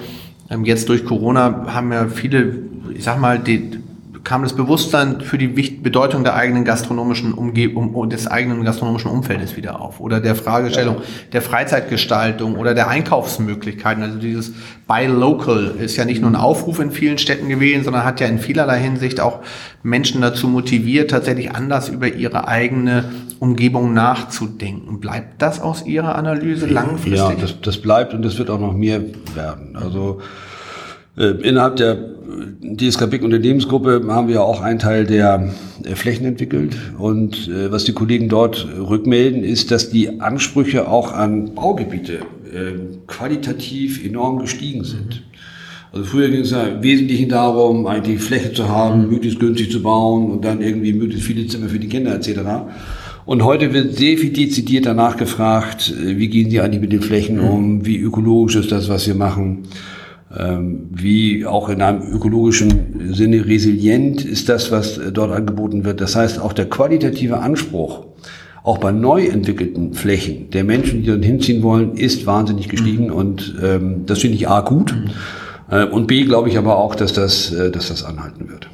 jetzt 0.64 0.90
durch 0.90 1.06
Corona 1.06 1.74
haben 1.74 1.92
ja 1.92 2.08
viele, 2.08 2.60
ich 2.94 3.04
sag 3.04 3.20
mal, 3.20 3.40
die 3.40 3.80
kam 4.28 4.44
das 4.44 4.52
Bewusstsein 4.52 5.22
für 5.22 5.38
die 5.38 5.48
Bedeutung 5.48 6.26
der 6.26 6.36
eigenen 6.36 6.66
gastronomischen 6.66 7.34
Umgebung, 7.34 8.10
des 8.10 8.28
eigenen 8.28 8.66
gastronomischen 8.66 9.10
Umfeldes 9.10 9.56
wieder 9.56 9.80
auf 9.80 10.02
oder 10.02 10.20
der 10.20 10.36
Fragestellung 10.36 10.98
der 11.32 11.42
Freizeitgestaltung 11.42 12.58
oder 12.58 12.74
der 12.74 12.90
Einkaufsmöglichkeiten. 12.90 14.04
Also 14.04 14.18
dieses 14.18 14.52
Buy 14.86 15.06
Local 15.06 15.76
ist 15.80 15.96
ja 15.96 16.04
nicht 16.04 16.20
nur 16.20 16.30
ein 16.30 16.36
Aufruf 16.36 16.80
in 16.80 16.92
vielen 16.92 17.18
Städten 17.20 17.48
gewesen, 17.48 17.86
sondern 17.86 18.04
hat 18.04 18.20
ja 18.20 18.28
in 18.28 18.38
vielerlei 18.38 18.82
Hinsicht 18.82 19.22
auch 19.22 19.40
Menschen 19.82 20.20
dazu 20.20 20.50
motiviert, 20.50 21.10
tatsächlich 21.10 21.56
anders 21.56 21.88
über 21.88 22.14
ihre 22.14 22.50
eigene 22.50 23.06
Umgebung 23.40 23.94
nachzudenken. 23.94 25.00
Bleibt 25.00 25.42
das 25.42 25.62
aus 25.62 25.86
Ihrer 25.86 26.16
Analyse 26.16 26.66
langfristig? 26.66 27.14
Ja, 27.14 27.32
das, 27.32 27.62
das 27.62 27.78
bleibt 27.78 28.14
und 28.14 28.24
das 28.24 28.38
wird 28.38 28.50
auch 28.50 28.60
noch 28.60 28.74
mehr 28.74 29.00
werden. 29.36 29.78
Also 29.78 30.20
innerhalb 31.18 31.78
der 31.78 31.98
DSK 32.62 33.10
Big 33.10 33.24
Unternehmensgruppe 33.24 34.04
haben 34.08 34.28
wir 34.28 34.44
auch 34.44 34.62
einen 34.62 34.80
Teil 34.80 35.06
der 35.06 35.54
äh, 35.84 35.96
Flächen 35.96 36.26
entwickelt. 36.26 36.76
Und 36.98 37.48
äh, 37.48 37.72
was 37.72 37.86
die 37.86 37.94
Kollegen 37.94 38.30
dort 38.30 38.68
rückmelden, 38.78 39.44
ist, 39.44 39.72
dass 39.72 39.90
die 39.90 40.20
Ansprüche 40.22 40.88
auch 40.88 41.12
an 41.12 41.54
Baugebiete 41.56 42.20
qualitativ 43.08 44.04
enorm 44.04 44.40
gestiegen 44.40 44.86
sind. 44.86 45.22
Also 45.92 46.06
früher 46.06 46.30
ging 46.30 46.40
es 46.40 46.52
ja 46.52 46.64
im 46.64 46.82
Wesentlichen 46.82 47.28
darum, 47.28 47.86
eigentlich 47.86 48.22
Fläche 48.22 48.54
zu 48.54 48.70
haben, 48.70 49.10
möglichst 49.10 49.40
günstig 49.40 49.70
zu 49.70 49.84
bauen 49.84 50.32
und 50.32 50.46
dann 50.46 50.62
irgendwie 50.62 50.94
möglichst 50.94 51.28
viele 51.28 51.46
Zimmer 51.46 51.68
für 51.68 51.78
die 51.78 51.90
Kinder 51.90 52.16
etc. 52.16 52.40
Und 53.26 53.44
heute 53.44 53.74
wird 53.74 53.96
sehr 53.96 54.18
viel 54.18 54.32
dezidiert 54.32 54.86
danach 54.86 55.18
gefragt, 55.18 55.94
wie 56.02 56.30
gehen 56.30 56.50
Sie 56.50 56.62
eigentlich 56.62 56.82
mit 56.82 56.94
den 56.94 57.02
Flächen 57.02 57.42
um, 57.42 57.86
wie 57.86 57.98
ökologisch 57.98 58.56
ist 58.56 58.72
das, 58.72 58.88
was 58.88 59.06
wir 59.08 59.16
machen. 59.16 59.64
Ähm, 60.36 60.90
wie 60.92 61.46
auch 61.46 61.70
in 61.70 61.82
einem 61.82 62.02
ökologischen 62.02 63.14
Sinne 63.14 63.46
resilient 63.46 64.26
ist 64.26 64.50
das, 64.50 64.72
was 64.72 65.00
dort 65.14 65.32
angeboten 65.32 65.86
wird. 65.86 66.02
Das 66.02 66.18
heißt, 66.18 66.42
auch 66.42 66.52
der 66.52 66.70
qualitative 66.70 67.40
Anspruch, 67.40 68.08
auch 68.62 68.78
bei 68.78 68.92
neu 68.92 69.26
entwickelten 69.26 69.94
Flächen 69.94 70.50
der 70.50 70.66
Menschen, 70.66 71.02
die 71.02 71.08
dort 71.08 71.24
hinziehen 71.24 71.64
wollen, 71.64 71.96
ist 71.96 72.26
wahnsinnig 72.26 72.68
gestiegen 72.68 73.06
mhm. 73.06 73.14
und 73.14 73.56
ähm, 73.64 74.06
das 74.06 74.20
finde 74.20 74.36
ich 74.36 74.50
A 74.50 74.60
gut 74.60 74.94
mhm. 74.94 75.12
äh, 75.74 75.86
und 75.86 76.08
B 76.08 76.26
glaube 76.26 76.50
ich 76.50 76.58
aber 76.58 76.78
auch, 76.78 76.96
dass 76.96 77.14
das, 77.14 77.54
äh, 77.54 77.72
dass 77.72 77.88
das 77.88 78.04
anhalten 78.04 78.50
wird. 78.50 78.68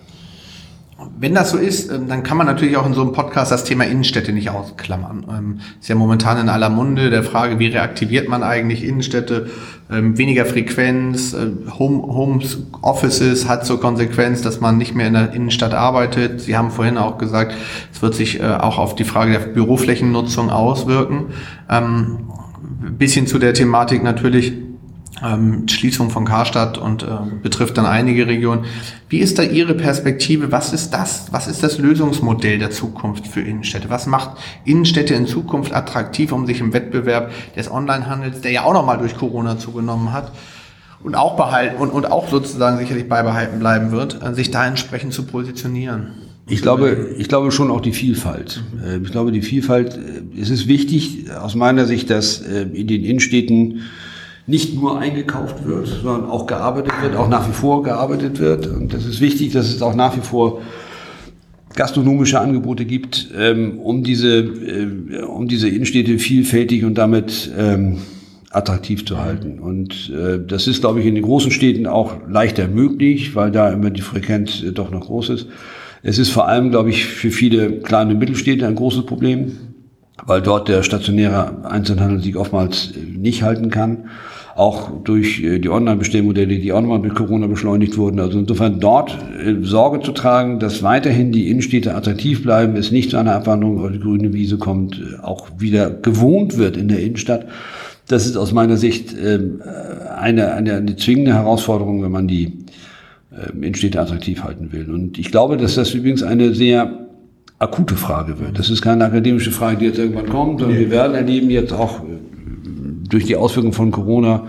Wenn 1.18 1.36
das 1.36 1.52
so 1.52 1.58
ist, 1.58 1.92
ähm, 1.92 2.08
dann 2.08 2.24
kann 2.24 2.38
man 2.38 2.48
natürlich 2.48 2.78
auch 2.78 2.86
in 2.86 2.94
so 2.94 3.02
einem 3.02 3.14
Podcast 3.14 3.52
das 3.52 3.64
Thema 3.64 3.86
Innenstädte 3.86 4.32
nicht 4.32 4.50
ausklammern. 4.50 5.26
Ähm, 5.30 5.60
ist 5.80 5.90
ja 5.90 5.96
momentan 5.96 6.38
in 6.40 6.50
aller 6.50 6.70
Munde 6.70 7.10
der 7.10 7.24
Frage, 7.24 7.60
wie 7.60 7.68
reaktiviert 7.68 8.28
man 8.30 8.44
eigentlich 8.44 8.84
Innenstädte? 8.84 9.50
Ähm, 9.92 10.18
weniger 10.18 10.46
Frequenz, 10.46 11.34
äh, 11.34 11.52
Home, 11.78 12.04
Homes 12.04 12.60
Offices 12.82 13.48
hat 13.48 13.66
zur 13.66 13.80
Konsequenz, 13.80 14.42
dass 14.42 14.62
man 14.62 14.78
nicht 14.78 14.96
mehr 14.96 15.08
in 15.08 15.14
der 15.14 15.34
Innenstadt 15.34 15.74
arbeitet. 15.74 16.42
Sie 16.42 16.58
haben 16.58 16.72
vorhin 16.72 16.98
auch 16.98 17.18
gesagt, 17.18 17.54
es 17.92 18.02
wird 18.02 18.16
sich 18.16 18.40
äh, 18.40 18.44
auch 18.44 18.78
auf 18.78 18.96
die 18.96 19.04
Frage 19.04 19.32
der 19.32 19.40
Büroflächennutzung 19.40 20.50
auswirken. 20.50 21.28
Bis 22.98 23.14
hin 23.14 23.28
zu 23.28 23.40
der 23.40 23.54
Thematik 23.54 24.04
natürlich, 24.04 24.54
ähm, 25.24 25.68
Schließung 25.68 26.10
von 26.10 26.26
Karstadt 26.26 26.78
und 26.78 27.04
äh, 27.04 27.08
betrifft 27.42 27.78
dann 27.78 27.86
einige 27.86 28.28
Regionen. 28.28 28.66
Wie 29.10 29.20
ist 29.20 29.40
da 29.40 29.44
Ihre 29.44 29.74
Perspektive? 29.74 30.52
Was 30.52 30.74
ist 30.74 30.92
das? 30.92 31.28
Was 31.32 31.48
ist 31.48 31.64
das 31.64 31.78
Lösungsmodell 31.78 32.60
der 32.60 32.72
Zukunft 32.72 33.28
für 33.28 33.42
Innenstädte? 33.42 33.90
Was 33.90 34.06
macht 34.06 34.38
Innenstädte 34.66 35.14
in 35.14 35.26
Zukunft 35.26 35.74
attraktiv, 35.74 36.32
um 36.32 36.46
sich 36.46 36.60
im 36.60 36.74
Wettbewerb 36.74 37.32
des 37.56 37.72
Onlinehandels, 37.72 38.42
der 38.42 38.52
ja 38.52 38.64
auch 38.64 38.74
nochmal 38.74 38.98
durch 38.98 39.16
Corona 39.16 39.58
zugenommen 39.58 40.12
hat, 40.12 40.32
und 41.04 41.16
auch 41.16 41.36
behalten 41.36 41.78
und, 41.78 41.90
und 41.90 42.10
auch 42.10 42.30
sozusagen 42.30 42.78
sicherlich 42.78 43.08
beibehalten 43.08 43.60
bleiben 43.60 43.92
wird, 43.92 44.22
äh, 44.24 44.34
sich 44.34 44.52
da 44.52 44.66
entsprechend 44.66 45.14
zu 45.14 45.24
positionieren? 45.24 46.08
Ich 46.48 46.62
glaube, 46.62 47.10
ich 47.18 47.30
glaube 47.30 47.52
schon 47.52 47.72
auch 47.72 47.82
die 47.82 47.94
Vielfalt. 47.94 48.64
Äh, 48.86 48.98
ich 48.98 49.12
glaube, 49.12 49.32
die 49.32 49.42
Vielfalt, 49.42 49.98
äh, 49.98 50.42
es 50.42 50.50
ist 50.50 50.68
wichtig 50.68 51.30
aus 51.32 51.56
meiner 51.56 51.86
Sicht, 51.86 52.10
dass 52.10 52.40
in 52.40 52.88
den 52.88 53.04
Innenstädten 53.04 53.82
nicht 54.46 54.76
nur 54.76 55.00
eingekauft 55.00 55.66
wird, 55.66 55.88
sondern 55.88 56.30
auch 56.30 56.48
gearbeitet 56.48 56.94
wird, 57.02 57.16
auch 57.16 57.30
nach 57.30 57.48
wie 57.48 57.54
vor 57.54 57.84
gearbeitet 57.84 58.40
wird. 58.40 58.68
Und 58.68 58.94
das 58.94 59.06
ist 59.06 59.22
wichtig, 59.22 59.54
dass 59.54 59.68
es 59.68 59.82
auch 59.82 59.96
nach 59.96 60.18
wie 60.18 60.22
vor 60.22 60.62
gastronomische 61.76 62.40
Angebote 62.40 62.86
gibt, 62.86 63.30
ähm, 63.38 63.80
um 63.80 64.04
diese, 64.04 64.40
äh, 64.40 65.22
um 65.24 65.48
diese 65.48 65.70
Innenstädte 65.70 66.20
vielfältig 66.20 66.84
und 66.84 66.98
damit 66.98 67.52
ähm, 67.58 68.00
attraktiv 68.52 69.06
zu 69.06 69.20
halten. 69.20 69.60
Und 69.60 70.12
äh, 70.12 70.40
das 70.46 70.68
ist, 70.68 70.82
glaube 70.82 71.00
ich, 71.00 71.06
in 71.06 71.16
den 71.16 71.24
großen 71.24 71.50
Städten 71.50 71.88
auch 71.88 72.18
leichter 72.30 72.68
möglich, 72.68 73.36
weil 73.36 73.50
da 73.50 73.72
immer 73.72 73.90
die 73.90 74.02
Frequenz 74.02 74.62
äh, 74.62 74.72
doch 74.72 74.92
noch 74.92 75.08
groß 75.08 75.30
ist. 75.30 75.48
Es 76.04 76.20
ist 76.20 76.30
vor 76.30 76.48
allem, 76.48 76.70
glaube 76.70 76.90
ich, 76.90 77.06
für 77.06 77.32
viele 77.32 77.80
kleine 77.80 78.14
Mittelstädte 78.14 78.68
ein 78.68 78.76
großes 78.76 79.06
Problem, 79.06 79.54
weil 80.26 80.42
dort 80.42 80.68
der 80.68 80.84
stationäre 80.84 81.66
Einzelhandel 81.66 82.22
sich 82.22 82.36
oftmals 82.36 82.92
äh, 82.92 83.18
nicht 83.18 83.42
halten 83.42 83.72
kann 83.72 84.10
auch 84.56 84.92
durch 85.04 85.42
äh, 85.42 85.60
die 85.60 85.70
Online-Bestellmodelle, 85.70 86.60
die 86.60 86.74
auch 86.74 86.82
nochmal 86.82 87.00
mit 87.00 87.16
Corona 87.16 87.48
beschleunigt 87.48 87.98
wurden. 87.98 88.20
Also 88.20 88.40
insofern 88.40 88.80
dort 88.80 89.18
äh, 89.44 89.56
Sorge 89.62 90.02
zu 90.02 90.12
tragen, 90.12 90.60
dass 90.60 90.84
weiterhin 90.84 91.32
die 91.32 91.50
Innenstädte 91.50 91.96
attraktiv 91.96 92.44
bleiben, 92.44 92.76
es 92.76 92.92
nicht 92.92 93.12
zu 93.12 93.18
einer 93.18 93.36
Abwanderung 93.36 93.80
oder 93.80 93.92
die 93.92 94.00
grüne 94.00 94.34
Wiese 94.34 94.58
kommt, 94.58 95.00
äh, 95.00 95.24
auch 95.24 95.50
wieder 95.58 95.90
gewohnt 95.90 96.58
wird 96.58 96.78
in 96.78 96.88
der 96.88 97.00
Innenstadt. 97.00 97.48
Das 98.08 98.26
ist 98.26 98.36
aus 98.36 98.52
meiner 98.52 98.78
Sicht 98.78 99.16
ähm, 99.18 99.62
eine, 100.18 100.54
eine, 100.54 100.76
eine 100.76 100.96
zwingende 100.98 101.34
Herausforderung, 101.34 102.04
wenn 102.04 102.12
man 102.12 102.28
die 102.28 102.66
ähm, 103.32 103.64
Innenstädte 103.64 104.00
attraktiv 104.00 104.44
halten 104.44 104.72
will. 104.72 104.92
Und 104.92 105.18
ich 105.18 105.32
glaube, 105.32 105.58
dass 105.58 105.76
das 105.76 105.94
übrigens 105.94 106.22
eine 106.22 106.54
sehr 106.54 107.08
akute 107.60 107.96
Frage 107.96 108.40
wird. 108.40 108.60
Das 108.60 108.70
ist 108.70 108.82
keine 108.82 109.06
akademische 109.06 109.52
Frage, 109.52 109.78
die 109.78 109.86
jetzt 109.86 110.00
irgendwann 110.00 110.28
kommt, 110.28 110.60
sondern 110.60 110.78
wir 110.78 110.92
werden 110.92 111.16
erleben 111.16 111.50
jetzt 111.50 111.72
auch 111.72 112.02
durch 113.14 113.26
die 113.26 113.36
Auswirkungen 113.36 113.74
von 113.74 113.92
Corona, 113.92 114.48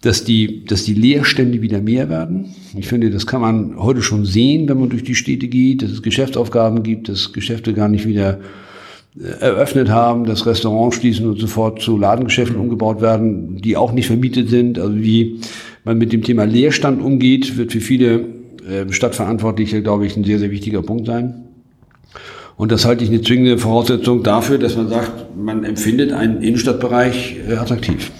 dass 0.00 0.24
die, 0.24 0.64
dass 0.64 0.84
die 0.84 0.94
Leerstände 0.94 1.60
wieder 1.60 1.80
mehr 1.80 2.08
werden. 2.08 2.54
Ich 2.76 2.86
finde, 2.86 3.10
das 3.10 3.26
kann 3.26 3.40
man 3.40 3.76
heute 3.78 4.02
schon 4.02 4.24
sehen, 4.24 4.68
wenn 4.68 4.78
man 4.78 4.90
durch 4.90 5.02
die 5.02 5.16
Städte 5.16 5.48
geht, 5.48 5.82
dass 5.82 5.90
es 5.90 6.02
Geschäftsaufgaben 6.02 6.82
gibt, 6.82 7.08
dass 7.08 7.32
Geschäfte 7.32 7.74
gar 7.74 7.88
nicht 7.88 8.06
wieder 8.06 8.38
äh, 9.18 9.40
eröffnet 9.40 9.88
haben, 9.88 10.24
dass 10.24 10.46
Restaurants 10.46 10.96
schließen 10.96 11.28
und 11.28 11.40
sofort 11.40 11.82
zu 11.82 11.98
Ladengeschäften 11.98 12.56
umgebaut 12.56 13.00
werden, 13.00 13.60
die 13.60 13.76
auch 13.76 13.92
nicht 13.92 14.06
vermietet 14.06 14.48
sind. 14.48 14.78
Also 14.78 14.96
wie 14.96 15.40
man 15.84 15.98
mit 15.98 16.12
dem 16.12 16.22
Thema 16.22 16.44
Leerstand 16.44 17.02
umgeht, 17.02 17.56
wird 17.56 17.72
für 17.72 17.80
viele 17.80 18.20
äh, 18.68 18.90
Stadtverantwortliche, 18.90 19.82
glaube 19.82 20.06
ich, 20.06 20.16
ein 20.16 20.24
sehr, 20.24 20.38
sehr 20.38 20.52
wichtiger 20.52 20.82
Punkt 20.82 21.06
sein. 21.06 21.44
Und 22.58 22.72
das 22.72 22.84
halte 22.84 23.04
ich 23.04 23.10
eine 23.10 23.22
zwingende 23.22 23.56
Voraussetzung 23.56 24.24
dafür, 24.24 24.58
dass 24.58 24.76
man 24.76 24.88
sagt, 24.88 25.36
man 25.36 25.62
empfindet 25.62 26.12
einen 26.12 26.42
Innenstadtbereich 26.42 27.36
äh, 27.48 27.54
attraktiv. 27.54 28.10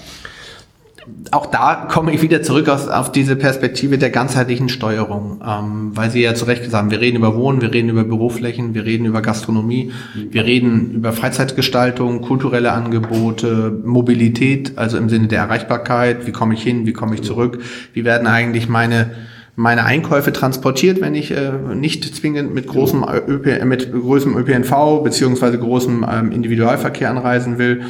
Auch 1.33 1.47
da 1.47 1.89
komme 1.91 2.13
ich 2.13 2.23
wieder 2.23 2.41
zurück 2.43 2.69
aus, 2.69 2.87
auf 2.87 3.11
diese 3.11 3.35
Perspektive 3.35 3.99
der 3.99 4.11
ganzheitlichen 4.11 4.69
Steuerung, 4.69 5.41
ähm, 5.45 5.91
weil 5.95 6.11
Sie 6.11 6.23
ja 6.23 6.35
zu 6.35 6.45
Recht 6.45 6.63
gesagt 6.63 6.85
haben, 6.85 6.91
wir 6.93 7.01
reden 7.01 7.17
über 7.17 7.35
Wohnen, 7.35 7.61
wir 7.61 7.75
reden 7.75 7.89
über 7.89 8.05
Büroflächen, 8.05 8.75
wir 8.75 8.85
reden 8.85 9.07
über 9.07 9.23
Gastronomie, 9.23 9.91
wir 10.15 10.45
reden 10.45 10.93
über 10.93 11.13
Freizeitgestaltung, 11.13 12.21
kulturelle 12.21 12.73
Angebote, 12.73 13.77
Mobilität, 13.85 14.79
also 14.79 14.99
im 14.99 15.09
Sinne 15.09 15.27
der 15.27 15.41
Erreichbarkeit, 15.41 16.29
wie 16.29 16.33
komme 16.33 16.55
ich 16.55 16.63
hin, 16.63 16.87
wie 16.87 16.93
komme 16.93 17.17
ich 17.17 17.23
zurück, 17.23 17.59
wie 17.93 18.05
werden 18.05 18.29
eigentlich 18.29 18.69
meine 18.69 19.11
meine 19.59 19.85
Einkäufe 19.85 20.33
transportiert, 20.33 21.01
wenn 21.01 21.17
ich 21.17 21.33
äh, 21.33 21.51
nicht 21.75 22.05
zwingend 22.15 22.55
mit 22.55 22.69
großem, 22.69 23.05
ÖP, 23.27 23.65
mit 23.65 23.93
großem 23.93 24.39
ÖPNV 24.39 25.03
beziehungsweise 25.03 25.59
großem 25.59 26.07
ähm, 26.09 26.31
Individualverkehr 26.31 27.11
anreisen 27.11 27.59
will. 27.59 27.83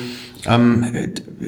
Ähm, 0.46 0.86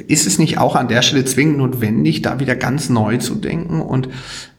ist 0.08 0.26
es 0.26 0.38
nicht 0.38 0.58
auch 0.58 0.76
an 0.76 0.88
der 0.88 1.00
Stelle 1.00 1.24
zwingend 1.24 1.56
notwendig, 1.56 2.20
da 2.20 2.38
wieder 2.38 2.54
ganz 2.54 2.90
neu 2.90 3.16
zu 3.16 3.34
denken 3.34 3.80
und 3.80 4.10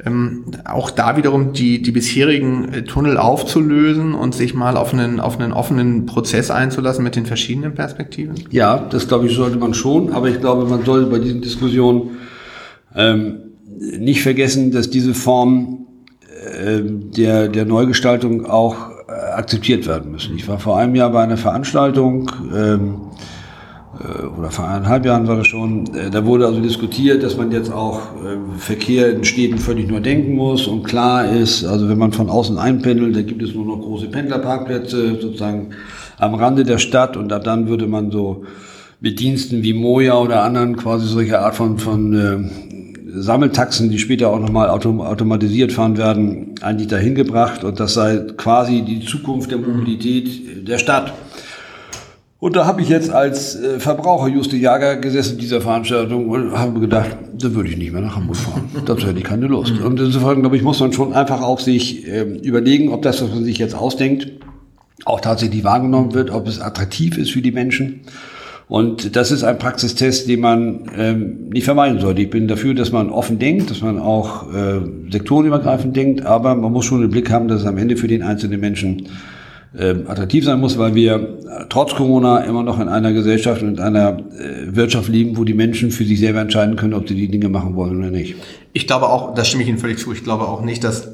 ähm, 0.04 0.46
auch 0.66 0.90
da 0.90 1.16
wiederum 1.16 1.54
die, 1.54 1.84
die 1.84 1.92
bisherigen 1.92 2.74
äh, 2.74 2.82
Tunnel 2.82 3.18
aufzulösen 3.18 4.16
und 4.16 4.34
sich 4.34 4.56
mal 4.56 4.78
auf 4.78 4.94
einen, 4.94 5.20
auf 5.20 5.40
einen 5.40 5.52
offenen 5.52 6.08
Prozess 6.08 6.50
einzulassen 6.50 7.04
mit 7.04 7.16
den 7.16 7.28
verschiedenen 7.28 7.76
Perspektiven? 7.76 8.34
Ja, 8.50 8.80
das 8.80 9.08
glaube 9.08 9.28
ich 9.28 9.36
sollte 9.36 9.58
man 9.58 9.76
schon, 9.76 10.12
aber 10.12 10.28
ich 10.28 10.40
glaube, 10.40 10.68
man 10.68 10.84
soll 10.84 11.06
bei 11.06 11.20
diesen 11.20 11.42
Diskussionen 11.42 12.18
ähm, 12.96 13.51
nicht 13.82 14.22
vergessen, 14.22 14.72
dass 14.72 14.90
diese 14.90 15.14
Form 15.14 15.88
äh, 16.56 16.82
der, 16.84 17.48
der 17.48 17.66
Neugestaltung 17.66 18.46
auch 18.46 18.76
äh, 19.08 19.12
akzeptiert 19.12 19.88
werden 19.88 20.12
müssen. 20.12 20.36
Ich 20.36 20.48
war 20.48 20.60
vor 20.60 20.78
einem 20.78 20.94
Jahr 20.96 21.12
bei 21.12 21.24
einer 21.24 21.38
Veranstaltung, 21.38 22.32
ähm, 22.56 22.96
äh, 24.00 24.26
oder 24.38 24.52
vor 24.52 24.68
eineinhalb 24.68 25.04
Jahren 25.06 25.28
war 25.28 25.38
das 25.38 25.48
schon, 25.48 25.88
äh, 25.96 26.12
da 26.12 26.24
wurde 26.26 26.46
also 26.46 26.62
diskutiert, 26.62 27.24
dass 27.24 27.38
man 27.38 27.52
jetzt 27.52 27.72
auch 27.72 28.02
Verkehr 28.58 29.12
in 29.12 29.24
Städten 29.24 29.58
völlig 29.58 29.90
neu 29.90 30.00
denken 30.00 30.36
muss. 30.36 30.68
Und 30.68 30.84
klar 30.84 31.28
ist, 31.28 31.66
also 31.66 31.90
wenn 31.90 31.98
man 31.98 32.12
von 32.12 32.30
außen 32.30 32.60
einpendelt, 32.60 33.16
da 33.16 33.24
gibt 33.24 33.42
es 33.42 33.56
nur 33.56 33.66
noch 33.66 33.82
große 33.82 34.08
Pendlerparkplätze 34.08 35.20
sozusagen 35.20 35.72
am 36.20 36.36
Rande 36.36 36.64
der 36.64 36.78
Stadt. 36.78 37.18
Und 37.18 37.34
ab 37.34 37.44
dann 37.44 37.68
würde 37.68 37.88
man 37.88 38.12
so 38.12 38.44
mit 39.00 39.20
Diensten 39.20 39.64
wie 39.64 39.74
Moja 39.74 40.20
oder 40.20 40.44
anderen 40.44 40.76
quasi 40.76 41.08
solche 41.08 41.40
Art 41.40 41.56
von, 41.56 41.80
von 41.80 42.14
Sammeltaxen, 43.14 43.90
die 43.90 44.00
später 44.00 44.30
auch 44.30 44.40
nochmal 44.40 44.70
autom 44.70 45.02
automatisiert 45.02 45.72
fahren 45.72 45.98
werden, 45.98 46.56
eigentlich 46.62 46.88
dahin 46.88 47.16
gebracht 47.16 47.64
und 47.64 47.80
das 47.80 47.94
sei 47.94 48.18
quasi 48.38 48.82
die 48.82 49.06
Zukunft 49.06 49.52
der 49.52 49.58
Mobilität 49.58 50.68
der 50.68 50.78
Stadt. 50.78 51.14
Und 52.42 52.56
da 52.56 52.66
habe 52.66 52.82
ich 52.82 52.90
jetzt 52.90 53.12
als 53.12 53.56
äh, 53.56 53.80
Verbraucher 53.80 54.28
Juste 54.28 54.58
Jager 54.58 54.96
gesessen 54.96 55.34
in 55.34 55.40
dieser 55.42 55.62
Veranstaltung 55.62 56.28
und 56.28 56.58
habe 56.58 56.80
gedacht, 56.80 57.16
da 57.38 57.54
würde 57.54 57.70
ich 57.70 57.78
nicht 57.78 57.94
mehr 57.94 58.02
nach 58.02 58.16
Hamburg 58.16 58.38
fahren. 58.38 58.64
Dazu 58.88 59.06
hätte 59.06 59.20
ich 59.20 59.24
keine 59.24 59.46
Lust. 59.46 59.80
Und 59.80 60.00
insofern, 60.00 60.42
glaube 60.42 60.58
ich, 60.58 60.64
muss 60.64 60.80
man 60.80 60.92
schon 60.92 61.14
einfach 61.14 61.42
auch 61.44 61.60
sich 61.60 62.08
äh, 62.08 62.22
überlegen, 62.22 62.90
ob 62.90 63.04
das, 63.04 63.22
was 63.22 63.30
man 63.30 63.44
sich 63.44 63.60
jetzt 63.60 63.76
ausdenkt, 63.76 64.32
auch 65.06 65.22
tatsächlich 65.22 65.64
wahrgenommen 65.64 66.16
wird, 66.16 66.32
ob 66.32 66.48
es 66.48 66.60
attraktiv 66.60 67.20
ist 67.20 67.30
für 67.30 67.44
die 67.44 67.52
Menschen. 67.52 68.02
Und 68.72 69.18
das 69.18 69.32
ist 69.32 69.44
ein 69.44 69.58
Praxistest, 69.58 70.30
den 70.30 70.40
man 70.40 70.90
ähm, 70.98 71.50
nicht 71.50 71.66
vermeiden 71.66 72.00
sollte. 72.00 72.22
Ich 72.22 72.30
bin 72.30 72.48
dafür, 72.48 72.74
dass 72.74 72.94
man 72.94 73.10
offen 73.10 73.38
denkt, 73.38 73.70
dass 73.70 73.82
man 73.82 74.00
auch 74.00 74.50
äh, 74.54 74.80
sektorenübergreifend 75.12 75.94
denkt, 75.94 76.26
aber 76.26 76.56
man 76.56 76.72
muss 76.72 76.86
schon 76.86 77.02
den 77.02 77.10
Blick 77.10 77.30
haben, 77.30 77.50
dass 77.50 77.60
es 77.60 77.68
am 77.68 77.78
Ende 77.78 77.98
für 77.98 78.08
den 78.08 78.24
einzelnen 78.24 78.62
Menschen 78.62 79.10
äh, 79.78 79.96
attraktiv 80.08 80.46
sein 80.46 80.62
muss, 80.62 80.78
weil 80.78 80.96
wir 80.96 81.16
äh, 81.16 81.66
trotz 81.68 81.96
Corona 81.96 82.46
immer 82.46 82.64
noch 82.64 82.80
in 82.80 82.88
einer 82.88 83.12
Gesellschaft 83.12 83.62
und 83.62 83.74
in 83.74 83.80
einer 83.82 84.20
äh, 84.40 84.74
Wirtschaft 84.74 85.10
leben, 85.10 85.36
wo 85.36 85.44
die 85.44 85.54
Menschen 85.54 85.92
für 85.92 86.06
sich 86.06 86.22
selber 86.22 86.40
entscheiden 86.40 86.78
können, 86.78 86.94
ob 86.94 87.10
sie 87.10 87.16
die 87.16 87.28
Dinge 87.28 87.50
machen 87.50 87.76
wollen 87.76 88.00
oder 88.00 88.10
nicht. 88.10 88.36
Ich 88.72 88.88
glaube 88.88 89.10
auch, 89.10 89.36
da 89.36 89.44
stimme 89.44 89.64
ich 89.64 89.70
Ihnen 89.70 89.80
völlig 89.80 89.98
zu, 89.98 90.14
ich 90.14 90.24
glaube 90.24 90.48
auch 90.48 90.62
nicht, 90.62 90.86
dass 90.86 91.10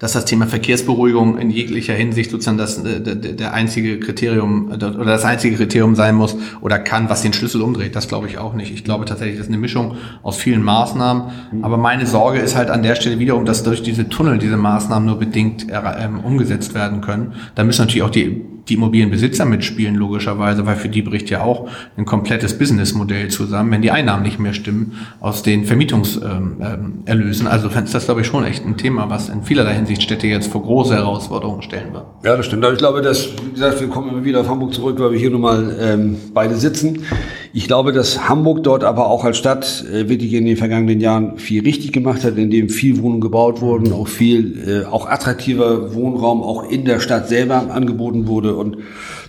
dass 0.00 0.12
das 0.12 0.24
Thema 0.24 0.46
Verkehrsberuhigung 0.46 1.38
in 1.38 1.50
jeglicher 1.50 1.94
Hinsicht 1.94 2.30
sozusagen 2.30 2.58
das 2.58 2.78
äh, 2.84 3.00
der, 3.00 3.14
der 3.14 3.52
einzige 3.52 4.00
Kriterium 4.00 4.72
äh, 4.72 4.74
oder 4.74 5.04
das 5.04 5.24
einzige 5.24 5.56
Kriterium 5.56 5.94
sein 5.94 6.16
muss 6.16 6.36
oder 6.60 6.78
kann, 6.78 7.08
was 7.08 7.22
den 7.22 7.32
Schlüssel 7.32 7.62
umdreht. 7.62 7.94
Das 7.94 8.08
glaube 8.08 8.26
ich 8.26 8.38
auch 8.38 8.54
nicht. 8.54 8.72
Ich 8.72 8.82
glaube 8.82 9.04
tatsächlich, 9.04 9.36
das 9.36 9.46
ist 9.46 9.52
eine 9.52 9.60
Mischung 9.60 9.96
aus 10.22 10.36
vielen 10.36 10.62
Maßnahmen. 10.62 11.24
Aber 11.62 11.76
meine 11.76 12.06
Sorge 12.06 12.40
ist 12.40 12.56
halt 12.56 12.70
an 12.70 12.82
der 12.82 12.96
Stelle 12.96 13.18
wiederum, 13.18 13.44
dass 13.44 13.62
durch 13.62 13.82
diese 13.82 14.08
Tunnel 14.08 14.38
diese 14.38 14.56
Maßnahmen 14.56 15.06
nur 15.06 15.18
bedingt 15.18 15.66
ähm, 15.70 16.20
umgesetzt 16.20 16.74
werden 16.74 17.02
können. 17.02 17.34
Da 17.54 17.62
müssen 17.62 17.82
natürlich 17.82 18.02
auch 18.02 18.10
die 18.10 18.42
die 18.68 18.74
Immobilienbesitzer 18.74 19.44
mitspielen, 19.44 19.94
logischerweise, 19.94 20.66
weil 20.66 20.76
für 20.76 20.88
die 20.88 21.02
bricht 21.02 21.30
ja 21.30 21.42
auch 21.42 21.68
ein 21.96 22.04
komplettes 22.04 22.56
Businessmodell 22.58 23.28
zusammen, 23.28 23.70
wenn 23.70 23.82
die 23.82 23.90
Einnahmen 23.90 24.22
nicht 24.22 24.38
mehr 24.38 24.52
stimmen 24.52 24.92
aus 25.20 25.42
den 25.42 25.64
Vermietungserlösen. 25.64 27.46
also 27.46 27.68
ist 27.68 27.94
das, 27.94 28.04
glaube 28.04 28.20
ich, 28.20 28.26
schon 28.26 28.44
echt 28.44 28.64
ein 28.64 28.76
Thema, 28.76 29.08
was 29.10 29.28
in 29.28 29.42
vielerlei 29.42 29.74
Hinsicht 29.74 30.02
Städte 30.02 30.26
jetzt 30.26 30.50
vor 30.50 30.62
große 30.62 30.94
Herausforderungen 30.94 31.62
stellen 31.62 31.92
wird. 31.92 32.04
Ja, 32.24 32.36
das 32.36 32.46
stimmt. 32.46 32.64
Aber 32.64 32.72
ich 32.72 32.78
glaube, 32.78 33.02
dass, 33.02 33.28
wie 33.44 33.52
gesagt, 33.52 33.80
wir 33.80 33.88
kommen 33.88 34.10
immer 34.10 34.24
wieder 34.24 34.40
auf 34.40 34.48
Hamburg 34.48 34.74
zurück, 34.74 34.98
weil 34.98 35.12
wir 35.12 35.18
hier 35.18 35.30
nun 35.30 35.40
mal 35.40 35.76
ähm, 35.80 36.16
beide 36.32 36.56
sitzen. 36.56 37.04
Ich 37.52 37.66
glaube, 37.66 37.92
dass 37.92 38.28
Hamburg 38.28 38.62
dort 38.62 38.84
aber 38.84 39.08
auch 39.08 39.24
als 39.24 39.36
Stadt 39.36 39.84
äh, 39.92 40.08
wirklich 40.08 40.32
in 40.34 40.44
den 40.44 40.56
vergangenen 40.56 41.00
Jahren 41.00 41.38
viel 41.38 41.62
richtig 41.62 41.92
gemacht 41.92 42.22
hat, 42.22 42.36
indem 42.38 42.68
viel 42.68 43.02
Wohnungen 43.02 43.20
gebaut 43.20 43.60
wurden, 43.60 43.92
auch 43.92 44.06
viel, 44.06 44.84
äh, 44.84 44.86
auch 44.86 45.08
attraktiver 45.08 45.92
Wohnraum 45.94 46.42
auch 46.42 46.70
in 46.70 46.84
der 46.84 47.00
Stadt 47.00 47.28
selber 47.28 47.72
angeboten 47.72 48.28
wurde. 48.28 48.54
Und 48.54 48.78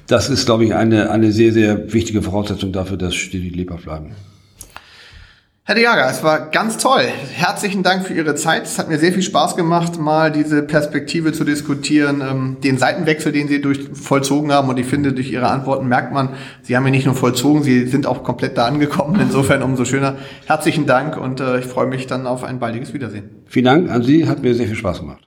das 0.06 0.30
ist, 0.30 0.46
glaube 0.46 0.66
ich, 0.66 0.76
eine, 0.76 1.10
eine 1.10 1.32
sehr, 1.32 1.52
sehr 1.52 1.92
wichtige 1.94 2.22
Voraussetzung 2.22 2.72
dafür, 2.72 2.98
dass 2.98 3.16
Städte 3.16 3.48
lebhaft 3.48 3.86
bleiben. 3.86 4.12
Herr 5.72 5.76
de 5.76 5.86
Jager, 5.86 6.10
es 6.10 6.22
war 6.22 6.50
ganz 6.50 6.78
toll. 6.80 7.04
Herzlichen 7.32 7.82
Dank 7.82 8.06
für 8.06 8.14
Ihre 8.14 8.36
Zeit. 8.36 8.64
Es 8.64 8.78
hat 8.78 8.90
mir 8.90 9.00
sehr 9.00 9.14
viel 9.14 9.22
Spaß 9.22 9.56
gemacht, 9.56 9.98
mal 9.98 10.30
diese 10.30 10.64
Perspektive 10.64 11.32
zu 11.32 11.46
diskutieren, 11.46 12.20
ähm, 12.20 12.58
den 12.62 12.78
Seitenwechsel, 12.78 13.32
den 13.32 13.48
Sie 13.48 13.62
durch 13.62 13.88
vollzogen 13.94 14.52
haben. 14.52 14.68
Und 14.68 14.78
ich 14.80 14.86
finde, 14.86 15.14
durch 15.14 15.32
Ihre 15.32 15.48
Antworten 15.48 15.88
merkt 15.88 16.12
man, 16.12 16.36
Sie 16.62 16.76
haben 16.76 16.86
ihn 16.88 16.92
nicht 16.92 17.06
nur 17.06 17.16
vollzogen, 17.16 17.64
Sie 17.64 17.88
sind 17.88 18.06
auch 18.06 18.22
komplett 18.24 18.58
da 18.58 18.66
angekommen. 18.66 19.18
Insofern 19.22 19.64
umso 19.64 19.86
schöner. 19.86 20.18
Herzlichen 20.46 20.88
Dank 20.88 21.16
und 21.16 21.40
äh, 21.40 21.60
ich 21.60 21.68
freue 21.68 21.88
mich 21.88 22.06
dann 22.06 22.28
auf 22.28 22.44
ein 22.44 22.60
baldiges 22.60 22.94
Wiedersehen. 22.94 23.30
Vielen 23.46 23.64
Dank 23.64 23.90
an 23.90 24.04
Sie, 24.04 24.28
hat 24.28 24.42
mir 24.42 24.54
sehr 24.54 24.68
viel 24.68 24.76
Spaß 24.76 25.00
gemacht. 25.00 25.26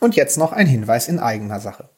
Und 0.00 0.16
jetzt 0.16 0.38
noch 0.38 0.52
ein 0.52 0.66
Hinweis 0.66 1.08
in 1.08 1.18
eigener 1.18 1.60
Sache. 1.60 1.90